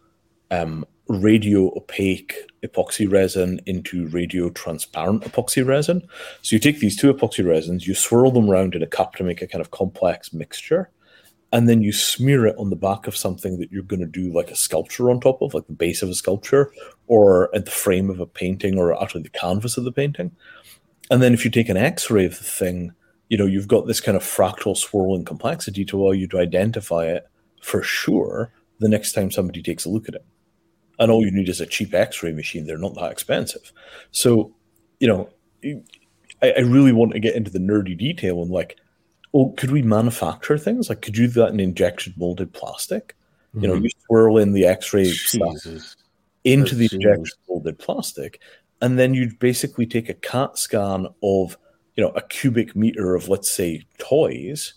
[0.50, 6.06] um, radio opaque epoxy resin into radio transparent epoxy resin.
[6.42, 9.24] So you take these two epoxy resins, you swirl them around in a cup to
[9.24, 10.90] make a kind of complex mixture,
[11.52, 14.32] and then you smear it on the back of something that you're going to do
[14.32, 16.72] like a sculpture on top of, like the base of a sculpture,
[17.08, 20.30] or at the frame of a painting, or actually the canvas of the painting.
[21.10, 22.92] And then if you take an X-ray of the thing,
[23.30, 27.06] you know you've got this kind of fractal swirling complexity to allow you to identify
[27.06, 27.26] it
[27.62, 30.24] for sure the next time somebody takes a look at it.
[30.98, 32.66] And all you need is a cheap X-ray machine.
[32.66, 33.72] They're not that expensive.
[34.10, 34.54] So,
[34.98, 35.30] you know,
[36.42, 38.76] I, I really want to get into the nerdy detail and like,
[39.32, 40.88] oh, could we manufacture things?
[40.88, 43.16] Like, could you do that in injection molded plastic?
[43.54, 43.84] You know, Mhm.
[43.84, 45.96] you swirl in the X-ray stuff Jesus.
[46.44, 48.40] into the That's injection molded plastic,
[48.80, 51.56] and then you'd basically take a CAT scan of
[51.96, 54.74] you know a cubic meter of let's say toys,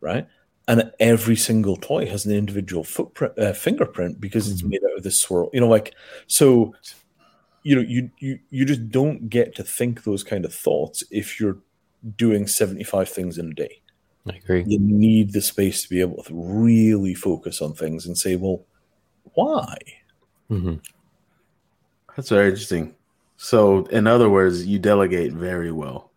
[0.00, 0.26] right?
[0.68, 4.70] And every single toy has an individual footprint, uh, fingerprint because it's Mhm.
[4.70, 5.50] made out of this swirl.
[5.52, 5.94] You know, like
[6.26, 6.74] so.
[7.64, 11.40] You know, you you you just don't get to think those kind of thoughts if
[11.40, 11.58] you're
[12.16, 13.80] doing seventy five things in a day
[14.26, 14.64] I agree.
[14.66, 18.66] you need the space to be able to really focus on things and say, well,
[19.34, 19.76] why?
[20.50, 20.80] Mhm.
[22.16, 22.96] That's very interesting.
[23.36, 26.13] So, in other words, you delegate very well.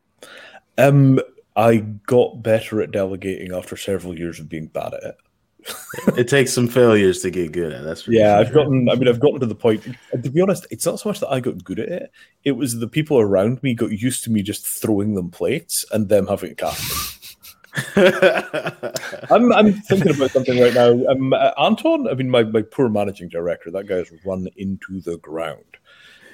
[0.78, 1.20] Um,
[1.56, 5.16] I got better at delegating after several years of being bad at it.
[6.16, 7.84] It takes some failures to get good at.
[7.84, 8.46] That's Yeah, sure.
[8.46, 8.90] I've gotten.
[8.90, 9.84] I mean, I've gotten to the point.
[10.12, 12.12] To be honest, it's not so much that I got good at it.
[12.44, 16.08] It was the people around me got used to me just throwing them plates and
[16.08, 17.18] them having to cast them.
[19.30, 20.92] I'm, I'm thinking about something right now.
[21.10, 25.18] Um, uh, Anton, I mean, my, my poor managing director, that guy's run into the
[25.18, 25.78] ground.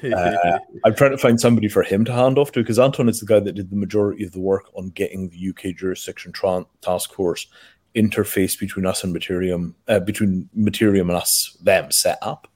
[0.03, 3.19] Uh, I'm trying to find somebody for him to hand off to because Anton is
[3.19, 6.65] the guy that did the majority of the work on getting the UK jurisdiction tran
[6.81, 7.47] task force
[7.95, 12.47] interface between us and Mattereum, uh, between Mattereum and us, them set up.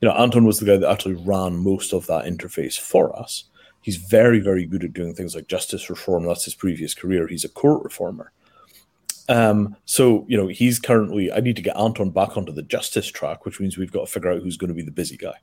[0.00, 3.44] You know, Anton was the guy that actually ran most of that interface for us.
[3.80, 6.26] He's very, very good at doing things like justice reform.
[6.26, 7.26] That's his previous career.
[7.26, 8.32] He's a court reformer.
[9.28, 11.32] Um, so you know, he's currently.
[11.32, 14.12] I need to get Anton back onto the justice track, which means we've got to
[14.12, 15.34] figure out who's going to be the busy guy.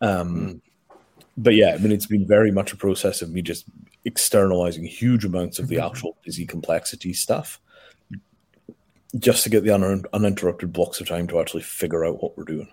[0.00, 0.94] Um, hmm.
[1.36, 3.66] but yeah, I mean, it's been very much a process of me just
[4.04, 5.86] externalizing huge amounts of the mm-hmm.
[5.86, 7.60] actual busy complexity stuff,
[9.18, 12.44] just to get the un- uninterrupted blocks of time to actually figure out what we're
[12.44, 12.68] doing.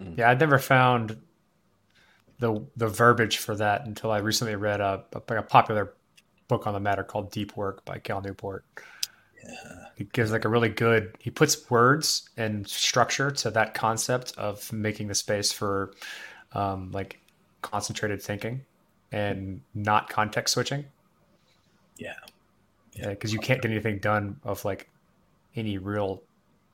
[0.00, 0.18] Mm.
[0.18, 1.16] Yeah, I'd never found
[2.38, 5.94] the the verbiage for that until I recently read a, a, a popular
[6.48, 8.64] book on the matter called Deep Work by Cal Newport.
[9.44, 9.84] Yeah.
[9.96, 14.72] He gives like a really good he puts words and structure to that concept of
[14.72, 15.92] making the space for
[16.54, 17.18] um, like
[17.62, 18.64] concentrated thinking
[19.10, 20.84] and not context switching.
[21.96, 22.14] Yeah.
[22.94, 24.88] Yeah, because you can't get anything done of like
[25.56, 26.22] any real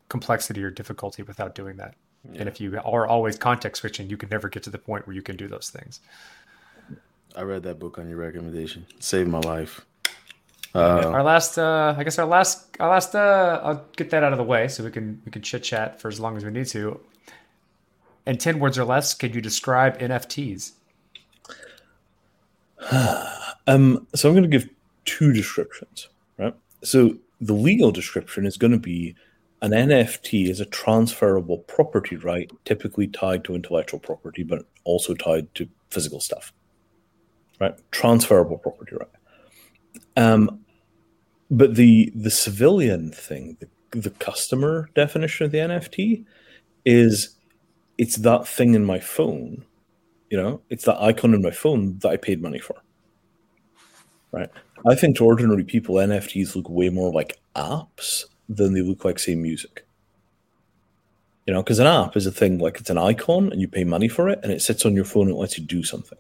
[0.09, 1.95] complexity or difficulty without doing that.
[2.35, 5.15] And if you are always context switching, you can never get to the point where
[5.15, 6.01] you can do those things.
[7.37, 8.87] I read that book on your recommendation.
[8.99, 9.87] Saved my life.
[10.75, 14.33] Uh, our last, uh, I guess our last, our last, uh, I'll get that out
[14.33, 16.51] of the way so we can we can chit chat for as long as we
[16.51, 17.01] need to.
[18.29, 20.73] In ten words or less, can you describe NFTs?
[23.67, 24.67] Um, so I'm going to give
[25.05, 26.55] two descriptions, right?
[26.83, 29.15] So the legal description is going to be
[29.61, 35.55] an NFT is a transferable property right, typically tied to intellectual property, but also tied
[35.57, 36.55] to physical stuff,
[37.61, 37.75] right?
[37.91, 39.09] Transferable property right.
[40.17, 40.65] Um,
[41.51, 46.25] but the the civilian thing, the, the customer definition of the NFT
[46.87, 47.38] is
[47.99, 49.65] it's that thing in my phone,
[50.31, 52.77] you know, it's that icon in my phone that I paid money for.
[54.31, 54.49] Right.
[54.87, 59.19] I think to ordinary people, NFTs look way more like apps than they look like,
[59.19, 59.85] say, music.
[61.47, 63.85] You know, because an app is a thing like it's an icon and you pay
[63.85, 66.19] money for it and it sits on your phone and lets you do something.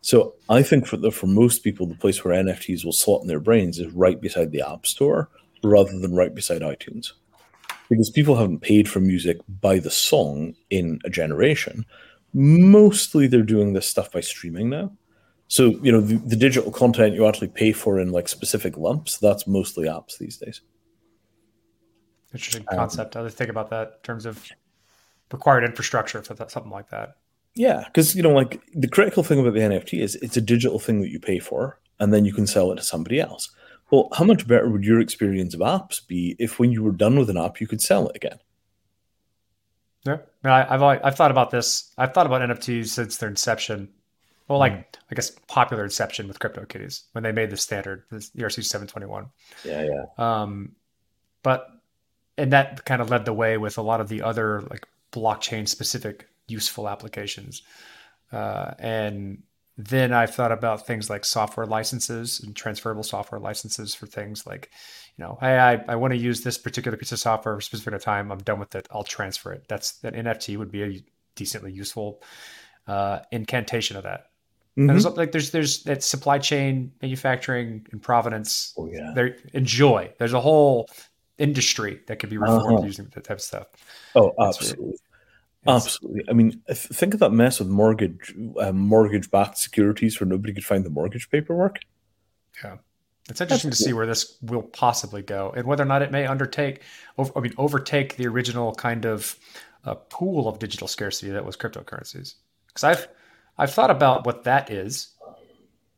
[0.00, 3.28] So I think for the, for most people, the place where NFTs will slot in
[3.28, 5.28] their brains is right beside the App Store
[5.62, 7.12] rather than right beside iTunes.
[7.92, 11.84] Because people haven't paid for music by the song in a generation.
[12.32, 14.92] Mostly they're doing this stuff by streaming now.
[15.48, 19.18] So, you know, the, the digital content you actually pay for in like specific lumps,
[19.18, 20.62] that's mostly apps these days.
[22.32, 23.14] Interesting Um, concept.
[23.14, 24.48] I think about that in terms of
[25.30, 27.16] required infrastructure for that, something like that.
[27.54, 30.78] Yeah, because you know, like the critical thing about the NFT is it's a digital
[30.78, 33.54] thing that you pay for, and then you can sell it to somebody else.
[33.92, 37.18] Well, how much better would your experience of apps be if, when you were done
[37.18, 38.38] with an app, you could sell it again?
[40.06, 41.92] Yeah, I, I've always, I've thought about this.
[41.98, 43.90] I've thought about NFTs since their inception.
[44.48, 48.64] Well, like I guess popular inception with CryptoKitties when they made the standard, the ERC
[48.64, 49.26] seven twenty one.
[49.64, 50.04] Yeah, yeah.
[50.18, 50.74] Um,
[51.42, 51.68] but
[52.36, 55.68] and that kind of led the way with a lot of the other like blockchain
[55.68, 57.62] specific useful applications.
[58.32, 59.42] Uh, and
[59.78, 64.70] then I've thought about things like software licenses and transferable software licenses for things like,
[65.16, 67.62] you know, hey, I, I want to use this particular piece of software for a
[67.62, 68.30] specific time.
[68.30, 68.86] I'm done with it.
[68.90, 69.64] I'll transfer it.
[69.68, 71.04] That's that NFT would be a
[71.34, 72.22] decently useful
[72.86, 74.26] uh, incantation of that.
[74.76, 74.92] And Mhm.
[74.92, 78.72] There's like there's there's that supply chain manufacturing in provenance.
[78.78, 79.12] Oh, yeah.
[79.14, 80.12] There enjoy.
[80.18, 80.88] There's a whole
[81.38, 82.86] industry that could be reformed Uh-huh.
[82.86, 83.66] using that type of stuff.
[84.14, 84.96] Oh, That's absolutely.
[85.64, 86.24] It's- Absolutely.
[86.28, 90.64] I mean, th- think of that mess with mortgage, uh, mortgage-backed securities where nobody could
[90.64, 91.78] find the mortgage paperwork.
[92.64, 92.78] Yeah.
[93.30, 96.26] It's interesting to see where this will possibly go and whether or not it may
[96.26, 96.82] undertake,
[97.16, 99.36] over, I mean, overtake the original kind of
[99.84, 102.34] uh, pool of digital scarcity that was cryptocurrencies.
[102.66, 103.08] Because I've
[103.58, 105.12] I've thought about what that is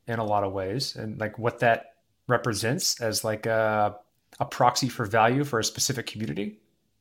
[0.07, 1.95] in a lot of ways and like what that
[2.27, 3.97] represents as like a,
[4.41, 6.59] a proxy for value for a specific community.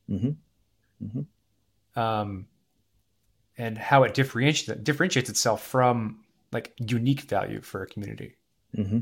[0.08, 0.30] Hmm.
[1.04, 1.26] Mhm.
[1.96, 2.48] Um,
[3.58, 6.20] and how it differentiates differentiates itself from
[6.52, 8.36] like unique value for a community.
[8.76, 9.00] hmm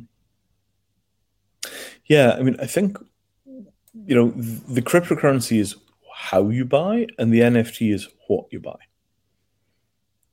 [2.05, 2.97] Yeah, I mean, I think
[4.05, 5.75] you know the cryptocurrency is
[6.13, 8.77] how you buy, and the NFT is what you buy.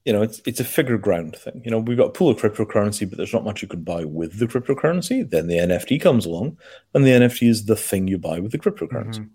[0.04, 1.60] You know, it's it's a figure ground thing.
[1.64, 4.04] You know, we've got a pool of cryptocurrency, but there's not much you could buy
[4.04, 5.28] with the cryptocurrency.
[5.28, 6.56] Then the NFT comes along,
[6.94, 9.20] and the NFT is the thing you buy with the cryptocurrency.
[9.20, 9.30] Mhm.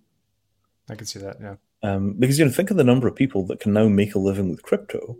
[0.89, 1.37] I can see that.
[1.39, 1.55] Yeah.
[1.83, 4.19] Um, because you know, think of the number of people that can now make a
[4.19, 5.17] living with crypto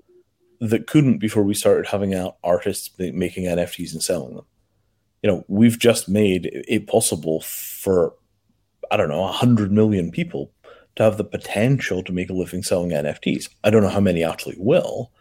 [0.62, 4.46] that couldn't before we started having out artists making NFTs and selling them.
[5.22, 8.14] You know, we've just made it possible for
[8.90, 10.52] I don't know hundred million people
[10.96, 13.50] to have the potential to make a living selling NFTs.
[13.64, 15.12] I don't know how many actually will,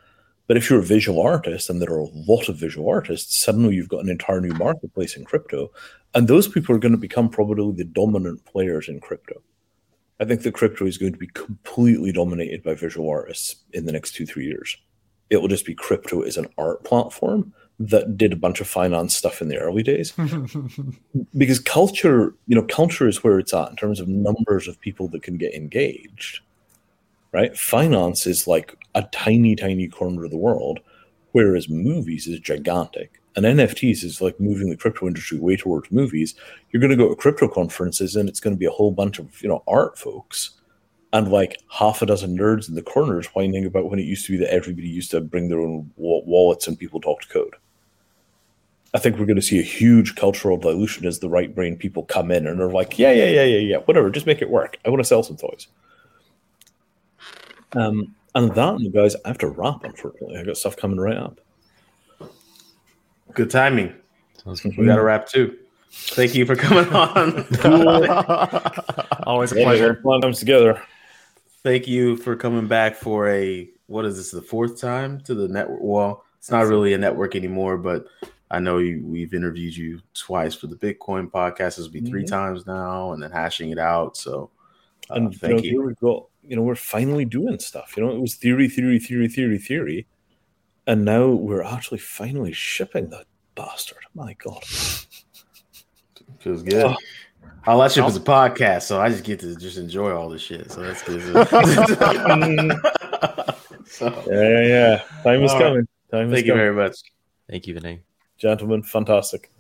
[0.47, 3.75] but if you're a visual artist, and there are a lot of visual artists, suddenly
[3.75, 5.73] you've got an entire new marketplace in crypto,
[6.15, 9.43] and those people are going to become probably the dominant players in crypto.
[10.21, 13.93] I think that crypto is going to be completely dominated by visual artists in the
[13.93, 14.77] next two, three years.
[15.31, 19.17] It will just be crypto as an art platform that did a bunch of finance
[19.17, 20.13] stuff in the early days.
[21.37, 25.09] because culture, you know, culture is where it's at in terms of numbers of people
[25.09, 26.41] that can get engaged.
[27.33, 27.57] Right?
[27.57, 30.81] Finance is like a tiny, tiny corner of the world,
[31.33, 33.22] whereas movies is gigantic.
[33.35, 36.35] And NFTs is like moving the crypto industry way towards movies
[36.71, 39.19] you're going to go to crypto conferences and it's going to be a whole bunch
[39.19, 40.51] of you know art folks
[41.13, 44.33] and like half a dozen nerds in the corners whining about when it used to
[44.33, 47.55] be that everybody used to bring their own wallets and people talked code.
[48.95, 52.05] I think we're going to see a huge cultural dilution as the right brain people
[52.05, 54.79] come in and are like yeah yeah yeah yeah yeah whatever just make it work.
[54.85, 55.69] I want to sell some toys.
[57.73, 60.39] Um and that guys i have to wrap unfortunately.
[60.39, 61.41] I got stuff coming right up
[63.35, 63.95] Good timing.
[64.45, 64.77] Sounds good.
[64.77, 65.57] We got to wrap too.
[65.91, 67.45] Thank you for coming on.
[69.25, 70.01] Always a pleasure.
[70.03, 70.81] fun times together
[71.63, 75.47] Thank you for coming back for a what is this the fourth time to the
[75.47, 75.79] network?
[75.81, 78.07] Well, it's not really a network anymore, but
[78.51, 81.77] I know you, we've interviewed you twice for the Bitcoin podcast.
[81.77, 82.27] This will be 3 Mhm.
[82.27, 84.17] times now, and then hashing it out.
[84.17, 84.51] So,
[85.09, 88.03] uh, and you know, thank here we've got you know we're finally doing stuff you
[88.03, 90.07] know it was theory theory theory theory theory
[90.87, 94.65] and now we're actually finally shipping that bastard my god
[96.43, 96.85] Feels good.
[96.85, 96.97] Oh.
[97.69, 100.43] All that shit was a podcast, so I just get to just enjoy all this
[100.43, 100.73] shit.
[100.73, 101.23] So that's good.
[103.87, 105.65] so, yeah yeah yeah time is All right.
[105.65, 106.97] coming time is thank you coming very much.
[107.49, 108.01] Thank you, Vinay.
[108.39, 109.53] gentlemen fantastic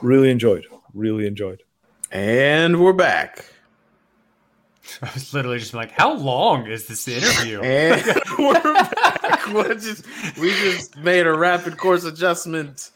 [0.00, 0.64] really enjoyed
[0.94, 1.64] really enjoyed
[2.12, 3.44] And we're back.
[5.02, 7.60] I was literally just like, how long is this interview?
[7.60, 8.00] And
[8.38, 9.15] we're back.
[9.80, 10.04] Just,
[10.38, 12.90] we just made a rapid course adjustment,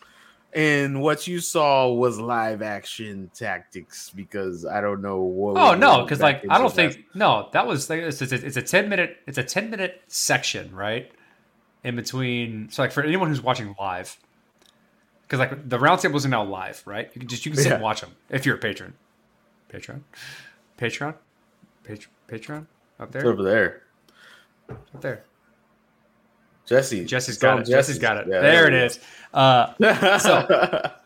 [0.52, 5.56] and what you saw was live action tactics because I don't know what.
[5.56, 6.93] Oh no, because like I don't into that.
[6.94, 10.02] think no, that was like it's, it's, it's a ten minute it's a ten minute
[10.09, 11.10] section right
[11.85, 12.68] in between.
[12.70, 14.18] So like for anyone who's watching live,
[15.22, 17.10] because like the roundtables are now live, right?
[17.14, 18.94] You can just you can sit and watch them if you're a patron,
[19.72, 20.01] Patreon,
[20.78, 21.14] Patreon,
[21.85, 22.66] Patreon, Patreon
[22.98, 23.82] up It's there, over there.
[24.70, 25.24] up there.
[26.70, 27.05] Jesse.
[27.05, 27.66] Jesse's got it.
[27.66, 28.26] Jesse's got it.
[28.28, 28.98] Yeah, there it is.
[29.34, 29.74] Uh,
[30.18, 30.90] so,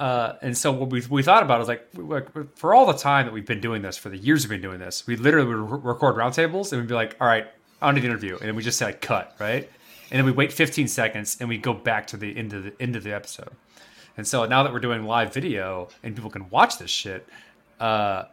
[0.00, 3.32] Uh, and so what we, we thought about is like, for all the time that
[3.32, 5.78] we've been doing this, for the years we've been doing this, we literally would re-
[5.92, 7.46] record roundtables and we'd be like, all right,
[7.80, 9.70] on to the interview, and then we just say like cut, right?
[10.10, 12.72] And then we wait 15 seconds and we go back to the end of the
[12.80, 13.50] end of the episode.
[14.16, 17.28] And so now that we're doing live video and people can watch this shit,
[17.78, 18.24] uh,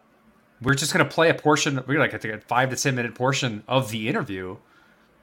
[0.63, 1.83] we're just gonna play a portion.
[1.85, 4.57] We're like I think a five to ten minute portion of the interview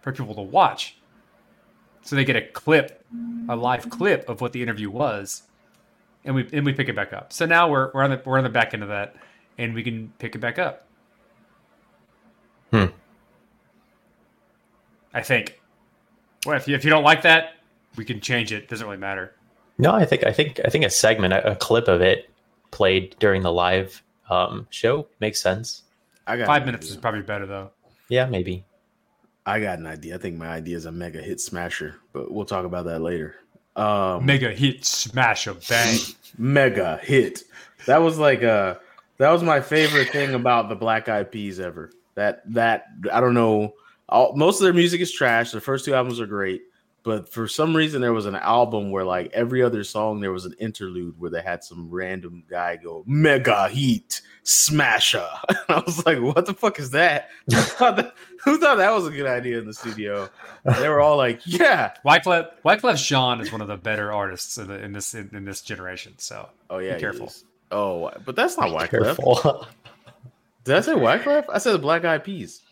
[0.00, 0.96] for people to watch,
[2.06, 3.04] so they get a clip,
[3.48, 5.42] a live clip of what the interview was,
[6.24, 7.32] and we and we pick it back up.
[7.32, 9.16] So now we're we're on the we're on the back end of that,
[9.58, 10.86] and we can pick it back up.
[12.70, 12.86] Hmm.
[15.12, 15.60] I think.
[16.46, 17.54] Well, if you, if you don't like that,
[17.96, 18.68] we can change it.
[18.68, 19.34] Doesn't really matter.
[19.76, 22.30] No, I think I think I think a segment, a, a clip of it
[22.70, 24.00] played during the live
[24.30, 25.82] um, show makes sense.
[26.24, 27.72] I got Five an minutes is probably better though.
[28.08, 28.64] Yeah, maybe.
[29.46, 30.16] I got an idea.
[30.16, 33.36] I think my idea is a mega hit smasher, but we'll talk about that later.
[33.76, 35.98] Um, Mega hit, smash a bang.
[36.38, 37.44] mega hit.
[37.86, 38.76] That was like uh
[39.18, 41.90] that was my favorite thing about the Black Eyed Peas ever.
[42.14, 43.74] That that I don't know.
[44.08, 45.52] All, most of their music is trash.
[45.52, 46.62] The first two albums are great,
[47.06, 50.44] but for some reason there was an album where like every other song there was
[50.44, 55.24] an interlude where they had some random guy go mega heat smasher.
[55.48, 57.28] And I was like, what the fuck is that?
[57.46, 58.14] Who thought that,
[58.44, 60.28] who thought that was a good idea in the studio?
[60.78, 61.94] They were all like, yeah.
[62.04, 65.44] Wyclef Wyclef Jean is one of the better artists in, the, in this in, in
[65.44, 66.14] this generation.
[66.18, 67.32] So Oh yeah, Be careful.
[67.70, 68.90] Oh, but that's not Wyclef.
[68.90, 69.66] Careful.
[70.64, 71.44] Did I say Wyclef?
[71.52, 72.62] I said the Black Eyed Peas.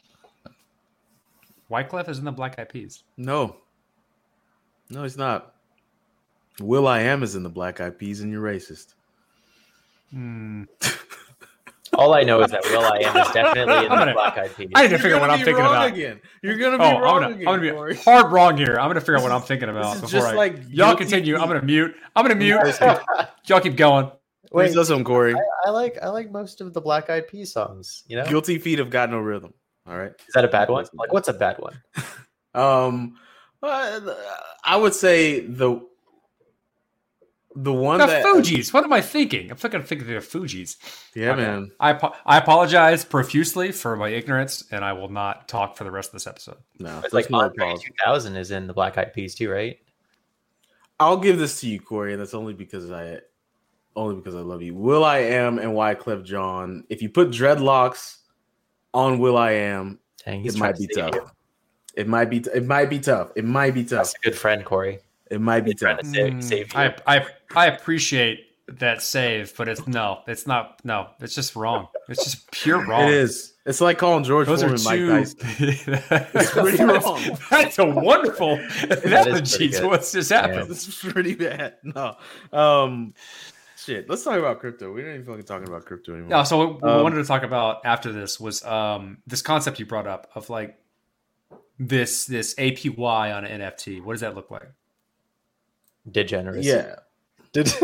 [1.71, 3.05] Wyclef is in the Black Eyed Peas.
[3.17, 3.57] No.
[4.95, 5.55] No, he's not.
[6.61, 8.95] will.i.am is in the Black Eyed Peas, and you're racist.
[10.11, 10.65] Hmm.
[11.95, 14.69] All I know is that will.i.am is definitely in I'm the gonna- Black Eyed Peas.
[14.75, 15.89] I need to figure out what I'm be thinking wrong about.
[15.93, 16.21] again.
[16.43, 17.49] You're gonna be Oh, I'm wrong gonna, again.
[17.49, 17.95] I'm gonna Corey.
[17.95, 18.77] be hard wrong here.
[18.81, 20.35] I'm gonna figure out what I'm thinking about before just I.
[20.35, 21.37] like y'all guilty continue.
[21.37, 21.95] I'm gonna mute.
[22.17, 22.59] I'm gonna mute.
[23.47, 24.07] y'all keep going.
[24.53, 25.35] Wait, Wait, does some Corey.
[25.35, 28.03] I, I like I like most of the Black Eyed Peas songs.
[28.09, 29.53] You know, Guilty feet have got no rhythm.
[29.87, 30.13] All right.
[30.27, 30.87] is that a bad one?
[30.95, 31.81] Like, what's a bad one?
[32.57, 33.17] Um,
[33.67, 34.15] uh,
[34.65, 35.81] I would say the
[37.57, 38.73] the one The that Fugees.
[38.73, 39.51] What am I thinking?
[39.51, 40.77] I'm thinking thinking of the Fugees.
[41.15, 41.43] yeah, Okay.
[41.43, 41.71] man.
[41.79, 41.93] I
[42.27, 46.13] I apologize profusely for my ignorance, and I will not talk for the rest of
[46.15, 46.57] this episode.
[46.81, 49.79] No, It's like there's no Andre 2000 is in the Black Eyed Peas too, right?
[50.99, 53.21] I'll give this to you, Corey, and that's only because I
[53.97, 54.75] only because I love you.
[54.75, 56.85] will.i.am and Why Wyclef John.
[56.89, 58.17] If you put dreadlocks
[58.93, 61.15] on will.i.am, Dang, it might to be save tough.
[61.15, 61.27] you.
[61.97, 62.39] It might be.
[62.55, 63.31] It might be tough.
[63.37, 64.13] It might be tough.
[64.13, 64.99] That's a good friend, Corey.
[65.31, 66.01] It might be He's tough.
[66.01, 66.79] to save, Mm, save you.
[66.81, 67.27] I, I
[67.57, 70.81] I appreciate that save, but it's no, it's not.
[70.85, 71.89] No, it's just wrong.
[72.09, 73.09] It's just pure wrong.
[73.09, 73.53] It is.
[73.67, 75.25] It's like calling George Those are Foreman Mike.
[75.39, 75.39] Tyson.
[76.35, 77.39] it's pretty wrong.
[77.51, 80.69] That's a wonderful That is analogy pretty to what's just happened.
[80.71, 81.77] This is pretty bad.
[81.83, 82.17] No.
[82.53, 83.15] Um.
[83.77, 84.09] Shit.
[84.09, 84.93] Let's talk about crypto.
[84.93, 86.31] We don't even fucking talking about crypto anymore.
[86.31, 89.79] No, so what we Um, wanted to talk about after this was um, this concept
[89.79, 90.79] you brought up of like
[91.79, 94.03] this this APY on an NFT.
[94.03, 94.71] What does that look like?
[96.11, 96.69] Degeneracy.
[96.69, 96.97] Yeah.
[97.53, 97.73] Did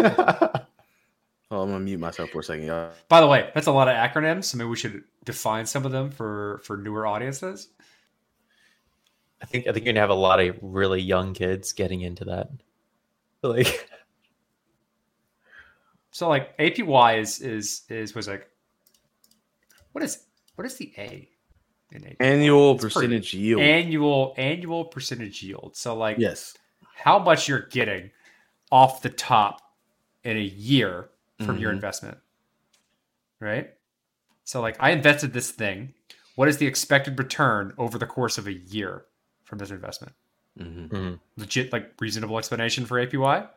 [1.52, 2.92] Oh, I'm gonna mute myself for a second, y'all.
[3.08, 4.44] By the way, that's a lot of acronyms.
[4.44, 7.68] So maybe we should define some of them for for newer audiences.
[9.42, 12.24] I think I think you're gonna have a lot of really young kids getting into
[12.26, 12.50] that.
[13.42, 13.88] Like,
[16.12, 18.48] So like APY is is is was like
[19.92, 20.24] what is
[20.56, 21.39] what is the A in APY?
[22.20, 23.62] Annual It's pretty- percentage yield.
[23.62, 25.76] Annual annual percentage yield.
[25.76, 26.56] So like yes.
[26.94, 28.10] how much you're getting
[28.70, 29.60] off the top
[30.22, 31.10] in a year
[31.44, 31.76] from your Mhm.
[31.76, 32.18] investment.
[33.40, 33.74] Right?
[34.44, 35.94] So like I invested this thing.
[36.36, 39.06] What is the expected return over the course of a year
[39.44, 40.14] from this investment?
[40.58, 41.20] hmm mhm.
[41.36, 43.48] Legit like reasonable explanation for APY?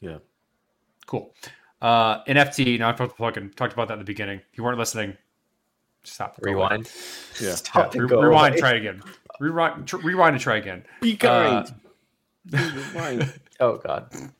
[0.00, 0.18] Yeah.
[1.06, 1.34] Cool.
[1.80, 4.40] Uh NFT, now I fucking talked about that in the beginning.
[4.52, 5.16] If you weren't listening,
[6.04, 6.40] stop.
[6.40, 6.54] go away.
[6.54, 6.90] rewind.
[7.40, 7.54] Yeah.
[7.54, 8.60] Stop Yeah, and re- go rewind, away.
[8.60, 9.02] try again.
[9.40, 10.84] Rewind, tr- rewind and try again.
[11.00, 11.64] Be Uh,
[12.52, 13.32] kind.
[13.60, 14.08] Oh God.
[14.10, 14.30] Keep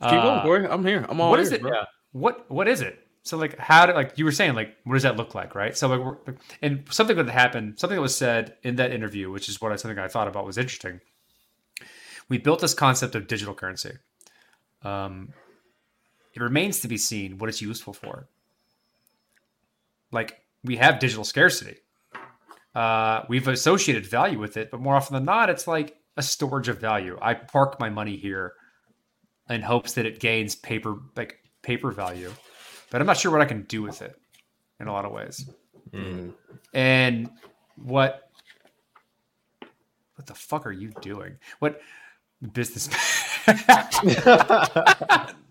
[0.00, 0.70] Uh, going, boy.
[0.72, 1.04] I'm here.
[1.08, 1.62] I'm all what ears, is it?
[1.62, 1.72] bro.
[1.72, 1.84] Yeah.
[2.12, 3.04] What what is it?
[3.22, 5.76] So like how did like you were saying like what does that look like, right?
[5.76, 9.60] So like and something that happened, something that was said in that interview, which is
[9.60, 11.00] what I something I thought about was interesting.
[12.28, 13.92] We built this concept of digital currency.
[14.82, 15.32] Um,
[16.34, 18.28] it remains to be seen what it's useful for.
[20.12, 21.76] Like we have digital scarcity.
[22.74, 26.68] Uh, we've associated value with it, but more often than not, it's like a storage
[26.68, 27.18] of value.
[27.20, 28.52] I park my money here
[29.48, 32.32] in hopes that it gains paper like paper value,
[32.90, 34.16] but I'm not sure what I can do with it
[34.80, 35.48] in a lot of ways.
[35.92, 36.34] Mhm.
[36.74, 37.30] And
[37.76, 38.30] what
[40.14, 41.38] what the fuck are you doing?
[41.60, 41.80] What
[42.52, 42.88] business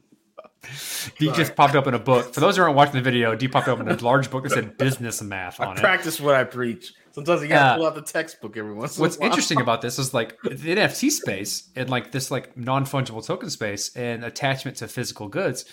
[1.19, 2.33] D just popped up in a book.
[2.33, 4.51] For those who aren't watching the video, D popped up in a large book that
[4.51, 5.79] said business math I on it.
[5.81, 6.93] practice what I preach.
[7.11, 8.97] Sometimes you gotta Uh, pull out the textbook every once.
[8.97, 12.55] in a What's interesting about this is like the NFT space and like this like
[12.57, 15.65] non fungible token space and attachment to physical goods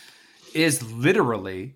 [0.54, 1.74] is literally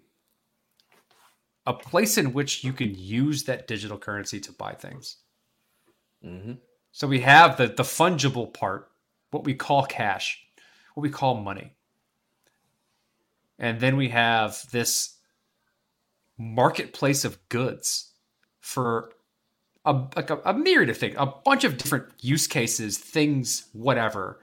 [1.67, 5.17] a place in which you can use that digital currency to buy things.
[6.25, 6.59] Mhm.
[6.93, 8.91] So we have the the fungible part,
[9.31, 10.43] what we call cash,
[10.95, 11.75] what we call money.
[13.59, 15.17] And then we have this
[16.39, 18.13] marketplace of goods
[18.61, 19.13] for
[19.85, 24.41] a like a, a myriad of things, a bunch of different use cases, things, whatever,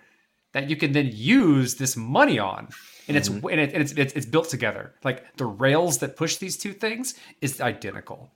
[0.52, 2.70] that you can then use this money on.
[3.08, 3.48] And it's mm-hmm.
[3.48, 4.94] and, it, and it's, it's it's built together.
[5.04, 8.32] Like the rails that push these two things is identical.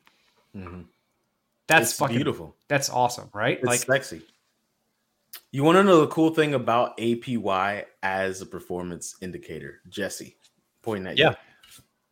[0.56, 0.82] Mm-hmm.
[1.68, 2.56] That's It's fucking beautiful.
[2.68, 3.58] That's awesome, right?
[3.58, 4.22] It's like sexy.
[5.52, 10.36] You want to know the cool thing about APY as a performance indicator, Jesse?
[10.82, 11.30] Pointing at Yeah.
[11.30, 11.36] you.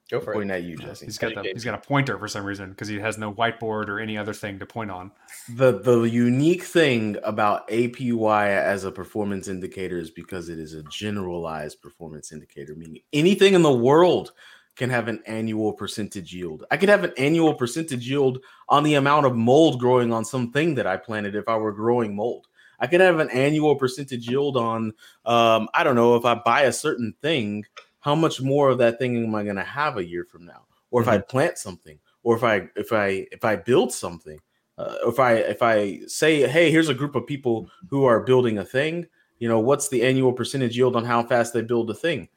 [0.10, 0.36] Go for it.
[0.36, 1.06] Pointing at you, Jesse.
[1.06, 3.90] he's got the, he's got a pointer for some reason because he has no whiteboard
[3.90, 5.12] or any other thing to point on.
[5.56, 10.84] The the unique thing about APY as a performance indicator is because it is a
[10.84, 14.32] generalized performance indicator, meaning anything in the world
[14.78, 16.64] can have an annual percentage yield.
[16.72, 18.40] I could have an annual percentage yield
[18.70, 22.16] on the amount of mold growing on something that I planted if I were growing
[22.16, 22.48] mold.
[22.80, 24.94] I could have an annual percentage yield on
[25.26, 27.66] um, I don't know if I buy a certain thing,
[28.00, 30.66] how much more of that thing am I going to have a year from now?
[30.92, 34.40] Or if I plant something, or if I if I if I build something,
[34.78, 38.58] uh, if I if I say, hey, here's a group of people who are building
[38.58, 39.06] a thing,
[39.40, 42.30] you know, what's the annual percentage yield on how fast they build a thing?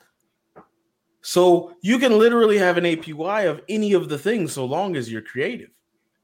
[1.22, 5.10] So you can literally have an APY of any of the things so long as
[5.12, 5.70] you're creative.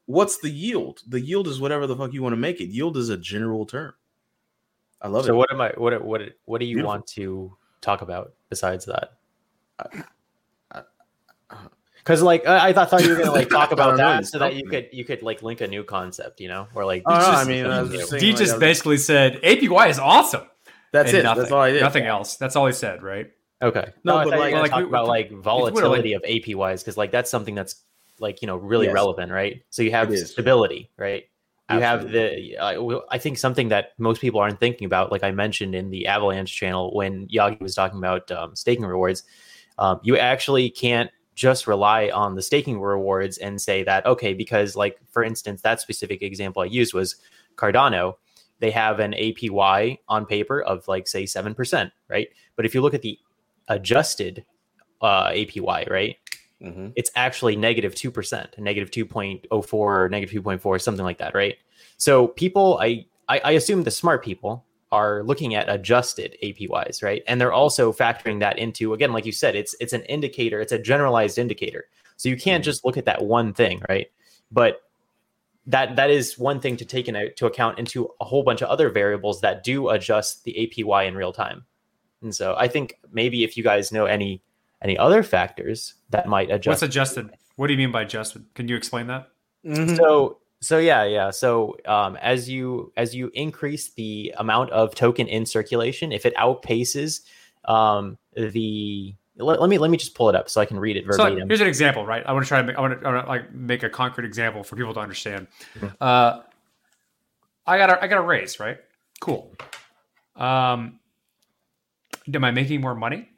[0.07, 1.01] What's the yield?
[1.07, 2.71] The yield is whatever the fuck you want to make it.
[2.71, 3.93] Yield is a general term.
[5.03, 5.33] I love So it.
[5.33, 5.73] So what am I?
[5.77, 6.89] What what what do you Beautiful.
[6.89, 9.15] want to talk about besides that?
[9.79, 10.03] I-
[10.73, 10.83] I-
[11.99, 14.27] Because like I, I thought thought you were gonna like talk about don't know, that
[14.27, 14.71] so that you me.
[14.71, 17.45] could you could like link a new concept, you know, or like Oh, no, I
[17.45, 20.43] mean, I was just saying- D like, just I was- basically said APY is awesome.
[20.93, 21.23] That's and it.
[21.25, 21.83] Nothing, That's all I did.
[21.83, 22.37] Nothing else.
[22.37, 23.31] That's all he said, right?
[23.61, 23.87] Okay.
[24.05, 27.11] No, No, but like- like, gonna we- about like like- volatility of APYs because like
[27.11, 27.83] that's something that's
[28.21, 28.95] like you know really Yes.
[28.95, 29.63] relevant, right?
[29.71, 31.25] So you have stability, right?
[31.69, 32.21] You Absolutely.
[32.55, 32.97] have the.
[32.97, 36.07] Uh, I think something that most people aren't thinking about, like I mentioned in the
[36.07, 39.25] Avalanche channel when Yagi was talking about um, staking rewards,
[39.79, 44.75] um, you actually can't just rely on the staking rewards and say that okay, because
[44.77, 47.17] like for instance, that specific example I used was
[47.57, 48.15] Cardano.
[48.59, 52.29] They have an APY on paper of like say seven percent, right?
[52.57, 53.19] But if you look at the
[53.69, 54.45] adjusted
[55.03, 56.17] uh, APY, right,
[56.63, 56.93] Mhm.
[56.97, 61.57] it's actually negative 2%, negative 2.04 or negative 2.4, something like that, right?
[61.99, 67.23] So people, I, I, I assume the smart people are looking at adjusted APYs, right?
[67.27, 70.73] And they're also factoring that into, again, like you said, it's it's an indicator, it's
[70.73, 71.87] a generalized indicator.
[72.17, 74.07] So you can't just look at that one thing, right?
[74.51, 74.83] But
[75.67, 78.89] that that is one thing to take into account into a whole bunch of other
[78.89, 81.65] variables that do adjust the APY in real time.
[82.23, 84.43] And so I think maybe if you guys know any
[84.83, 87.31] any other factors that might adjust What's adjusted?
[87.57, 88.45] What do you mean by adjusted?
[88.55, 89.29] Can you explain that?
[89.65, 89.97] Mhm.
[89.97, 95.27] so so yeah yeah so um, as you as you increase the amount of token
[95.29, 97.21] in circulation if it outpaces
[97.67, 100.97] um, the let, let me let me just pull it up so i can read
[100.97, 102.25] it So here's an example, right?
[102.25, 103.91] I want to try to make, I want to, I want to like make a
[103.91, 105.47] concrete example for people to understand.
[105.75, 105.89] Mm-hmm.
[106.01, 106.41] Uh,
[107.67, 108.79] I got a, I got a raise, right?
[109.21, 109.53] Cool.
[110.37, 111.01] Um,
[112.33, 113.29] am I making more money?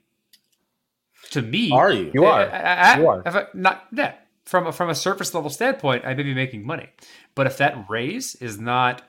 [1.31, 2.11] To me, Are you?
[2.15, 2.41] You are.
[2.43, 3.23] I- I- I- You are.
[3.27, 4.15] If I, not yeah,
[4.49, 6.89] from a, from a surface level standpoint, I may be making money,
[7.35, 9.03] but if that raise is not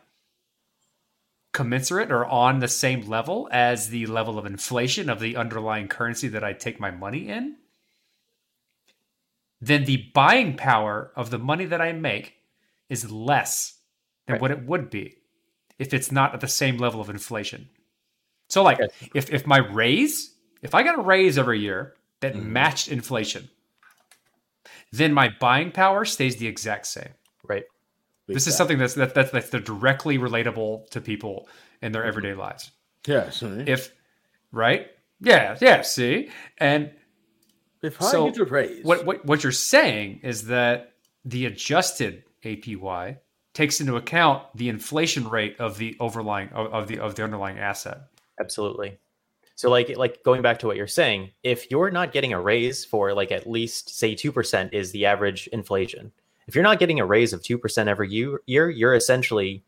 [1.54, 6.28] commensurate or on the same level as the level of inflation of the underlying currency
[6.28, 7.56] that I take my money in,
[9.62, 12.36] then the buying power of the money that I make
[12.90, 13.78] is less
[14.28, 14.42] than Right.
[14.42, 15.16] what it would be
[15.78, 17.70] if it's not at the same level of inflation.
[18.50, 18.92] So like Yes.
[19.16, 22.54] if if my raise, if I got a raise every year that Mm-hmm.
[22.54, 23.50] matched inflation,
[24.92, 27.14] then my buying power stays the exact same.
[27.48, 27.64] right
[28.28, 31.48] Big this is something that's that, that's that's directly relatable to people
[31.82, 32.72] in their everyday lives.
[33.08, 33.30] Yeah.
[33.30, 33.92] So If
[34.52, 34.88] right?
[35.22, 36.30] Yeah, yeah, see?
[36.58, 36.92] And
[37.82, 40.94] if I so get to raise, what, what what you're saying is that
[41.26, 43.18] the adjusted APY
[43.54, 47.58] takes into account the inflation rate of the overlying of, of the of the underlying
[47.58, 48.02] asset.
[48.40, 48.98] absolutely
[49.60, 52.86] so like like going back to what you're saying if you're not getting a raise
[52.86, 56.14] for like at least say 2% is the average inflation.
[56.48, 59.66] If you're not getting a raise of 2% every year year you're essentially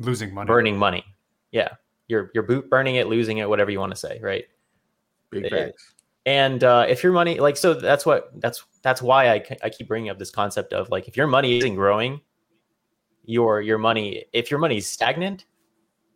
[0.00, 0.46] Losing money.
[0.46, 1.04] burning money.
[1.52, 1.68] Yeah.
[2.08, 4.46] You're you're boot burning it losing it whatever you want to say right?
[5.28, 5.92] Big facts.
[6.24, 9.88] and uh, if your money like so that's what that's that's why I, I keep
[9.88, 12.22] bringing up this concept of like if your money isn't growing
[13.26, 15.44] your your money if your money is stagnant,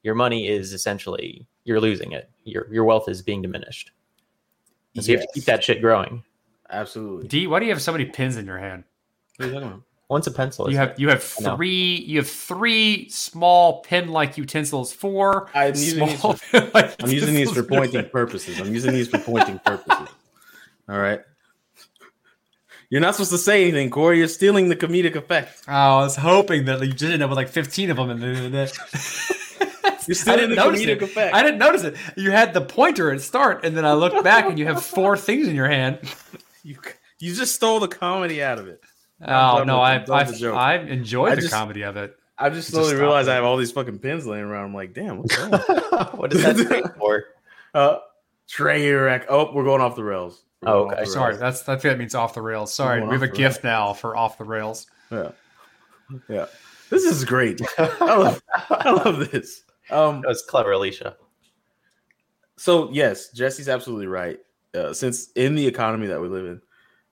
[0.02, 2.30] your money is essentially you're losing it.
[2.44, 3.92] Your your wealth is being diminished.
[4.96, 6.24] And so you have to keep that shit growing.
[6.70, 7.28] absolutely.
[7.28, 8.84] D, why do you have so many pins in your hand?
[9.36, 9.82] What are you talking about?
[10.08, 10.64] Once a pencil.
[10.66, 14.92] You is have you have three you have three small pin-like utensils.
[14.92, 15.50] Four.
[15.54, 18.58] I'm using these for- pin-like I'm using these for pointing purposes.
[18.58, 20.08] I'm using these for pointing purposes.
[20.88, 21.20] All right.
[22.88, 24.16] You're not supposed to say anything, Corey.
[24.16, 25.62] You're stealing the comedic effect.
[25.68, 28.08] Oh, I was hoping that you did end up with like 15 of them.
[28.08, 28.54] And
[30.08, 31.02] You're stealing didn't the notice it.
[31.02, 31.34] effect.
[31.34, 31.96] I didn't notice it.
[32.16, 35.16] You had the pointer at start, and then I looked back, and you have four
[35.28, 35.98] things in your hand.
[36.64, 36.76] You,
[37.20, 38.82] you just stole the comedy out of it.
[39.20, 40.56] Oh no, I I'm done with the I, joke.
[40.56, 42.16] I enjoyed the comedy of it.
[42.38, 43.32] I just Just slowly stop realized it.
[43.32, 44.66] I have all these fucking pins laying around.
[44.66, 45.50] I'm like, damn, what's wrong?
[46.14, 47.24] what does that for?
[47.74, 47.98] uh,
[48.48, 49.26] Trey rack.
[49.28, 50.42] Oh, we're going off the rails.
[50.62, 51.04] We're Oh, okay.
[51.04, 51.40] Sorry, rails.
[51.40, 52.72] that's I think that means off the rails.
[52.72, 54.86] Sorry, we have a gift now for off the rails.
[55.10, 55.32] Yeah,
[56.28, 56.46] yeah.
[56.90, 57.60] This is great.
[57.78, 59.62] I love, I love this.
[59.90, 61.16] Um, That was clever, Alicia.
[62.56, 64.38] so yes, Jesse's absolutely right.
[64.74, 66.60] Uh, since in the economy that we live in,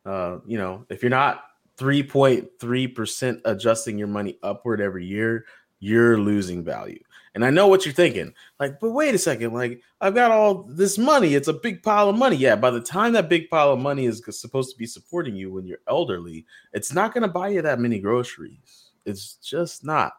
[0.05, 1.44] uh, you know, if you're not
[1.78, 5.47] 3.3% adjusting your money upward every year,
[5.81, 7.01] you're losing value.
[7.35, 8.32] And I know what you're thinking.
[8.59, 11.35] Like, but wait a second, like I've got all this money.
[11.35, 12.36] It's a big pile of money.
[12.36, 15.53] Yeah, by the time that big pile of money is supposed to be supporting you
[15.53, 18.93] when you're elderly, it's not going to buy you that many groceries.
[19.05, 20.12] It's just not.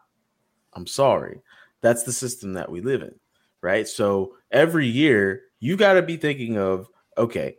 [0.74, 1.40] I'm sorry.
[1.80, 3.14] That's the system that we live in,
[3.60, 3.86] right?
[3.86, 7.56] So every year you got to be thinking of, okay,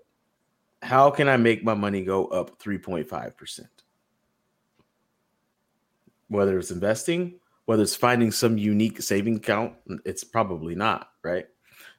[0.82, 3.60] how can I make my money go up 3.5%?
[6.28, 9.74] Whether it's investing, whether it's finding some unique saving account,
[10.06, 11.48] it's probably not, right?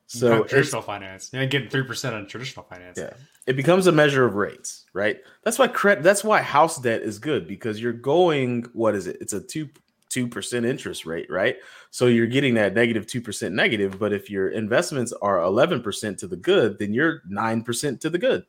[0.07, 2.99] So traditional finance, you ain't getting three percent on traditional finance.
[2.99, 3.13] yeah.
[3.47, 5.19] It becomes a measure of rates, right?
[5.45, 9.19] That's why credit that's why house debt is good because you're going what is it?
[9.21, 9.69] It's a 2
[10.11, 11.57] 2% interest rate, right?
[11.91, 16.37] So you're getting that negative 2% negative, but if your investments are 11% to the
[16.37, 18.45] good, then you're 9% to the good.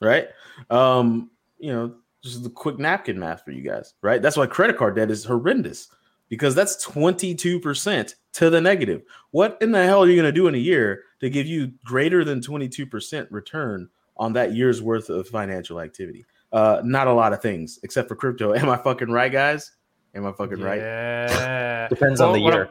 [0.00, 0.28] Right?
[0.70, 4.20] Um, you know, just the quick napkin math for you guys, right?
[4.20, 5.88] That's why credit card debt is horrendous
[6.28, 9.02] because that's 22% to the negative.
[9.30, 11.72] What in the hell are you going to do in a year to give you
[11.84, 16.24] greater than 22% return on that year's worth of financial activity?
[16.52, 18.54] Uh, not a lot of things except for crypto.
[18.56, 19.72] Am I fucking right, guys?
[20.14, 20.78] Am I fucking right?
[20.80, 21.88] Yeah.
[21.88, 22.68] Depends on the what year.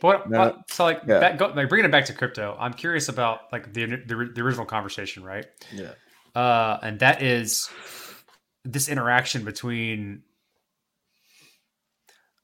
[0.00, 0.38] But No.
[0.38, 1.18] what- so like, Yeah.
[1.20, 4.40] back, go, like bringing it back to crypto, I'm curious about like the, the the
[4.42, 5.46] original conversation, right?
[5.72, 5.92] Yeah.
[6.34, 7.68] Uh, and that is
[8.64, 10.22] this interaction between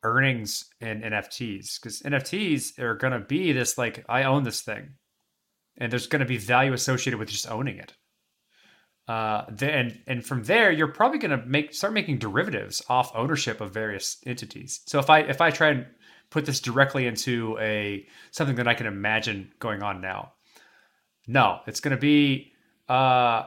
[0.05, 4.94] earnings and NFTs because NFTs are going to be this like I own this thing,
[5.76, 7.94] and there's going to be value associated with just owning it.
[9.09, 13.62] Uh, then and from there, you're probably going to make start making derivatives off ownership
[13.62, 14.80] of various entities.
[14.85, 15.86] So if I if I try and
[16.28, 20.35] put this directly into a something that I can imagine going on now,
[21.26, 22.52] no, it's going to be
[22.86, 23.44] uh,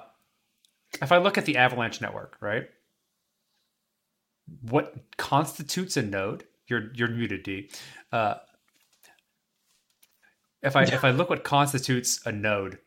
[0.99, 2.67] if I look at the Avalanche network, right?
[4.61, 6.45] What constitutes a node?
[6.65, 7.69] You're you're muted, D.
[8.11, 8.35] Uh,
[10.63, 12.79] if I if I look what constitutes a node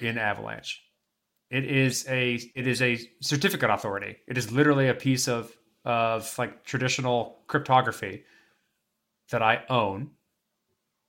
[0.00, 0.82] in Avalanche,
[1.52, 4.16] it is a it is a certificate authority.
[4.26, 5.54] It is literally a piece of
[5.84, 8.24] of like traditional cryptography
[9.30, 10.12] that I own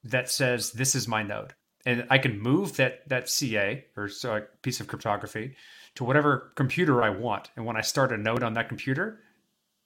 [0.03, 1.53] that says this is my node,
[1.86, 4.10] and I can move that that CA or
[4.61, 5.56] piece of cryptography
[5.95, 7.49] to whatever computer I want.
[7.56, 9.22] And when I start a node on that computer,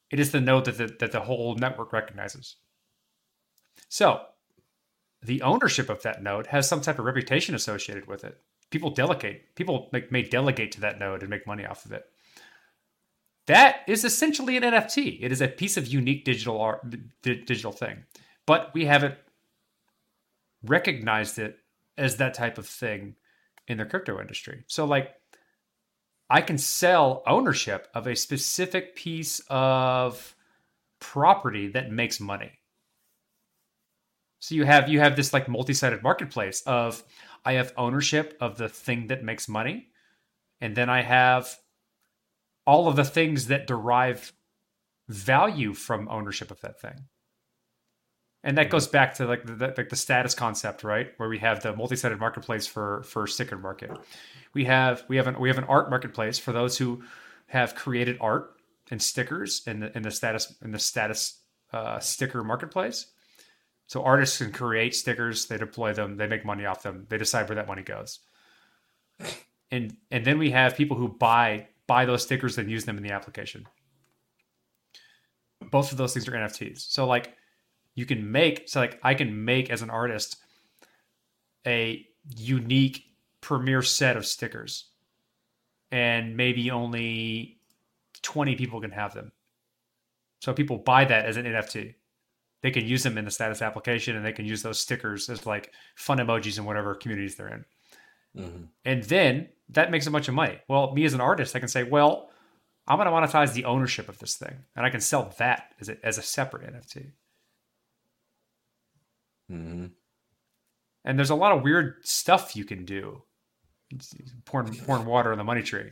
[0.10, 2.56] it is the node that the, that the whole network recognizes.
[3.90, 4.22] So
[5.22, 8.42] the ownership of that node has some type of reputation associated with it.
[8.69, 9.56] People delegate.
[9.56, 12.06] People may delegate to that node and make money off of it.
[13.48, 15.19] That is essentially an NFT.
[15.22, 16.89] It is a piece of unique digital art,
[17.22, 18.03] di- digital thing,
[18.45, 19.15] but we haven't
[20.64, 21.57] recognized it
[21.98, 23.15] as that type of thing
[23.68, 24.65] in the crypto industry.
[24.68, 25.14] So, like,
[26.30, 30.35] I can sell ownership of a specific piece of
[30.99, 32.52] property that makes money.
[34.39, 37.03] So you have you have this like multi-sided marketplace of
[37.46, 39.88] I have ownership of the thing that makes money,
[40.62, 41.56] and then I have
[42.66, 44.34] all of the things that derive
[45.08, 47.06] value from ownership of that thing.
[48.44, 51.12] And that goes back to like the, the, status concept, right?
[51.18, 53.92] Where we have the multi-sided marketplace for for sticker market.
[54.54, 57.04] We have we have an we have an art marketplace for those who
[57.48, 58.54] have created art
[58.92, 61.42] and stickers in the in the status in the status
[61.74, 63.08] uh, sticker marketplace.
[63.88, 67.50] So artists can create stickers, they deploy them, they make money off them, they decide
[67.50, 68.20] where that money goes.
[69.72, 73.04] And and then we have people who buy buy those stickers and use them in
[73.04, 73.68] the application.
[75.72, 76.80] both of those things are NFTs.
[76.80, 77.36] So like
[77.96, 80.38] you can make so like I can make as an artist
[81.66, 82.06] a
[82.38, 83.06] unique
[83.42, 84.90] premiere set of stickers.
[85.92, 87.60] And maybe only
[88.24, 89.32] 20 people can have them.
[90.42, 91.96] So people buy that as an NFT.
[92.64, 95.46] They can use them in the status application and they can use those stickers as
[95.46, 97.66] like fun emojis in whatever communities they're in.
[98.36, 98.68] Mhm.
[98.86, 100.60] And then that makes a bunch of money.
[100.68, 102.30] Well, me as an artist, I can say, well,
[102.88, 105.90] I'm going to monetize the ownership of this thing, and I can sell that as
[105.90, 107.12] a, as a separate NFT.
[109.52, 109.92] Mhm.
[111.06, 113.24] And there's a lot of weird stuff you can do.
[113.92, 114.14] It's-
[114.46, 115.92] Pouring, pouring water on the money tree.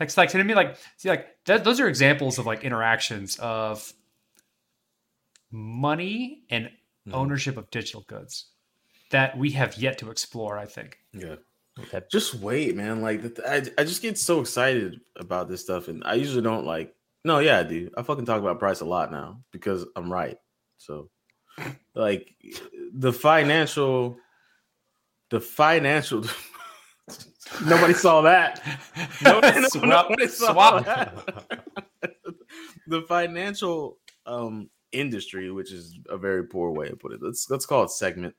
[0.00, 3.92] Like, like to me, like see, like th- those are examples of like interactions of
[5.52, 6.70] money and
[7.06, 7.14] Mhm.
[7.14, 8.46] ownership of digital goods
[9.10, 10.58] that we have yet to explore.
[10.58, 10.98] I think.
[11.12, 11.36] Yeah.
[11.78, 12.02] Okay.
[12.10, 13.00] Just wait, man.
[13.02, 16.64] Like the- I, I just get so excited about this stuff, and I usually don't
[16.66, 16.94] like.
[17.24, 17.88] No, yeah, I do.
[17.96, 20.38] I fucking talk about price a lot now because I'm right.
[20.78, 21.08] So,
[21.94, 22.34] like,
[22.94, 24.16] the financial,
[25.30, 26.24] the financial.
[27.66, 28.60] Nobody saw that.
[29.22, 30.84] Nobody, Swap- nobody saw swap.
[30.84, 31.64] that.
[32.86, 37.20] the financial um industry, which is a very poor way to put it.
[37.22, 38.34] Let's let's call it segment.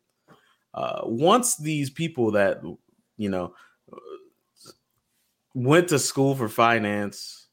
[0.73, 2.61] Uh, once these people that
[3.17, 3.53] you know
[5.53, 7.47] went to school for finance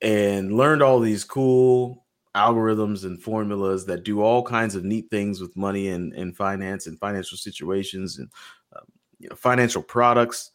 [0.00, 5.40] and learned all these cool algorithms and formulas that do all kinds of neat things
[5.40, 8.30] with money and, and finance and financial situations and
[8.76, 8.84] um,
[9.18, 10.52] you know financial products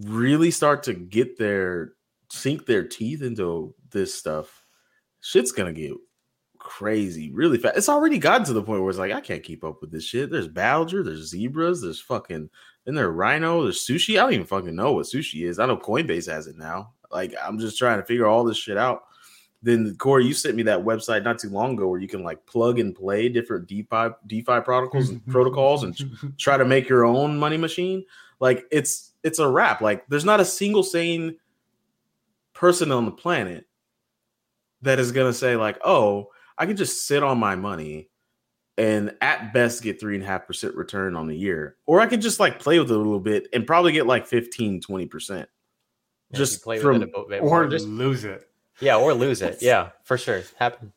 [0.00, 1.92] really start to get their
[2.30, 4.64] sink their teeth into this stuff
[5.20, 5.92] shit's gonna get
[6.72, 9.62] crazy really fast it's already gotten to the point where it's like i can't keep
[9.62, 10.30] up with this shit.
[10.30, 12.48] There's badger there's zebras there's fucking
[12.86, 14.14] and there rhino there's sushi.
[14.14, 15.58] I don't even fucking know what sushi is.
[15.58, 16.94] I know coinbase has it now.
[17.10, 19.02] Like i'm just trying to figure all this shit out.
[19.62, 22.44] Then Corey, you sent me that website not too long ago where you can like
[22.46, 25.94] plug and play different DeFi DeFi protocols and protocols and
[26.38, 28.02] try to make your own money machine.
[28.40, 29.82] Like it's it's a wrap.
[29.82, 31.36] Like there's not a single sane
[32.54, 33.66] person on the planet
[34.80, 38.08] that is gonna say like, oh, I can just sit on my money
[38.78, 42.06] and at best get three and a half percent return on the year, or I
[42.06, 45.06] can just like play with it a little bit and probably get like 15, 20
[45.06, 45.48] percent.
[46.30, 47.66] Yeah, Just play from- with it a bit or more.
[47.66, 48.48] Just- lose it.
[48.80, 49.58] yeah, or lose it.
[49.62, 50.42] Yeah, for sure.
[50.58, 50.92] Happen.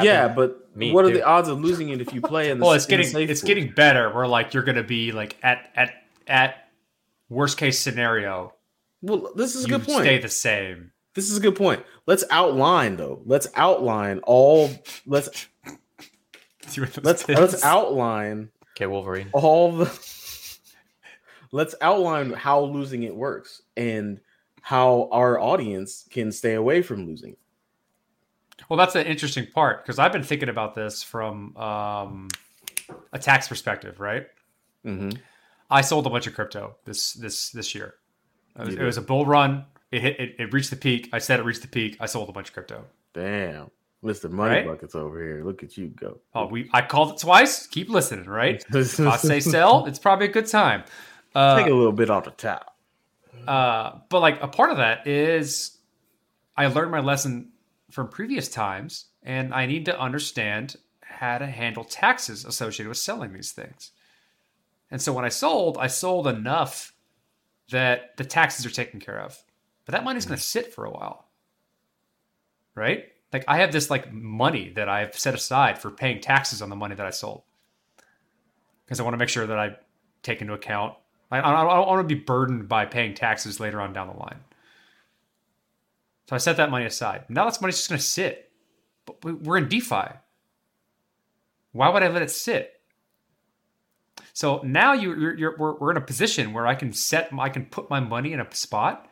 [0.00, 2.64] Yeah, but me what are the odds of losing it if you play in the
[2.64, 3.48] Well, it's getting safe it's pool?
[3.48, 4.12] getting better.
[4.12, 5.92] Where like you're going to be like at at
[6.26, 6.68] at
[7.28, 8.54] worst case scenario,
[9.02, 9.32] well.
[9.34, 10.00] This is a good point.
[10.02, 10.92] stay the same.
[11.18, 11.84] This is a good point.
[12.06, 13.20] Let's outline though.
[13.24, 14.70] Let's outline all.
[15.04, 15.28] Let's
[16.68, 19.28] See what those let's kids- let's outline Okay, Wolverine.
[19.32, 19.86] all the.
[21.50, 24.20] let's outline how losing it works and
[24.60, 27.32] how our audience can stay away from losing.
[27.32, 27.38] it.
[28.68, 32.28] Well, that's an interesting part because I've been thinking about this from um,
[33.12, 34.28] a tax perspective, right?
[34.86, 35.18] Mm-hmm.
[35.68, 37.94] I sold a bunch of crypto this this this year.
[38.56, 39.64] It was, it was a bull run.
[39.90, 40.20] It hit.
[40.20, 41.08] It, it reached the peak.
[41.12, 41.96] I said it reached the peak.
[42.00, 42.84] I sold a bunch of crypto.
[43.14, 43.70] Damn,
[44.02, 44.66] Mister Money Right?
[44.66, 45.42] Buckets over here.
[45.44, 46.18] Look at you go.
[46.34, 46.68] Oh, we.
[46.72, 47.66] I called it twice.
[47.66, 48.64] Keep listening, right?
[48.74, 50.84] If I say sell, it's probably a good time.
[51.34, 52.76] Uh, Take a little bit off the top.
[53.46, 55.78] Uh, but like a part of that is
[56.56, 57.50] I learned my lesson
[57.90, 63.32] from previous times, and I need to understand how to handle taxes associated with selling
[63.32, 63.92] these things.
[64.90, 66.92] And so when I sold, I sold enough
[67.70, 69.38] that the taxes are taken care of.
[69.88, 71.24] But that money's going to sit for a while.
[72.74, 73.06] Right?
[73.32, 76.76] Like I have this like money that I've set aside for paying taxes on the
[76.76, 77.40] money that I sold.
[78.84, 79.76] Because I want to make sure that I
[80.22, 80.94] take into account
[81.30, 84.40] I, I, don't want to be burdened by paying taxes later on down the line.
[86.28, 87.24] So I set that money aside.
[87.30, 88.50] Now that money's just going to sit.
[89.06, 90.08] But we- we're in DeFi.
[91.72, 92.74] Why would I let it sit?
[94.34, 97.48] So now you, you're, you're we're, we're in a position where I can set, I
[97.48, 99.07] can put my money in a spot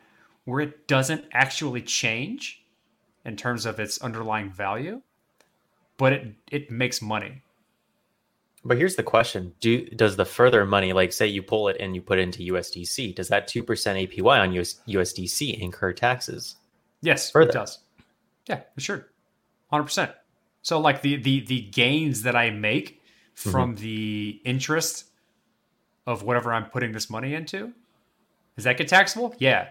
[0.47, 2.63] where it doesn't actually change
[3.25, 5.01] in terms of its underlying value,
[5.97, 7.41] but it it makes money.
[8.63, 11.93] But here's the question: Do does the further money, like say you pull it and
[11.93, 16.55] you put it into USDC, does that two percent APY on US, USDC incur taxes?
[17.01, 17.49] Yes, Further.
[17.49, 17.79] it does.
[18.47, 19.07] Yeah, for sure,
[19.69, 20.11] hundred percent.
[20.61, 23.01] So like the the the gains that I make
[23.35, 23.51] mm-hmm.
[23.51, 25.07] from the interest
[26.05, 27.73] of whatever I'm putting this money into,
[28.55, 29.35] does that get taxable?
[29.39, 29.67] Yeah,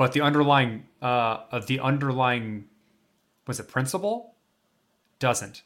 [0.00, 2.64] but the underlying uh of the underlying
[3.46, 4.34] was it principal
[5.18, 5.62] doesn't.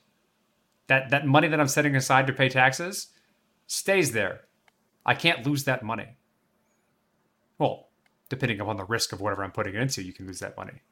[0.89, 3.13] That that money that I'm setting aside to pay taxes
[3.69, 4.41] stays there.
[5.07, 6.17] I can't lose that money.
[7.59, 7.91] Well,
[8.29, 10.83] depending upon the risk of whatever I'm putting it into, you can lose that money.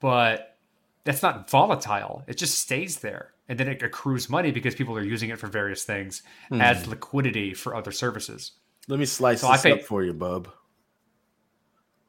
[0.00, 0.58] But
[1.04, 2.24] that's not volatile.
[2.26, 5.46] It just stays there, and then it accrues money because people are using it for
[5.46, 8.52] various things as liquidity for other services.
[8.88, 10.48] Let me slice So this think- up for you, bub.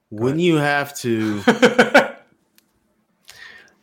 [0.09, 2.17] When you have to, that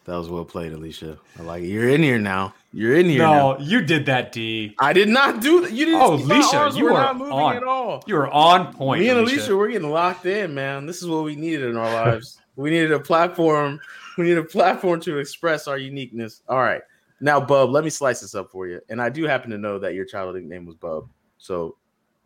[0.07, 1.19] was well played, Alicia.
[1.39, 1.67] I like it.
[1.69, 2.55] You're in here now.
[2.73, 3.53] You're in here now.
[3.53, 4.75] no, you did that, D.
[4.79, 5.73] I did not do that.
[5.73, 6.01] You didn't.
[6.01, 7.57] Oh, Alicia, you were not moving on.
[7.57, 8.03] at all.
[8.07, 9.03] You are on point.
[9.03, 9.37] Me and Alicia.
[9.37, 10.87] Alicia, we're getting locked in, man.
[10.87, 12.41] This is what we needed in our lives.
[12.57, 13.81] we needed a platform.
[14.17, 16.43] We need a platform to express our uniqueness.
[16.49, 16.83] All right.
[17.21, 18.81] Now, Bub, let me slice this up for you.
[18.89, 21.09] And I do happen to know that your childhood nickname was Bub.
[21.39, 21.77] So,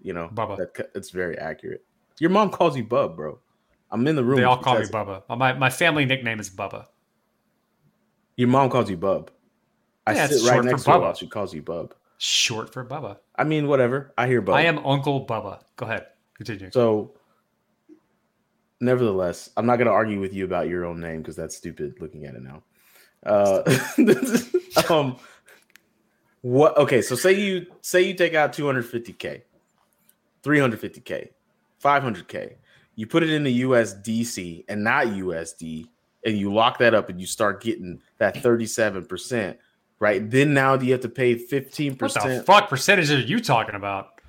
[0.02, 0.56] you know, Bubba.
[0.56, 1.84] that, it's very accurate.
[2.18, 3.38] Your mom calls you Bub, bro.
[3.90, 4.36] I'm in the room.
[4.36, 4.86] They all call me.
[4.86, 5.22] Bubba.
[5.36, 6.86] My my family nickname is Bubba.
[8.36, 9.30] Your mom calls you Bub.
[10.06, 11.16] I Yeah, sit right next to Bubba.
[11.16, 11.94] she calls you Bub.
[12.18, 13.18] Short for Bubba.
[13.36, 14.12] I mean, whatever.
[14.16, 14.54] I hear Bub.
[14.54, 15.62] I am Uncle Bubba.
[15.76, 16.06] Go ahead.
[16.34, 16.70] Continue.
[16.70, 17.14] So,
[18.80, 21.96] nevertheless, I'm not going to argue with you about your own name because that's stupid
[22.00, 22.62] looking at it now.
[23.26, 23.62] Uh,
[24.92, 25.16] um,
[26.42, 26.76] what?
[26.76, 29.42] Okay, so say you say you take out 250k,
[30.44, 31.28] 350k,
[31.82, 32.54] 500k.
[32.98, 35.86] You put it in the USDC and not USD,
[36.26, 39.56] and you lock that up, and you start getting that 37 percent.
[40.00, 42.00] Right then, now do you have to pay 15%?
[42.00, 42.46] what the percent?
[42.46, 44.20] fuck percentage are you talking about?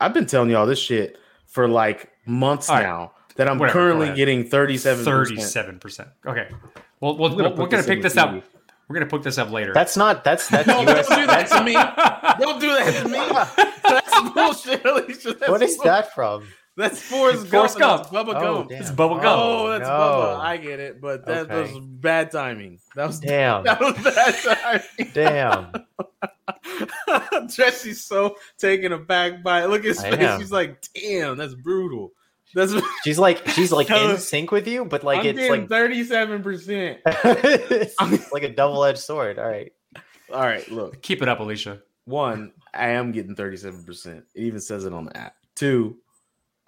[0.00, 2.82] I've been telling y'all this shit for like months All right.
[2.82, 6.08] now that I'm Whatever, currently getting 37 Thirty-seven percent.
[6.26, 6.48] Okay.
[7.00, 8.42] Well, we'll, I'm we're gonna gonna, this in pick this up.
[8.88, 9.74] We're gonna put this up later.
[9.74, 11.08] That's not that's that's No, US.
[11.08, 11.74] don't do that That's, to me.
[11.74, 13.68] Don't do that to me.
[13.82, 15.34] That's bullshit, Alicia.
[15.34, 16.44] That's what is bull- that from?
[16.76, 17.50] That's Forrest Gump.
[17.50, 18.28] Forrest and that's Gump.
[18.28, 18.68] Bubba Oh, Gump.
[18.70, 18.80] damn.
[18.80, 19.40] it's Bubba Gump.
[19.42, 19.94] Oh, that's No.
[19.94, 20.40] Bubba.
[20.40, 21.74] I get it, but that, that Okay.
[21.74, 22.78] was bad timing.
[22.96, 25.12] That was Damn, that was bad timing.
[25.12, 25.72] damn.
[27.48, 29.68] Jesse's so taken aback by it.
[29.68, 30.20] Look at his I face.
[30.20, 30.40] am.
[30.40, 32.12] He's like, "Damn, that's brutal."
[32.54, 32.74] That's
[33.04, 36.98] She's like she's like in sync with you, but like I'm it's like thirty-seven percent.
[37.06, 39.38] it's like a double edged sword.
[39.38, 39.72] All right.
[40.32, 41.02] All right, look.
[41.02, 41.82] Keep it up, Alicia.
[42.06, 44.16] one, I am getting 37%.
[44.16, 45.34] It even says it on the app.
[45.54, 45.98] Two,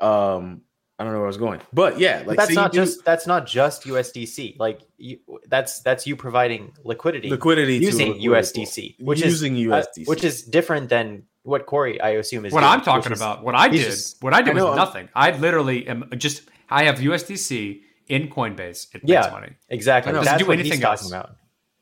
[0.01, 0.63] um,
[0.99, 1.61] I don't know where I was going.
[1.73, 4.57] But yeah, like But that's see, not do just that's not just USDC.
[4.59, 5.19] Like you,
[5.49, 8.29] that's that's you providing liquidity, liquidity using liquidity
[8.65, 9.07] USDC, pool.
[9.07, 10.07] which using is uh, USDC.
[10.09, 13.43] which is different than what Corey I assume is What doing, I'm talking is- about,
[13.45, 15.09] what I did, just- what I did I know, was I'm- nothing.
[15.15, 16.43] I literally am just.
[16.71, 18.95] I have USDC in Coinbase.
[18.95, 19.21] It Yeah.
[19.21, 19.53] makes money.
[19.69, 20.11] exactly.
[20.11, 20.19] I know.
[20.21, 21.11] That's Doesn't do what he's anything talking else.
[21.11, 21.37] about.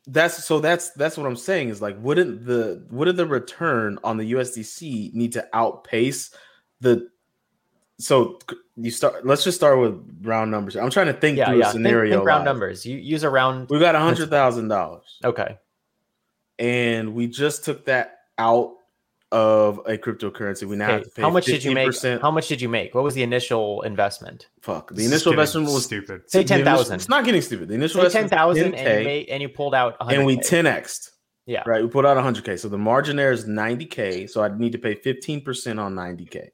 [0.08, 4.16] that's so that's that's what I'm saying is like wouldn't the wouldn't the return on
[4.16, 6.34] the USDC need to outpace
[6.80, 7.08] the
[8.02, 8.38] so
[8.76, 10.76] you start let's just start with round numbers.
[10.76, 11.68] I'm trying to think Yeah, through yeah.
[11.68, 12.14] a scenario.
[12.16, 12.84] think round numbers.
[12.86, 13.68] You use a round.
[13.70, 15.18] We got a hundred thousand dollars.
[15.24, 15.58] Okay.
[16.58, 18.74] and we just took that out
[19.30, 20.64] of a cryptocurrency.
[20.64, 21.94] We now have to pay How much did you make?
[22.20, 22.94] How much did you make?
[22.94, 24.48] What was the initial investment?
[24.60, 24.90] Fuck.
[24.94, 26.30] The initial getting investment was stupid.
[26.30, 26.94] Say the initial- 10,000.
[26.96, 27.68] It's not getting stupid.
[27.68, 28.38] The initial Say investment ten
[28.86, 29.98] and you 10K, and you pulled out.
[30.00, 31.10] 100 and we 10x.
[31.46, 31.62] Yeah.
[31.66, 31.82] Right.
[31.82, 32.58] We put out 100k.
[32.58, 34.28] So the margin there is 90k.
[34.28, 36.48] So I'd need to pay 15% on 90k.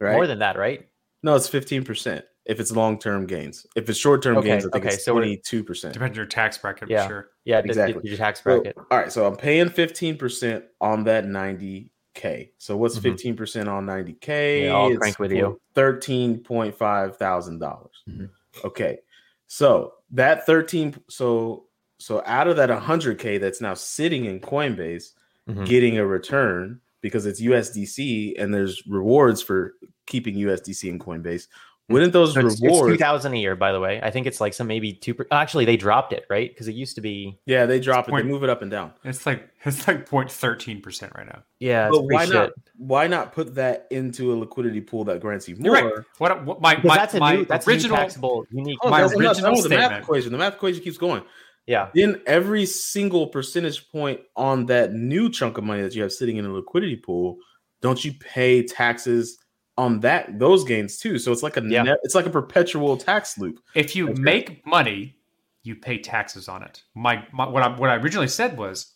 [0.00, 0.12] Right.
[0.14, 0.88] more than that, right?
[1.22, 3.66] no, it's 15% if it's long term gains.
[3.76, 5.92] If it's short term Okay, gains, I think okay, it's so 22%.
[5.92, 7.04] Depends on your tax bracket, Yeah.
[7.04, 7.30] for sure.
[7.44, 8.00] Yeah, Exactly.
[8.08, 8.76] your tax So, bracket.
[8.90, 12.50] all right, so I'm paying 15% on that 90k.
[12.58, 13.02] So what's Mhm.
[13.02, 14.64] 15% on 90k?
[14.64, 15.58] Yeah, I'll crank with you.
[15.74, 17.60] $13.5 thousand.
[17.60, 18.28] Mhm.
[18.64, 18.98] Okay.
[19.46, 21.66] So that 13 so
[22.00, 25.12] so out of that 100k that's now sitting in Coinbase
[25.48, 25.64] Mhm.
[25.66, 29.74] getting a return because it's USDC and there's rewards for
[30.06, 31.48] keeping USDC in Coinbase.
[31.86, 31.92] Hmm.
[31.92, 34.00] Wouldn't those So it's, two rewards thousand a year, by the way.
[34.02, 35.12] I think it's like some maybe two.
[35.12, 36.48] Per- Actually, they dropped it, right?
[36.48, 37.38] Because it used to be.
[37.44, 38.14] Yeah, they drop it.
[38.14, 38.94] They move it up and down.
[39.04, 41.42] It's like it's like 0.13 percent right now.
[41.58, 42.50] Yeah, But pretty why not?
[42.78, 45.96] Why not put that into a liquidity pool that grants you You're more?
[45.96, 46.04] right.
[46.16, 47.44] What, what my my, that's a my new.
[47.44, 48.78] That's a new original taxable unique.
[48.82, 50.32] Oh, My that's- I'm not original done with the math equation.
[50.32, 51.22] The math equation keeps going.
[51.66, 51.88] Yeah.
[51.94, 56.36] Then every single percentage point on that new chunk of money that you have sitting
[56.36, 57.38] in a liquidity pool,
[57.80, 59.38] don't you pay taxes
[59.76, 61.18] on that those gains too?
[61.18, 61.82] So it's like a Yeah.
[61.82, 63.60] net, it's like a perpetual tax loop.
[63.74, 64.24] if you That's right.
[64.24, 65.16] make money,
[65.62, 66.82] you pay taxes on it.
[66.94, 68.92] My, my what I what I originally said was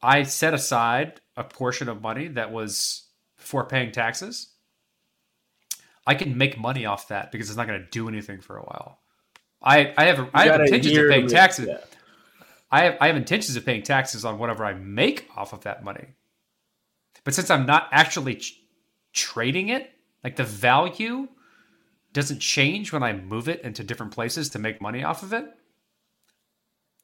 [0.00, 4.52] I set aside a portion of money that was for paying taxes.
[6.06, 8.62] I can make money off that because it's not going to do anything for a
[8.62, 9.00] while.
[9.62, 11.68] I I have I have intentions of paying taxes.
[11.68, 11.78] yeah.
[12.70, 15.84] I have I have intentions of paying taxes on whatever I make off of that
[15.84, 16.14] money.
[17.24, 18.60] But since I'm not actually ch-
[19.12, 19.90] trading it,
[20.22, 21.28] like the value
[22.12, 25.46] doesn't change when I move it into different places to make money off of it,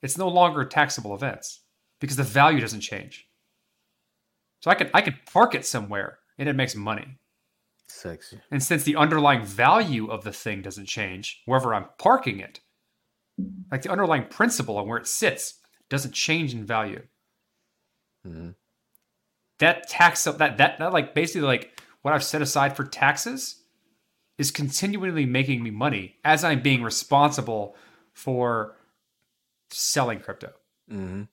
[0.02, 1.60] it's no longer taxable events
[2.01, 3.26] because the value doesn't change.
[4.60, 7.18] So I could I could park it somewhere and it makes money.
[7.89, 8.40] Sexy.
[8.51, 12.61] And since the underlying value of the thing doesn't change wherever I'm parking it,
[13.70, 17.06] like the underlying principle and where it sits doesn't change in value.
[18.27, 18.55] Mhm.
[19.59, 23.62] That tax up that that that like basically like what I've set aside for taxes
[24.39, 27.77] is continually making me money as I'm being responsible
[28.12, 28.77] for
[29.70, 30.52] selling crypto.
[30.90, 31.28] Mhm.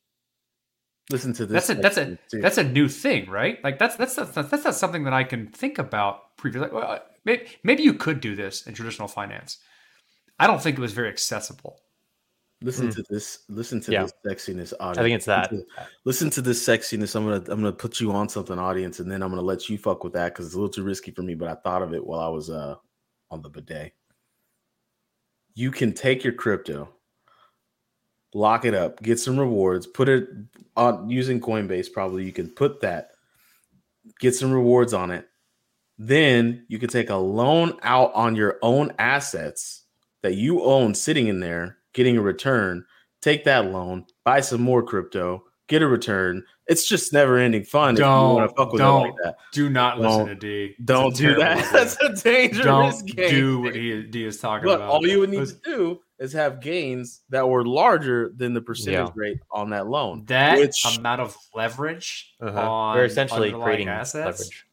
[1.10, 1.68] Listen to this.
[1.68, 2.41] That's a that's a too.
[2.41, 3.61] that's a new thing, right?
[3.64, 6.69] Like that's that's that's, that's not something that I can think about previously.
[6.69, 9.57] Like, well, maybe, maybe you could do this in traditional finance.
[10.40, 11.82] I don't think it was very accessible.
[12.64, 12.95] Listen Mm.
[12.95, 13.40] to this.
[13.49, 14.03] Listen to Yeah.
[14.03, 14.73] this sexiness.
[14.80, 14.98] Audience.
[14.99, 15.52] I think it's that.
[15.52, 17.15] Listen to, listen to this sexiness.
[17.15, 19.78] I'm gonna I'm gonna put you on something, audience, and then I'm gonna let you
[19.80, 21.34] fuck with that because it's a little too risky for me.
[21.34, 22.76] But I thought of it while I was uh
[23.32, 23.94] on the bidet.
[25.56, 26.90] You can take your crypto,
[28.34, 30.28] lock it up, get some rewards, put it
[30.78, 31.91] on using Coinbase.
[31.91, 33.12] Probably you can put that,
[34.20, 35.28] get some rewards on it.
[35.98, 39.84] Then you can take a loan out on your own assets
[40.24, 42.86] that you own sitting in there, getting a return.
[43.22, 46.44] Take that loan, buy some more crypto, get a return.
[46.68, 49.16] It's just never ending fun if you want to Don't- fuck with it like don't
[49.24, 49.36] that.
[49.53, 50.76] Do not listen listen to D.
[50.86, 51.70] Don't do that.
[51.74, 53.30] That's a dangerous Don't game.
[53.30, 54.82] do what he, D is talking about.
[54.90, 59.07] all you would need to do is have gains that were larger than the percentage
[59.07, 59.14] Yeah.
[59.15, 60.23] rate on that loan.
[60.26, 62.60] that which- amount of leverage Uh-huh.
[62.72, 64.65] on We're essentially creating assets leverage.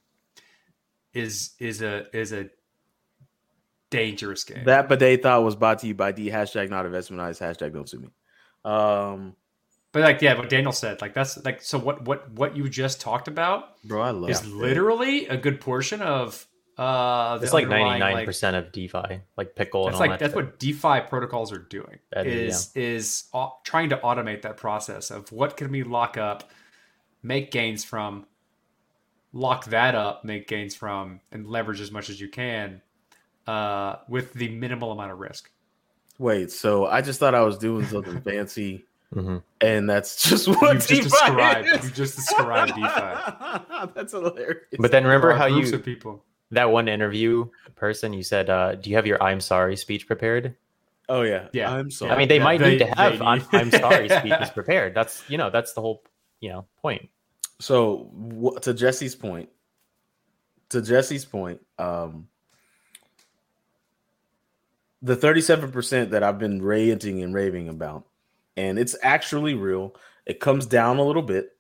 [1.15, 2.51] is is a is a
[3.91, 4.65] dangerous game.
[4.65, 8.01] That bidet thought was brought to you by D hashtag not investmentized hashtag don't sue
[8.01, 8.09] me.
[8.65, 9.35] Um,
[9.93, 13.01] but like yeah, what Daniel said, like that's like so what what what you just
[13.01, 14.49] talked about bro, I love is it.
[14.49, 16.47] literally a good portion of
[16.79, 20.19] uh It's like ninety nine percent of DeFi, like pickle and That's all like that.
[20.21, 20.37] that's shit.
[20.37, 21.99] what DeFi protocols are doing.
[22.13, 26.17] That Is is, is au- trying to automate that process of what can we lock
[26.17, 26.51] up,
[27.23, 28.27] make gains from,
[29.33, 32.81] lock that up, make gains from, and leverage as much as you can,
[33.47, 35.51] uh, with the minimal amount of risk.
[36.19, 38.85] Wait, so I just thought I was doing something fancy,
[39.15, 39.43] Mhm.
[39.61, 41.69] and that's just what You just DeFi described.
[41.69, 41.85] is.
[41.87, 43.91] You just described DeFi.
[43.95, 44.65] that's hilarious.
[44.79, 46.25] But then remember how you of people.
[46.51, 47.47] That one interview
[47.77, 50.55] person you said, uh, "Do you have your I'm sorry speech prepared?"
[51.11, 51.73] oh yeah, Yeah.
[51.73, 52.13] I'm sorry.
[52.13, 54.51] I mean, they Yeah, might they- need to have they I'm, need- I'm sorry speeches
[54.51, 54.95] prepared.
[54.95, 56.03] That's you know that's the whole
[56.41, 57.09] you know point.
[57.61, 58.11] So
[58.43, 59.49] wh- to Jesse's point,
[60.71, 62.29] to Jesse's point, um,
[65.03, 68.05] the thirty-seven percent that I've been ranting and raving about,
[68.57, 69.95] and it's actually real.
[70.27, 71.57] It comes down a little bit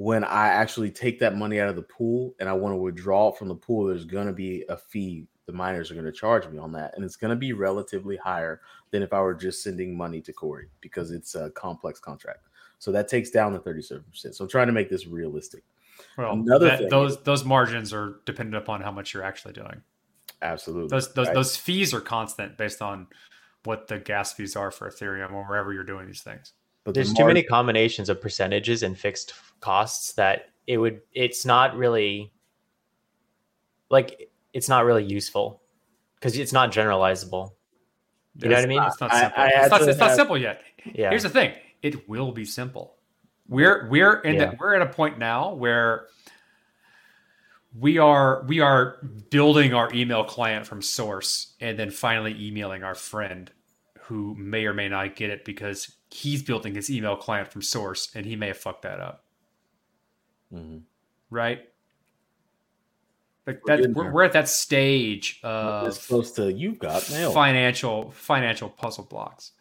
[0.00, 3.28] when I actually take that money out of the pool and I want to withdraw
[3.28, 3.84] it from the pool.
[3.84, 6.92] There's going to be a fee the miners are going to charge me on that,
[6.96, 8.62] and it's going to be relatively higher
[8.92, 12.46] than if I were just sending money to Corey because it's a complex contract.
[12.78, 14.02] So that takes down the 37%.
[14.34, 15.64] So I'm trying to make this realistic.
[16.16, 19.82] Well, Another that- thing- those those margins are dependent upon how much you're actually doing.
[20.40, 20.88] Absolutely.
[20.88, 21.34] Those those Right.
[21.34, 23.06] those fees are constant based on
[23.64, 26.54] what the gas fees are for Ethereum or wherever you're doing these things.
[26.84, 31.02] But the There's too many combinations of percentages and fixed costs that it would.
[31.12, 32.32] It's not really
[33.90, 35.60] like it's not really useful
[36.14, 37.52] because it's not generalizable.
[38.36, 38.82] You know what I mean?
[38.82, 39.42] It's not simple.
[39.42, 40.62] I it's not, actually it's not simple yet.
[40.94, 41.10] Yeah.
[41.10, 41.52] Here's the thing:
[41.82, 42.96] it will be simple.
[43.48, 44.50] We're we're in Yeah.
[44.50, 46.06] the, we're at a point now where
[47.78, 48.98] we are we are
[49.30, 53.50] building our email client from source and then finally emailing our friend
[54.02, 58.10] who may or may not get it because he's building his email client from source
[58.14, 59.24] and he may have fucked that up.
[60.52, 60.82] Mhm.
[61.30, 61.68] Right?
[63.46, 67.32] Like We're that, we're, we're at that stage This close to you've got mail.
[67.32, 69.52] financial financial puzzle blocks.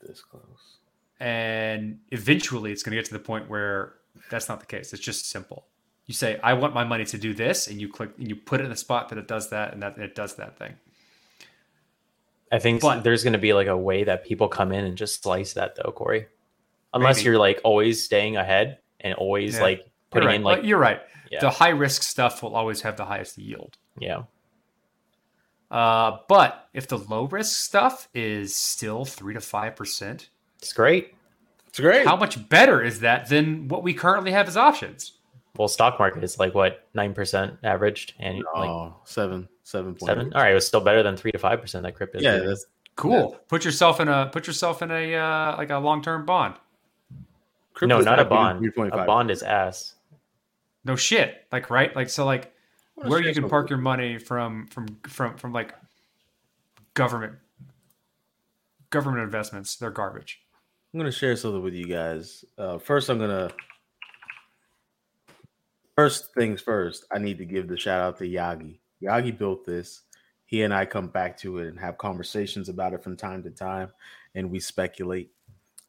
[0.00, 0.78] This close.
[1.20, 3.94] and eventually it's going to get to the point where
[4.30, 5.66] that's not the case it's just simple
[6.06, 8.60] you say i want my money to do this and you click and you put
[8.60, 10.74] it in the spot that it does that and that and it does that thing
[12.52, 14.96] I think But- there's going to be like a way that people come in and
[14.96, 16.26] just slice that though, Corey.
[16.94, 17.24] Unless Maybe.
[17.26, 19.62] you're like always staying ahead and always Yeah.
[19.62, 20.36] like putting right.
[20.36, 21.00] in like Well, you're right
[21.30, 24.22] yeah, the high risk stuff will always have the highest yield yeah.
[25.70, 30.28] uh, but if the low risk stuff is still 3 to 5%
[30.58, 31.14] It's great.
[31.66, 32.06] It's great.
[32.06, 35.18] how much better is that than what we currently have as options
[35.56, 40.06] Well, stock market is like what nine percent averaged and like oh, seven, seven point
[40.06, 40.32] seven.
[40.32, 42.18] All right, it was still better than three to five percent that crypto.
[42.18, 42.48] is Yeah, doing.
[42.48, 46.54] that's cool put yourself in a put yourself in a uh, like a long-term bond
[47.82, 48.64] no, not a bond.
[48.78, 49.96] A bond is ass.
[50.84, 52.54] no shit like right like so like
[52.94, 55.74] where you can park your money from from from from like
[56.94, 57.34] government
[58.88, 60.40] government investments they're garbage
[60.94, 62.42] I'm gonna share something with you guys.
[62.56, 63.50] Uh, first, I'm gonna
[65.94, 67.04] first things first.
[67.12, 68.78] I need to give the shout out to Yagi.
[69.02, 70.02] Yagi built this.
[70.46, 73.50] he and I come back to it and have conversations about it from time to
[73.50, 73.90] time,
[74.34, 75.32] and we speculate.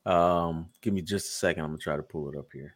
[0.05, 1.63] Um, give me just a second.
[1.63, 2.75] I'm gonna try to pull it up here.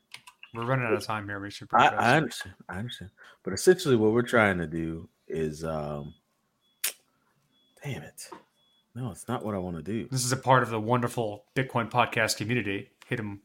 [0.53, 1.39] We're running out of time here.
[1.39, 1.69] We should.
[1.73, 1.87] I.
[1.87, 2.55] I understand.
[2.69, 3.11] I understand.
[3.43, 6.13] But essentially, what we're trying to do is, um,
[7.83, 8.29] damn it,
[8.95, 10.07] no, it's not what I want to do.
[10.11, 12.89] This is a part of the wonderful Bitcoin podcast community.
[13.07, 13.41] Hit him,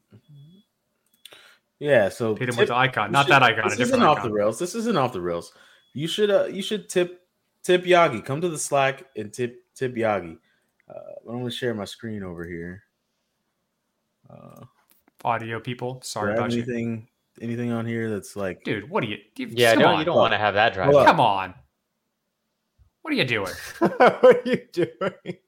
[1.78, 3.12] Yeah, so hit him tip- with the icon.
[3.12, 3.66] Not should- that icon.
[3.66, 4.58] A This isn't off the rails.
[4.58, 5.52] This isn't off the rails.
[5.96, 7.26] You should, uh, you should tip,
[7.62, 8.22] tip Yagi.
[8.22, 10.36] Come to the Slack and tip, tip Yagi.
[10.86, 10.92] Uh,
[11.26, 12.82] I'm gonna share my screen over here.
[14.28, 14.66] Uh,
[15.24, 16.02] Audio people.
[16.04, 17.08] Sorry do I have about you, anything,
[17.40, 18.90] anything on here that's like, dude.
[18.90, 19.16] What are you?
[19.36, 19.98] you Yeah, come don't, on.
[20.00, 20.92] you don't want to have that drive.
[20.92, 21.06] Hold.
[21.06, 21.54] Come on.
[23.00, 25.38] What are you doing, what are you doing?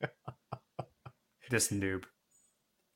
[1.51, 2.05] this noob?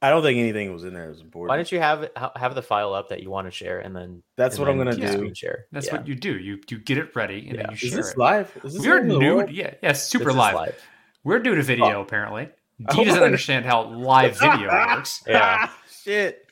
[0.03, 1.51] I don't think anything was in there that was important.
[1.51, 4.23] Why don't you have have the file up that you want to share and then
[4.37, 5.07] That's and what I'm gonna do.
[5.09, 5.67] screen share.
[5.71, 5.97] That's Yeah.
[5.99, 6.37] what you do.
[6.39, 7.63] You you get it ready and Yeah.
[7.63, 8.19] then you Is share this it.
[8.19, 8.53] live?
[8.65, 9.47] Is this We're over the world?
[9.47, 9.57] nude.
[9.57, 10.83] Yeah, yeah, super This is live.
[11.25, 12.03] We're doing a video oh.
[12.03, 12.49] apparently.
[12.89, 15.23] Oh D doesn't understand how live video works.
[15.27, 15.71] Yeah.
[16.03, 16.47] shit.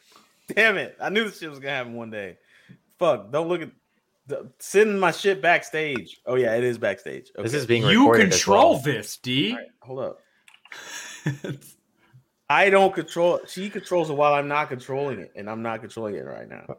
[0.54, 0.96] Damn it.
[1.00, 2.38] I knew this shit was gonna happen one day.
[3.00, 3.32] Fuck.
[3.32, 3.70] Don't look at
[4.28, 6.20] the, send my shit backstage.
[6.24, 7.32] Oh yeah, it is backstage.
[7.36, 8.80] This is being You recorded as control well.
[8.82, 9.50] this, D.
[9.52, 10.20] All right, hold up.
[12.50, 13.48] I don't control it.
[13.48, 16.76] She controls it while I'm not controlling it, and I'm not controlling it right now.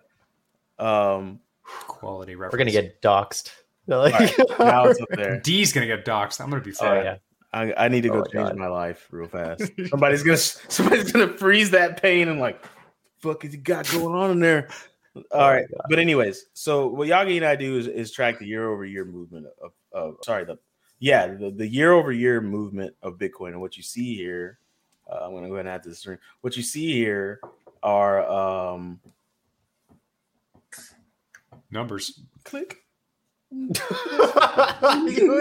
[0.86, 1.40] Um
[1.88, 2.52] Quality reference.
[2.54, 3.52] We're gonna get doxxed.
[3.88, 5.40] Like- all right, now it's up there.
[5.44, 6.40] D's gonna get doxxed.
[6.40, 7.18] I'm gonna be oh yeah.
[7.52, 8.56] I, I need to go Oh change God.
[8.58, 9.64] my life real fast.
[9.90, 12.64] Somebody's gonna somebody's gonna freeze that pain and like,
[13.20, 14.70] fuck is you got going on in there?
[15.16, 18.40] All Oh my right, but anyways, so what Yagi and I do is, is track
[18.40, 20.58] the year over year movement of, of sorry the
[21.00, 24.60] yeah the, the year over year movement of Bitcoin and what you see here.
[25.12, 26.18] Uh, I'm gonna go ahead and add this the screen.
[26.42, 27.40] What you see here
[27.84, 29.00] are um
[31.70, 32.22] Numbers.
[32.44, 32.78] click.
[33.52, 33.74] you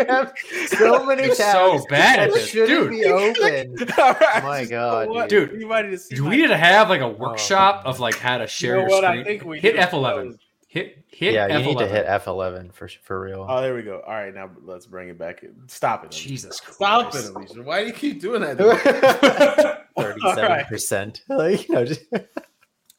[0.08, 0.32] have
[0.66, 1.82] so many You're tabs.
[1.82, 2.90] so bad at that this, shouldn't dude.
[2.90, 3.88] be open.
[3.98, 5.52] All right, My God, what- dude.
[5.54, 8.46] Anybody to see Do we need to have like a workshop of like how to
[8.48, 9.04] share You know your what?
[9.04, 9.24] I screen?
[9.24, 9.76] think we hit.
[9.76, 10.38] F11.
[10.70, 11.58] Hit hit yeah, F11.
[11.58, 13.44] you need to hit F11 for for real.
[13.48, 14.02] Oh, there we go.
[14.06, 15.44] All right, now let's bring it back.
[15.66, 16.12] Stop it.
[16.12, 16.28] Alicia.
[16.28, 16.76] Jesus Christ.
[16.76, 17.62] Stop it, Alicia.
[17.62, 18.56] Why do you keep doing that?
[18.56, 20.04] to me?
[20.04, 21.22] Thirty-seven percent.
[21.28, 22.02] Like you know, just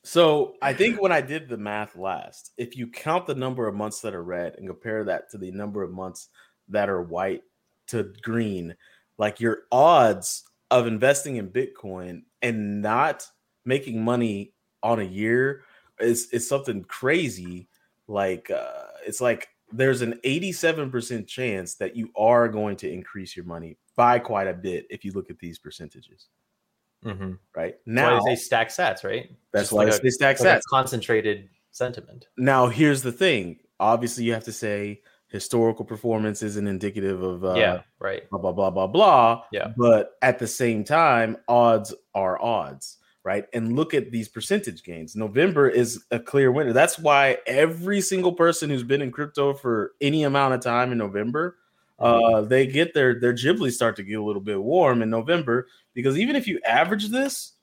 [0.03, 3.73] so I think when I did the math last, if you count the number of
[3.73, 6.27] months that are red and compare that to the number of months
[6.68, 7.43] that are white
[7.88, 8.76] to green,
[9.18, 13.26] like your odds of investing in Bitcoin and not
[13.64, 14.52] making money
[14.84, 15.64] on a year
[16.02, 17.68] is is something crazy.
[18.07, 23.45] Like uh, it's like there's an 87% chance that you are going to increase your
[23.45, 26.28] money by quite a bit if you look at these percentages.
[27.06, 27.40] Mhm.
[27.56, 29.30] Right now, they stack sats, right?
[29.53, 30.61] that's Just why like they a- stack like sats.
[30.69, 32.28] concentrated sentiment.
[32.38, 33.60] Now, here's the thing.
[33.80, 38.30] Obviously, you have to say historical performance isn't indicative of uh, yeah, right.
[38.30, 39.44] blah blah blah blah blah.
[39.53, 39.72] Yeah.
[39.78, 43.45] But at the same time, odds are odds, right?
[43.53, 45.15] And look at these percentage gains.
[45.15, 46.73] November is a clear winner.
[46.73, 50.98] That's why every single person who's been in crypto for any amount of time in
[50.98, 51.57] November,
[51.99, 55.68] uh, they get their their giblies start to get a little bit warm in November
[55.93, 57.53] because even if you average this,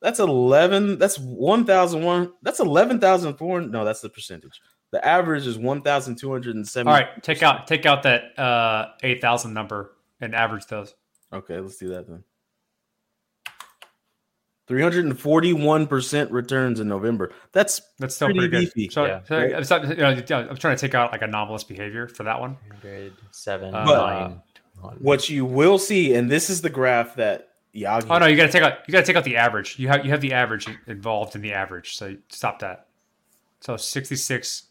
[0.00, 0.98] that's eleven.
[0.98, 2.32] That's one thousand one.
[2.42, 3.62] That's eleven thousand four.
[3.62, 4.60] No, that's the percentage.
[4.90, 6.92] The average is one thousand two hundred and seventy.
[6.92, 10.94] All right, take out take out that uh, eight thousand number and average those.
[11.32, 12.24] Okay, let's do that then.
[14.70, 17.32] 341% returns in November.
[17.52, 18.86] That's That's still Pretty pretty, beefy.
[18.86, 18.92] good.
[18.92, 19.20] So, Yeah.
[19.26, 19.54] so Right.
[19.54, 20.08] I'm, sorry, you know,
[20.48, 22.56] I'm trying to take out like anomalous behavior for that one.
[22.82, 24.42] 107, Uh, nine,
[24.80, 24.96] one.
[25.00, 28.06] what you will see, and this is the graph that Yagi.
[28.10, 29.78] Oh no, you got to take out you got to take out the average.
[29.78, 31.96] You have you have the average involved in the average.
[31.96, 32.86] So stop that.
[33.60, 34.62] So 66.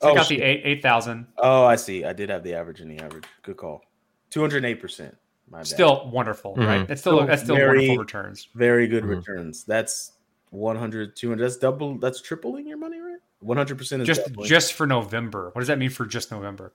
[0.00, 0.38] Take Oh, out shit.
[0.38, 1.26] the eight eight thousand.
[1.38, 2.04] Oh, I see.
[2.04, 3.24] I did have the average in the average.
[3.42, 3.82] Good call.
[4.30, 5.00] 208%.
[5.00, 5.16] My bad.
[5.62, 6.66] Still wonderful, Mhm.
[6.66, 6.88] right?
[6.88, 8.48] That's still Still that's still very- wonderful returns.
[8.54, 9.08] very good Mhm.
[9.16, 9.64] returns.
[9.64, 10.12] That's
[10.50, 11.44] 100, 200.
[11.44, 11.98] That's double.
[11.98, 13.18] That's tripling your money, right?
[13.40, 14.48] 100% Just doubling.
[14.48, 15.50] just for November.
[15.52, 16.72] What does that mean for just November?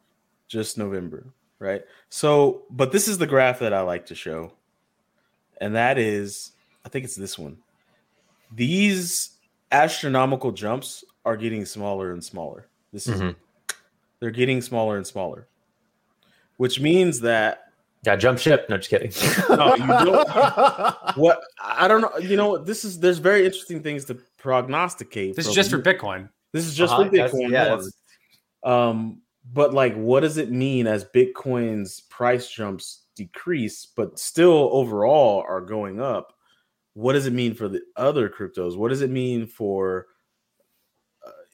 [0.48, 1.26] just November,
[1.60, 1.84] right?
[2.10, 4.52] So, but this is the graph that I like to show,
[5.60, 6.52] and that is,
[6.86, 7.58] I think it's this one.
[8.54, 9.32] These
[9.72, 12.68] astronomical jumps are getting smaller and smaller.
[12.94, 13.36] This is Mhm.
[14.20, 15.48] they're getting smaller and smaller,
[16.58, 17.65] which means that
[18.06, 18.68] Yeah, jump ship.
[18.69, 19.11] No, just kidding.
[19.49, 21.18] No, you don't.
[21.18, 22.15] what I don't know.
[22.19, 25.36] You know, what, this is there's very interesting things to prognosticate.
[25.36, 26.30] This is just for Bitcoin.
[26.53, 27.49] This is just Uh-huh, for Bitcoin.
[27.52, 27.91] yeah, yes.
[28.64, 29.22] Um,
[29.52, 35.61] but like, what does it mean as Bitcoin's price jumps decrease, but still overall are
[35.61, 36.34] going up?
[36.94, 38.77] What does it mean for the other cryptos?
[38.77, 40.07] What does it mean for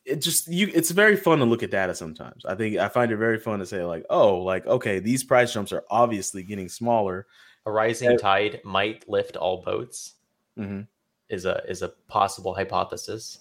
[0.06, 2.44] it just you it's very fun to look at data sometimes.
[2.46, 5.54] I think I find it very fun to say like, oh, like okay, these price
[5.54, 7.28] jumps are obviously getting smaller.
[7.66, 8.18] A rising Yeah.
[8.18, 10.16] tide might lift all boats.
[10.58, 10.82] hmm
[11.30, 13.40] Is a is a possible hypothesis.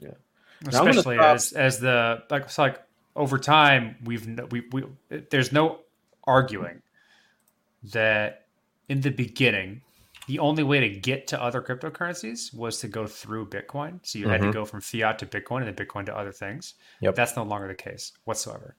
[0.00, 0.12] Now
[0.86, 2.80] especially stop- as as the like it's like
[3.16, 4.84] over time we've no- we we
[5.30, 5.80] there's no
[6.24, 6.80] arguing
[7.92, 8.46] that
[8.88, 9.82] in the beginning
[10.26, 14.00] the only way to get to other cryptocurrencies was to go through Bitcoin.
[14.02, 14.52] So you had to Mhm.
[14.52, 16.74] go from fiat to Bitcoin and then Bitcoin to other things.
[17.00, 17.14] Yep.
[17.14, 18.76] That's no longer the case whatsoever.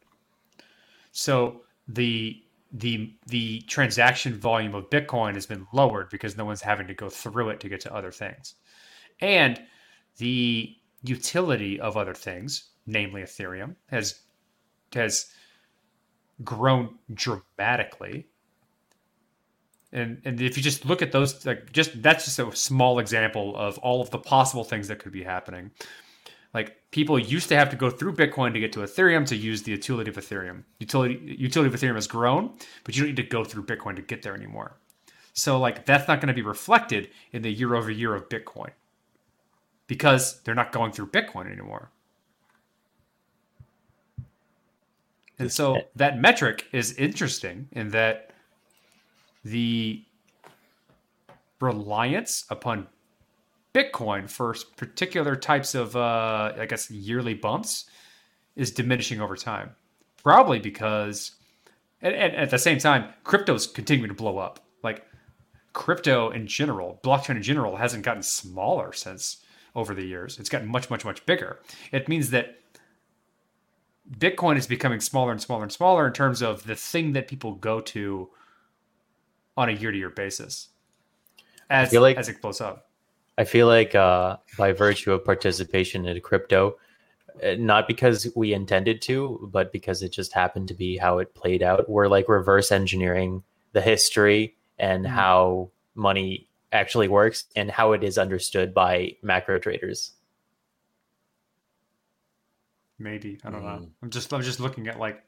[1.11, 2.41] So the
[2.71, 7.09] the the transaction volume of Bitcoin has been lowered because no one's having to go
[7.09, 8.55] through it to get to other things.
[9.21, 9.61] And
[10.17, 14.21] the utility of other things, namely Ethereum, has
[14.93, 15.31] has
[16.43, 18.27] grown dramatically.
[19.95, 23.55] And and if you just look at those, like just that's just a small example
[23.55, 25.71] of all of the possible things that could be happening.
[26.53, 29.63] Like people used to have to go through Bitcoin to get to Ethereum to use
[29.63, 30.63] the utility of Ethereum.
[30.79, 32.51] Utility utility of Ethereum has grown,
[32.83, 34.75] but you don't need to go through Bitcoin to get there anymore.
[35.31, 38.71] So like that's not going to be reflected in the year over year of Bitcoin
[39.87, 41.89] because they're not going through Bitcoin anymore.
[45.39, 48.31] And so that metric is interesting in that
[49.45, 50.03] the
[51.61, 52.87] reliance upon
[53.73, 57.85] Bitcoin for particular types of, uh, I guess, yearly bumps
[58.55, 59.75] is diminishing over time.
[60.23, 61.33] Probably because,
[62.01, 64.61] and, and at the same time, crypto's continuing to blow up.
[64.81, 65.05] Like
[65.73, 69.43] crypto in general, blockchain in general, hasn't gotten smaller since
[69.75, 70.39] over the years.
[70.39, 71.59] It's gotten much, much, much bigger.
[71.91, 72.59] It means that
[74.09, 77.53] Bitcoin is becoming smaller and smaller and smaller in terms of the thing that people
[77.53, 78.29] go to
[79.57, 80.69] on a year to year basis
[81.69, 82.89] as, feel like- as it blows up.
[83.37, 86.77] I feel like uh, by virtue of participation in crypto,
[87.43, 91.33] uh, not because we intended to, but because it just happened to be how it
[91.35, 95.09] played out, we're like reverse engineering the history and Mhm.
[95.09, 100.13] how money actually works and how it is understood by macro traders.
[102.97, 103.67] Maybe I don't know.
[103.69, 103.89] Mm.
[104.01, 105.21] I'm just I'm just looking at like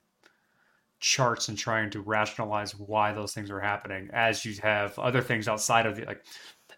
[1.00, 4.10] charts and trying to rationalize why those things are happening.
[4.14, 6.24] As you have other things outside of the like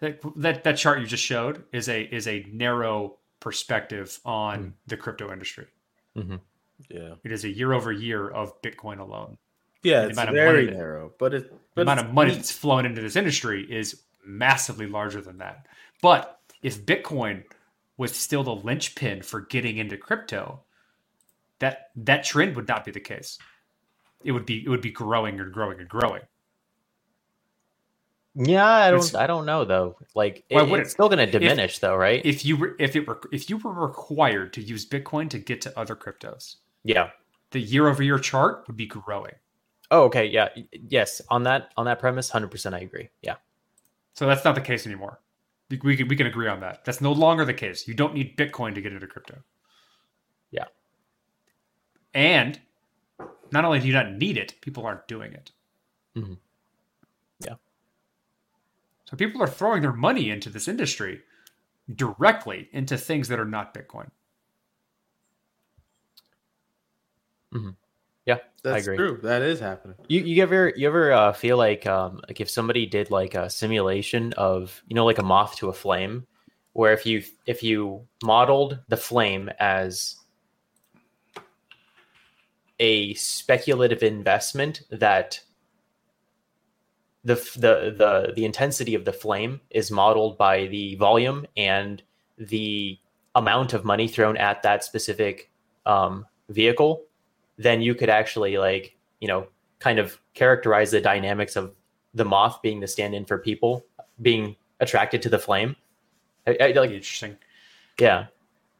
[0.02, 4.74] that that, that chart you just showed is a is a narrow perspective on Mm.
[4.88, 5.68] the crypto industry.
[6.16, 9.38] Yeah, It is a year over year of Bitcoin alone.
[9.84, 12.86] yeah, The it's very money that- narrow, but it The amount of money that's flown
[12.86, 15.68] into this industry is massively larger than that.
[16.02, 17.44] But if Bitcoin
[17.98, 20.64] was still the linchpin for getting into crypto,
[21.60, 23.38] that that trend would not be the case.
[24.24, 26.22] It would be it would be growing and growing and growing.
[28.36, 29.16] Yeah, I don't.
[29.16, 29.98] I don't know though.
[30.16, 30.94] Like, it- would it's it?
[30.94, 32.26] still going to diminish, though, right?
[32.26, 35.62] If you were if it were if you were required to use Bitcoin to get
[35.62, 37.10] to other cryptos, yeah.
[37.52, 39.34] the year over year chart would be growing.
[39.92, 40.26] Oh, okay.
[40.28, 40.50] Yeah.
[40.72, 41.22] Yes.
[41.30, 43.10] On that on that premise, hundred percent, I agree.
[43.22, 43.36] Yeah.
[44.16, 45.22] So that's not the case anymore.
[45.70, 46.86] We, we can we can agree on that.
[46.86, 47.88] That's no longer the case.
[47.88, 49.40] You don't need Bitcoin to get into crypto.
[50.52, 50.66] Yeah.
[52.14, 52.60] And
[53.52, 55.52] not only do you not need it, people aren't doing it.
[56.16, 56.38] Mhm.
[57.40, 57.56] Yeah.
[59.06, 61.22] So people are throwing their money into this industry
[61.94, 64.10] directly into things that are not Bitcoin.
[68.26, 68.38] Yeah.
[68.62, 68.98] That's agree.
[68.98, 69.20] true.
[69.24, 69.96] That is happening.
[70.08, 73.50] You you ever you ever uh, feel like um like if somebody did like a
[73.50, 76.28] simulation of you know like a moth to a flame,
[76.74, 80.18] where if you if you modeled the flame as
[82.80, 85.40] a speculative investment that
[87.24, 92.02] the the the the intensity of the flame is modeled by the volume and
[92.38, 92.98] the
[93.36, 95.52] amount of money thrown at that specific
[95.86, 97.04] um, vehicle
[97.58, 99.48] then you could actually like you know
[99.80, 101.74] kind of characterize the dynamics of
[102.14, 103.86] the moth being the stand-in for people
[104.22, 105.76] being attracted to the flame
[106.48, 107.38] I, I, like interesting.
[108.00, 108.28] yeah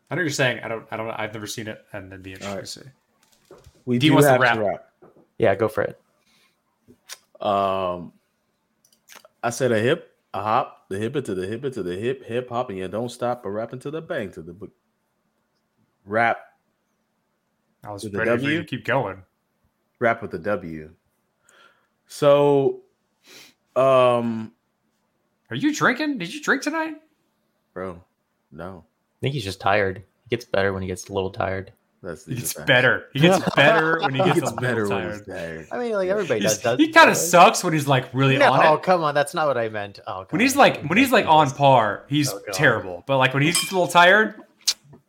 [0.10, 0.60] I know you're saying.
[0.64, 0.88] I don't.
[0.92, 1.12] I don't.
[1.12, 2.66] I've never seen it, and it'd be interesting Alright.
[2.66, 2.86] to see.
[3.90, 4.56] We D do wants to have wrap.
[4.56, 4.90] to wrap.
[5.38, 6.00] yeah go for it
[7.42, 8.14] Um,
[9.44, 11.96] I said a hip, a hop, the hip it to the hip it to the
[11.96, 14.72] hip, hip hop, and you don't stop, but rapping to the bang to the book.
[16.06, 16.38] Rap,
[17.84, 19.24] I was With the ready for you to keep going.
[20.00, 20.92] rap with the W.
[22.08, 22.82] So,
[23.76, 24.52] um,
[25.50, 26.18] Are you drinking?
[26.18, 26.96] Did you drink tonight?
[27.74, 28.04] bro,
[28.52, 31.72] no, i think he's just tired he gets better when he gets a little tired
[32.02, 33.08] that's He these gets better.
[33.14, 35.18] He gets better when he He gets, gets a better little when tired.
[35.26, 35.68] he's tired.
[35.72, 38.38] i mean like everybody He's- does does he kind of sucks when he's like really
[38.38, 38.68] no on it.
[38.70, 41.26] Oh, come on that's not what i meant oh When he's like when he's like
[41.26, 43.04] on par, he's Oh, terrible.
[43.06, 44.42] But like when he's just a little tired,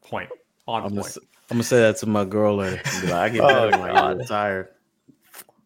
[0.03, 0.29] point.
[0.67, 1.07] On I'm gonna, point.
[1.07, 1.19] s-
[1.51, 2.81] I'm gonna say that to my girl later.
[3.01, 4.11] Be like, I get Oh, better when I get a God.
[4.19, 4.69] little tired.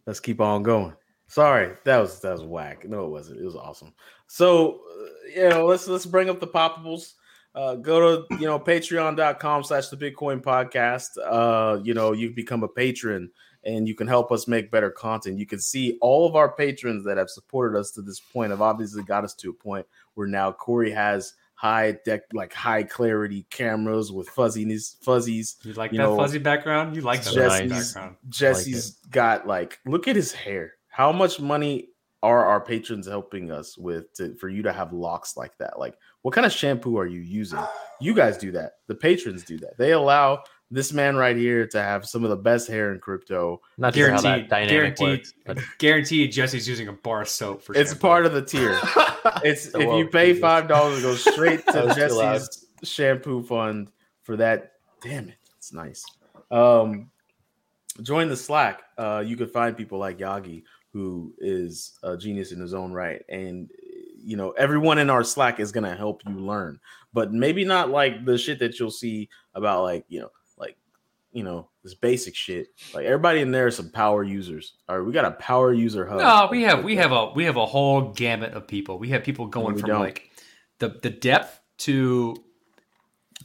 [0.06, 0.92] Let's keep on going.
[1.26, 2.86] Sorry, that was that was whack.
[2.88, 3.40] No, it wasn't.
[3.40, 3.92] It was awesome.
[4.26, 7.14] So, uh, you know, let's let's bring up the poppables.
[7.54, 12.64] Uh, go to you know patreon.com slash the bitcoin podcast uh you know you become
[12.64, 13.30] a patron
[13.62, 17.04] and you can help us make better content you can see all of our patrons
[17.04, 20.26] that have supported us to this point have obviously got us to a point where
[20.26, 25.98] now corey has high deck like high clarity cameras with fuzziness fuzzies You like you
[25.98, 26.96] that know, fuzzy background?
[26.96, 28.16] You like that fuzzy Jesse's- background?
[28.28, 30.72] Jesse's got like look at his hair.
[30.88, 31.90] How much money
[32.22, 35.78] are our patrons helping us with to, for you to have locks like that?
[35.78, 37.60] Like what kind of shampoo are you using?
[38.00, 38.76] You guys do that.
[38.86, 39.76] The patrons do that.
[39.76, 43.60] They allow this man right here to have some of the best hair in crypto.
[43.76, 45.34] Not sure how that Guaranteed, dynamic guaranteed, works.
[45.44, 46.32] But guaranteed.
[46.32, 47.76] Jesse's using a bar of soap for.
[47.76, 48.00] It's shampoo.
[48.08, 48.80] part of the tier.
[49.42, 50.40] It's So if you pay Jesus.
[50.40, 52.34] five dollars, it goes straight to was too loud.
[52.34, 53.90] Jesse's shampoo fund
[54.22, 54.72] for that.
[55.02, 56.04] Damn it, it's nice.
[56.50, 57.10] Um,
[58.02, 58.82] join the Slack.
[58.96, 63.22] Uh, you can find people like Yagi, who is a genius in his own right,
[63.28, 63.70] and
[64.24, 66.80] you know everyone in our Slack is gonna help you learn,
[67.12, 70.76] but maybe not like the shit that you'll see about like you know like
[71.32, 72.68] you know this basic shit.
[72.94, 74.74] Like everybody in there is some power users.
[74.88, 76.18] All right, we got a power user hub.
[76.20, 78.98] No, we have we have a we have a whole gamut of people.
[78.98, 80.00] We have people going from don't.
[80.00, 80.30] like
[80.78, 82.36] the the depth to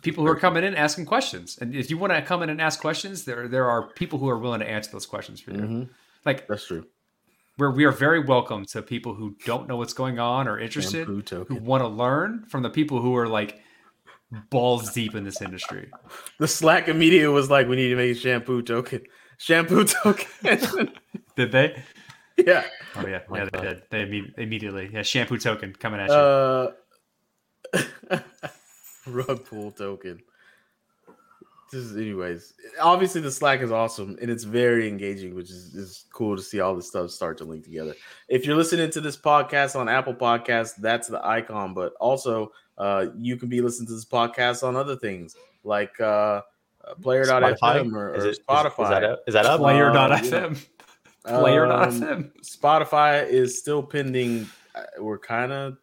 [0.01, 1.57] people who are coming in asking questions.
[1.60, 4.30] And if you want to come in and ask questions, there there are people who
[4.30, 5.57] are willing to answer those questions for you.
[5.60, 5.89] Mhm,
[6.26, 6.85] Like That's true.
[7.60, 11.06] We're we are very welcome to people who don't know what's going on or interested,
[11.06, 13.61] who want to learn from the people who are like
[14.49, 15.91] balls deep in this industry.
[16.40, 19.02] The Slack media was like, we need to make a shampoo token.
[19.38, 20.27] Shampoo token.
[21.36, 21.84] Did they?
[22.38, 22.65] yeah.
[22.95, 23.84] Oh yeah, my yeah, they did.
[23.90, 26.15] They imme- immediately yeah, shampoo token coming at you.
[26.15, 26.72] Uh,
[29.07, 30.22] rug pull token.
[31.71, 36.35] Just anyways, obviously the Slack is awesome and it's very engaging, which is, is cool
[36.35, 37.93] to see all this stuff start to link together.
[38.27, 43.07] If you're listening to this podcast on Apple Podcasts, that's the icon, but also uh,
[43.17, 46.41] you can be listening to this podcast on other things like uh,
[46.83, 48.83] uh, player.fm or, Is or it- is- Spotify.
[48.83, 49.19] Is, that up?
[49.27, 49.59] Is that up?
[49.59, 50.65] Player.fm.
[51.25, 52.31] Um, Player.fm.
[52.41, 54.47] Spotify is still pending.
[54.73, 55.77] uh, We're kind of in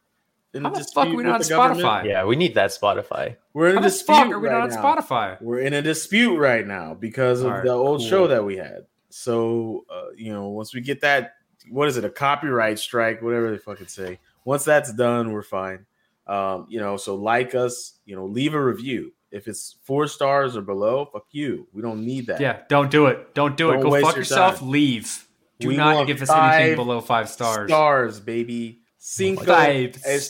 [0.65, 1.81] How a the fuck are we with not on the government.
[1.87, 2.05] Spotify?
[2.05, 3.37] Yeah, we need that Spotify.
[3.53, 4.83] We're in How a the dispute fuck are we right not on now.
[4.97, 5.41] Spotify?
[5.43, 8.09] We're in a dispute right now because of All right, the old cool.
[8.09, 8.87] show that we had.
[9.11, 11.35] So, uh, you know, once we get that,
[11.70, 14.19] what is it, a copyright strike, whatever they fucking say.
[14.45, 15.87] Once that's done, we're fine.
[16.27, 19.12] Um, you know, so like us, you know, leave a review.
[19.33, 21.66] If it's four stars or below, fuck you.
[21.73, 22.41] We don't need that.
[22.41, 23.35] Yeah, don't do it.
[23.35, 23.74] Don't do it.
[23.74, 24.61] Don't Go fuck your yourself.
[24.61, 24.70] time.
[24.70, 25.27] Leave.
[25.59, 27.69] Do We not give us anything below five stars.
[27.70, 28.81] Stars, baby.
[29.09, 30.24] Cinco Five estrellas.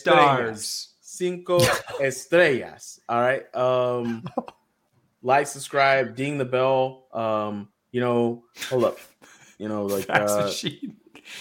[0.63, 0.93] stars.
[1.01, 1.59] Cinco
[1.99, 2.99] estrellas.
[3.09, 3.55] All right.
[3.55, 4.23] Um,
[5.23, 7.07] like, subscribe, ding the bell.
[7.11, 8.99] Um, you know, hold up.
[9.57, 10.51] You know, like uh,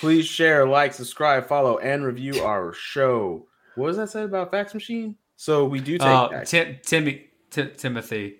[0.00, 3.46] please share, like, subscribe, follow, and review our show.
[3.74, 5.16] What does that say about fax machine?
[5.36, 6.42] So we do take Uh.
[6.44, 8.36] Tim, Timmy, Ti- Timothy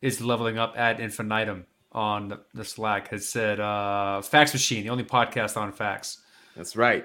[0.00, 3.08] is leveling up at infinitum on the, the Slack.
[3.08, 6.22] Has said uh, Fax Machine, the only podcast on fax.
[6.56, 7.04] That's right.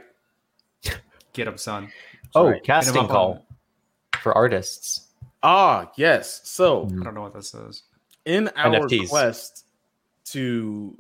[1.36, 1.92] Get him, son.
[2.34, 2.64] Oh, right.
[2.64, 3.42] Casting call on-
[4.22, 5.10] for artists.
[5.44, 6.42] Ah, yes.
[6.50, 7.84] So I don't know what that says.
[8.24, 9.10] in our NFTs.
[9.10, 9.66] quest
[10.26, 10.98] to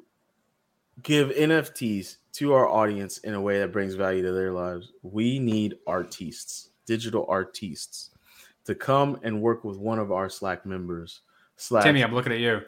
[1.01, 5.39] give NFTs to our audience in a way that brings value to their lives, we
[5.39, 8.11] need artists, digital artists,
[8.65, 11.21] to come and work with one of our Slack members.
[11.55, 12.61] Slack Timmy, I'm looking at you.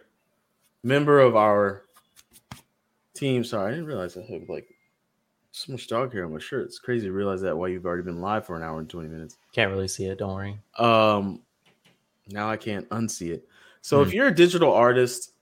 [0.84, 1.84] member of our
[3.14, 3.44] team.
[3.44, 4.74] Sorry, I didn't realize I had like
[5.66, 6.66] so much dog hair on my shirt.
[6.66, 9.08] It's crazy to realize that while you've already been live for an hour and 20
[9.10, 9.38] minutes.
[9.54, 10.20] Can't really see it.
[10.20, 10.60] Don't worry.
[10.78, 11.42] Um,
[12.28, 13.48] now I can't unsee it.
[13.82, 14.08] So Hmm.
[14.08, 15.34] if you're a digital artist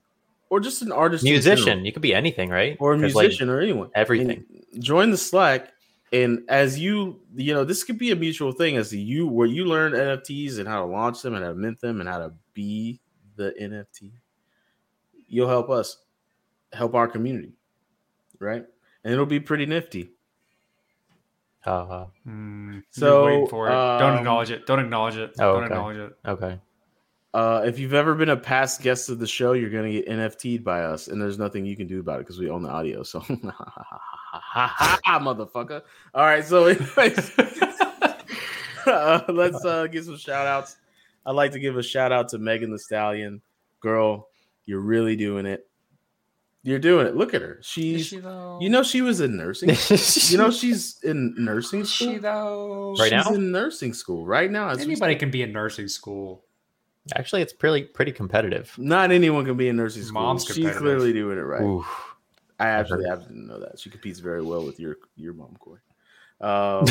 [0.50, 1.84] or just an artist, Musician.
[1.84, 2.76] You could be anything, right?
[2.80, 4.44] or a 'Cause, like, musician or anyone, everything.
[4.78, 5.72] join the Slack.
[6.12, 9.64] And as you, you know, this could be a mutual thing as you where you
[9.64, 12.32] learn NFTs and how to launch them and how to mint them and how to
[12.54, 13.00] be
[13.34, 14.12] the NFT.
[15.26, 15.98] You'll help us
[16.72, 17.54] help our community,
[18.38, 18.64] right?
[19.06, 20.10] And it'll be pretty nifty.
[21.64, 23.72] uh, Hmm, So, for it.
[23.72, 24.66] um, Don't acknowledge it.
[24.66, 25.30] Don't acknowledge it.
[25.38, 25.66] Oh, Don't okay.
[25.66, 26.16] acknowledge it.
[26.26, 26.58] okay.
[27.32, 30.64] Uh, if you've ever been a past guest of the show, you're gonna get NFT'd
[30.64, 33.04] by us, and there's nothing you can do about it because we own the audio.
[33.04, 33.20] So,
[35.06, 35.82] motherfucker.
[36.14, 37.30] All right, so anyways,
[38.86, 40.76] uh, let's uh, give some shout outs.
[41.24, 43.40] I'd like to give a shout out to Megan Thee Stallion.
[43.80, 44.28] Girl,
[44.64, 45.68] you're really doing it.
[46.66, 47.14] You're doing it.
[47.14, 47.58] Look at her.
[47.60, 48.58] Is She's, she though?
[48.60, 49.68] you know, she was in nursing.
[50.30, 52.12] you know, she's in nursing Is school.
[52.14, 52.96] she though?
[52.98, 53.22] Right now.
[53.22, 53.36] she's now?
[53.36, 54.70] in nursing school right now.
[54.70, 56.42] as Anybody can be in nursing school.
[57.14, 58.74] Actually, it's pretty pretty competitive.
[58.78, 60.20] Not anyone can be in nursing school.
[60.22, 61.62] Mom's She's clearly doing it right.
[61.62, 61.86] Oof.
[62.58, 63.10] I actually heard.
[63.20, 65.80] have to know that she competes very well with your your mom, Corey.
[66.38, 66.84] Um,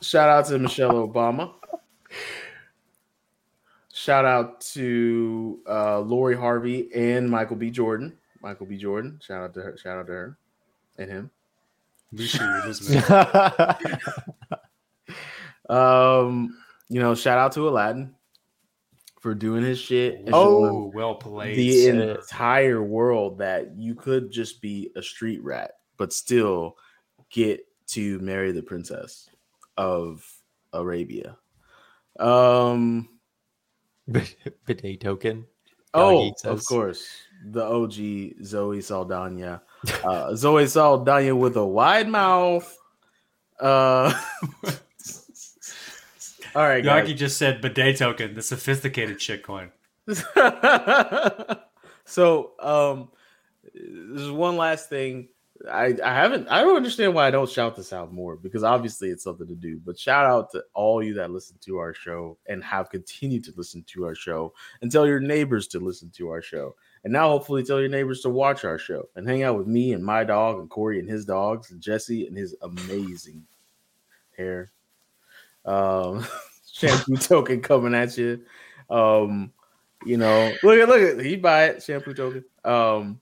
[0.00, 1.52] shout out to Michelle Obama.
[4.00, 7.70] Shout out to uh, Lori Harvey and Michael B.
[7.70, 8.16] Jordan.
[8.40, 8.78] Michael B.
[8.78, 9.20] Jordan.
[9.22, 9.76] Shout out to her.
[9.76, 10.38] Shout out to her
[10.96, 11.30] and him.
[15.68, 16.56] Um,
[16.88, 18.12] you know, shout out to Aladdin
[19.20, 20.28] for doing his shit.
[20.32, 21.56] oh, well played.
[21.56, 21.94] the Sid.
[21.94, 26.76] entire world that you could just be a street rat, but still
[27.30, 29.30] get to marry the princess
[29.76, 30.26] of
[30.72, 31.36] Arabia.
[32.18, 33.08] Um.
[34.66, 35.46] Bidet token.
[35.92, 37.06] Oh, of course,
[37.44, 39.62] the OG Zoe Saldana,
[40.04, 42.76] uh, Zoe Saldana with a wide mouth.
[43.58, 44.12] Uh.
[46.54, 47.12] all right, guys.
[47.14, 49.70] Just said bidet token, the sophisticated shit coin.
[52.04, 53.08] so um
[53.74, 55.28] there's one last thing
[55.68, 59.10] I, I haven't I don't understand why I don't shout this out more because obviously
[59.10, 59.80] it's something to do.
[59.84, 63.52] But shout out to all you that listen to our show and have continued to
[63.56, 66.74] listen to our show and tell your neighbors to listen to our show.
[67.04, 69.92] And now hopefully tell your neighbors to watch our show and hang out with me
[69.92, 73.44] and my dog and Corey and his dogs and Jesse and his amazing
[74.36, 74.70] hair.
[75.66, 76.26] Um
[76.72, 78.40] shampoo token coming at you.
[78.88, 79.52] Um
[80.06, 82.44] you know, look at look at he buy it, shampoo token.
[82.64, 83.20] Um,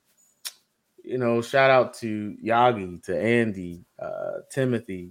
[1.08, 5.10] you know, shout out to Yagi, to Andy, uh, Timothy,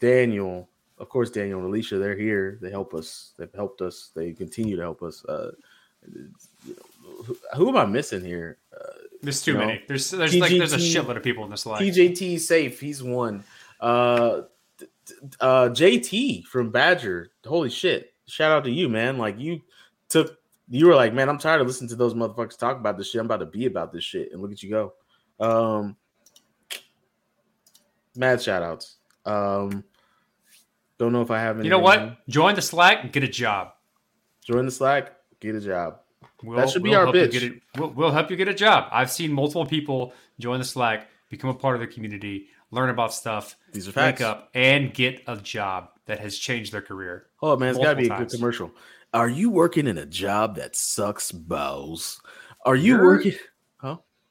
[0.00, 0.68] Daniel,
[0.98, 2.58] of course, Daniel and Alicia, they're here.
[2.62, 3.32] They help us.
[3.38, 4.10] They've helped us.
[4.14, 5.24] They continue to help us.
[5.26, 5.52] Uh,
[6.10, 6.30] you
[6.66, 8.58] know, who, who am I missing here?
[8.72, 8.92] Uh,
[9.22, 9.82] There's too You know, many.
[9.86, 11.82] There's there's like there's a shitload of people in this line.
[11.82, 12.80] TJT safe.
[12.80, 13.44] He's one.
[13.80, 14.42] Uh,
[15.40, 17.30] uh, JT from Badger.
[17.46, 18.14] Holy shit!
[18.26, 19.18] Shout out to you, man.
[19.18, 19.60] Like you
[20.08, 20.38] took.
[20.68, 23.20] You were like, man, I'm tired of listening to those motherfuckers talk about this shit.
[23.20, 24.94] I'm about to be about this shit, and look at you go.
[25.40, 25.96] Um,
[28.16, 28.96] mad shout outs.
[29.24, 29.84] Um,
[30.98, 31.66] don't know if I have any.
[31.66, 32.26] You know what?
[32.28, 33.72] Join the Slack and get a job.
[34.44, 35.12] Join the Slack.
[35.40, 36.00] Get a job.
[36.42, 37.34] We'll, should be we'll our bitch.
[37.42, 38.88] It, we'll, we'll help you get a job.
[38.92, 43.12] I've seen multiple people join the Slack, become a part of the community, learn about
[43.12, 44.20] stuff, These are facts.
[44.22, 47.26] up, and get a job that has changed their career.
[47.42, 47.70] Oh man.
[47.70, 48.70] It's got to be a multiple good commercial.
[49.14, 52.20] Are you working in a job that sucks balls?
[52.64, 53.34] Are you You're- working?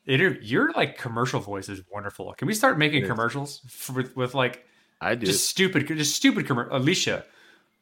[0.07, 2.33] Inter- your like commercial voice is wonderful.
[2.33, 4.65] Can we start making It commercials f with with like
[5.01, 5.25] I do.
[5.25, 6.75] just stupid, just stupid commercial?
[6.77, 7.25] Alicia,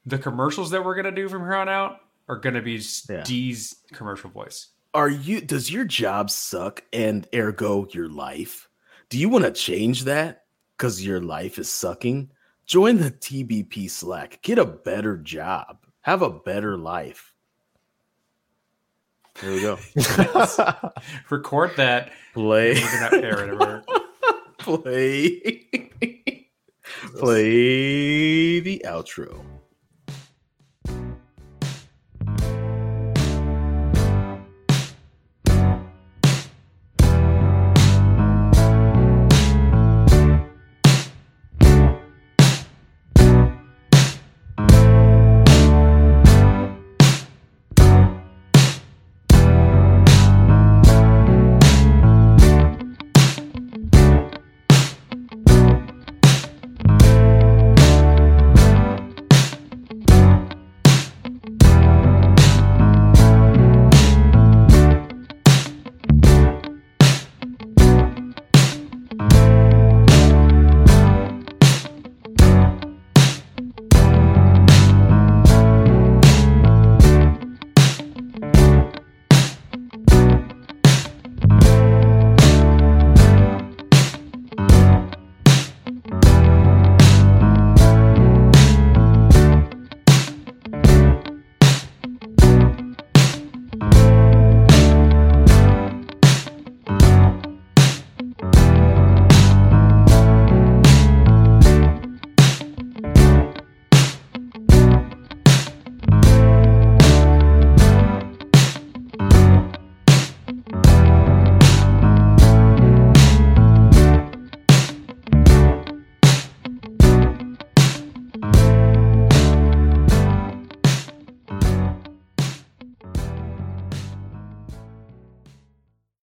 [0.06, 3.24] the commercials that we're gonna do from here on out are gonna be Yeah.
[3.24, 4.70] D's commercial voice.
[4.94, 5.42] Are you?
[5.42, 8.70] Does your job suck and ergo your life?
[9.10, 10.46] Do you want to change that
[10.78, 12.30] because your life is sucking?
[12.66, 14.42] Join the TBP Slack.
[14.44, 15.80] Get a better job.
[16.02, 17.33] Have a better life.
[19.42, 19.78] There we go.
[21.30, 22.12] Record that.
[22.34, 22.74] Play.
[22.76, 23.84] We're gonna air it everywhere.
[24.60, 25.68] Play.
[27.18, 29.53] Play the outro.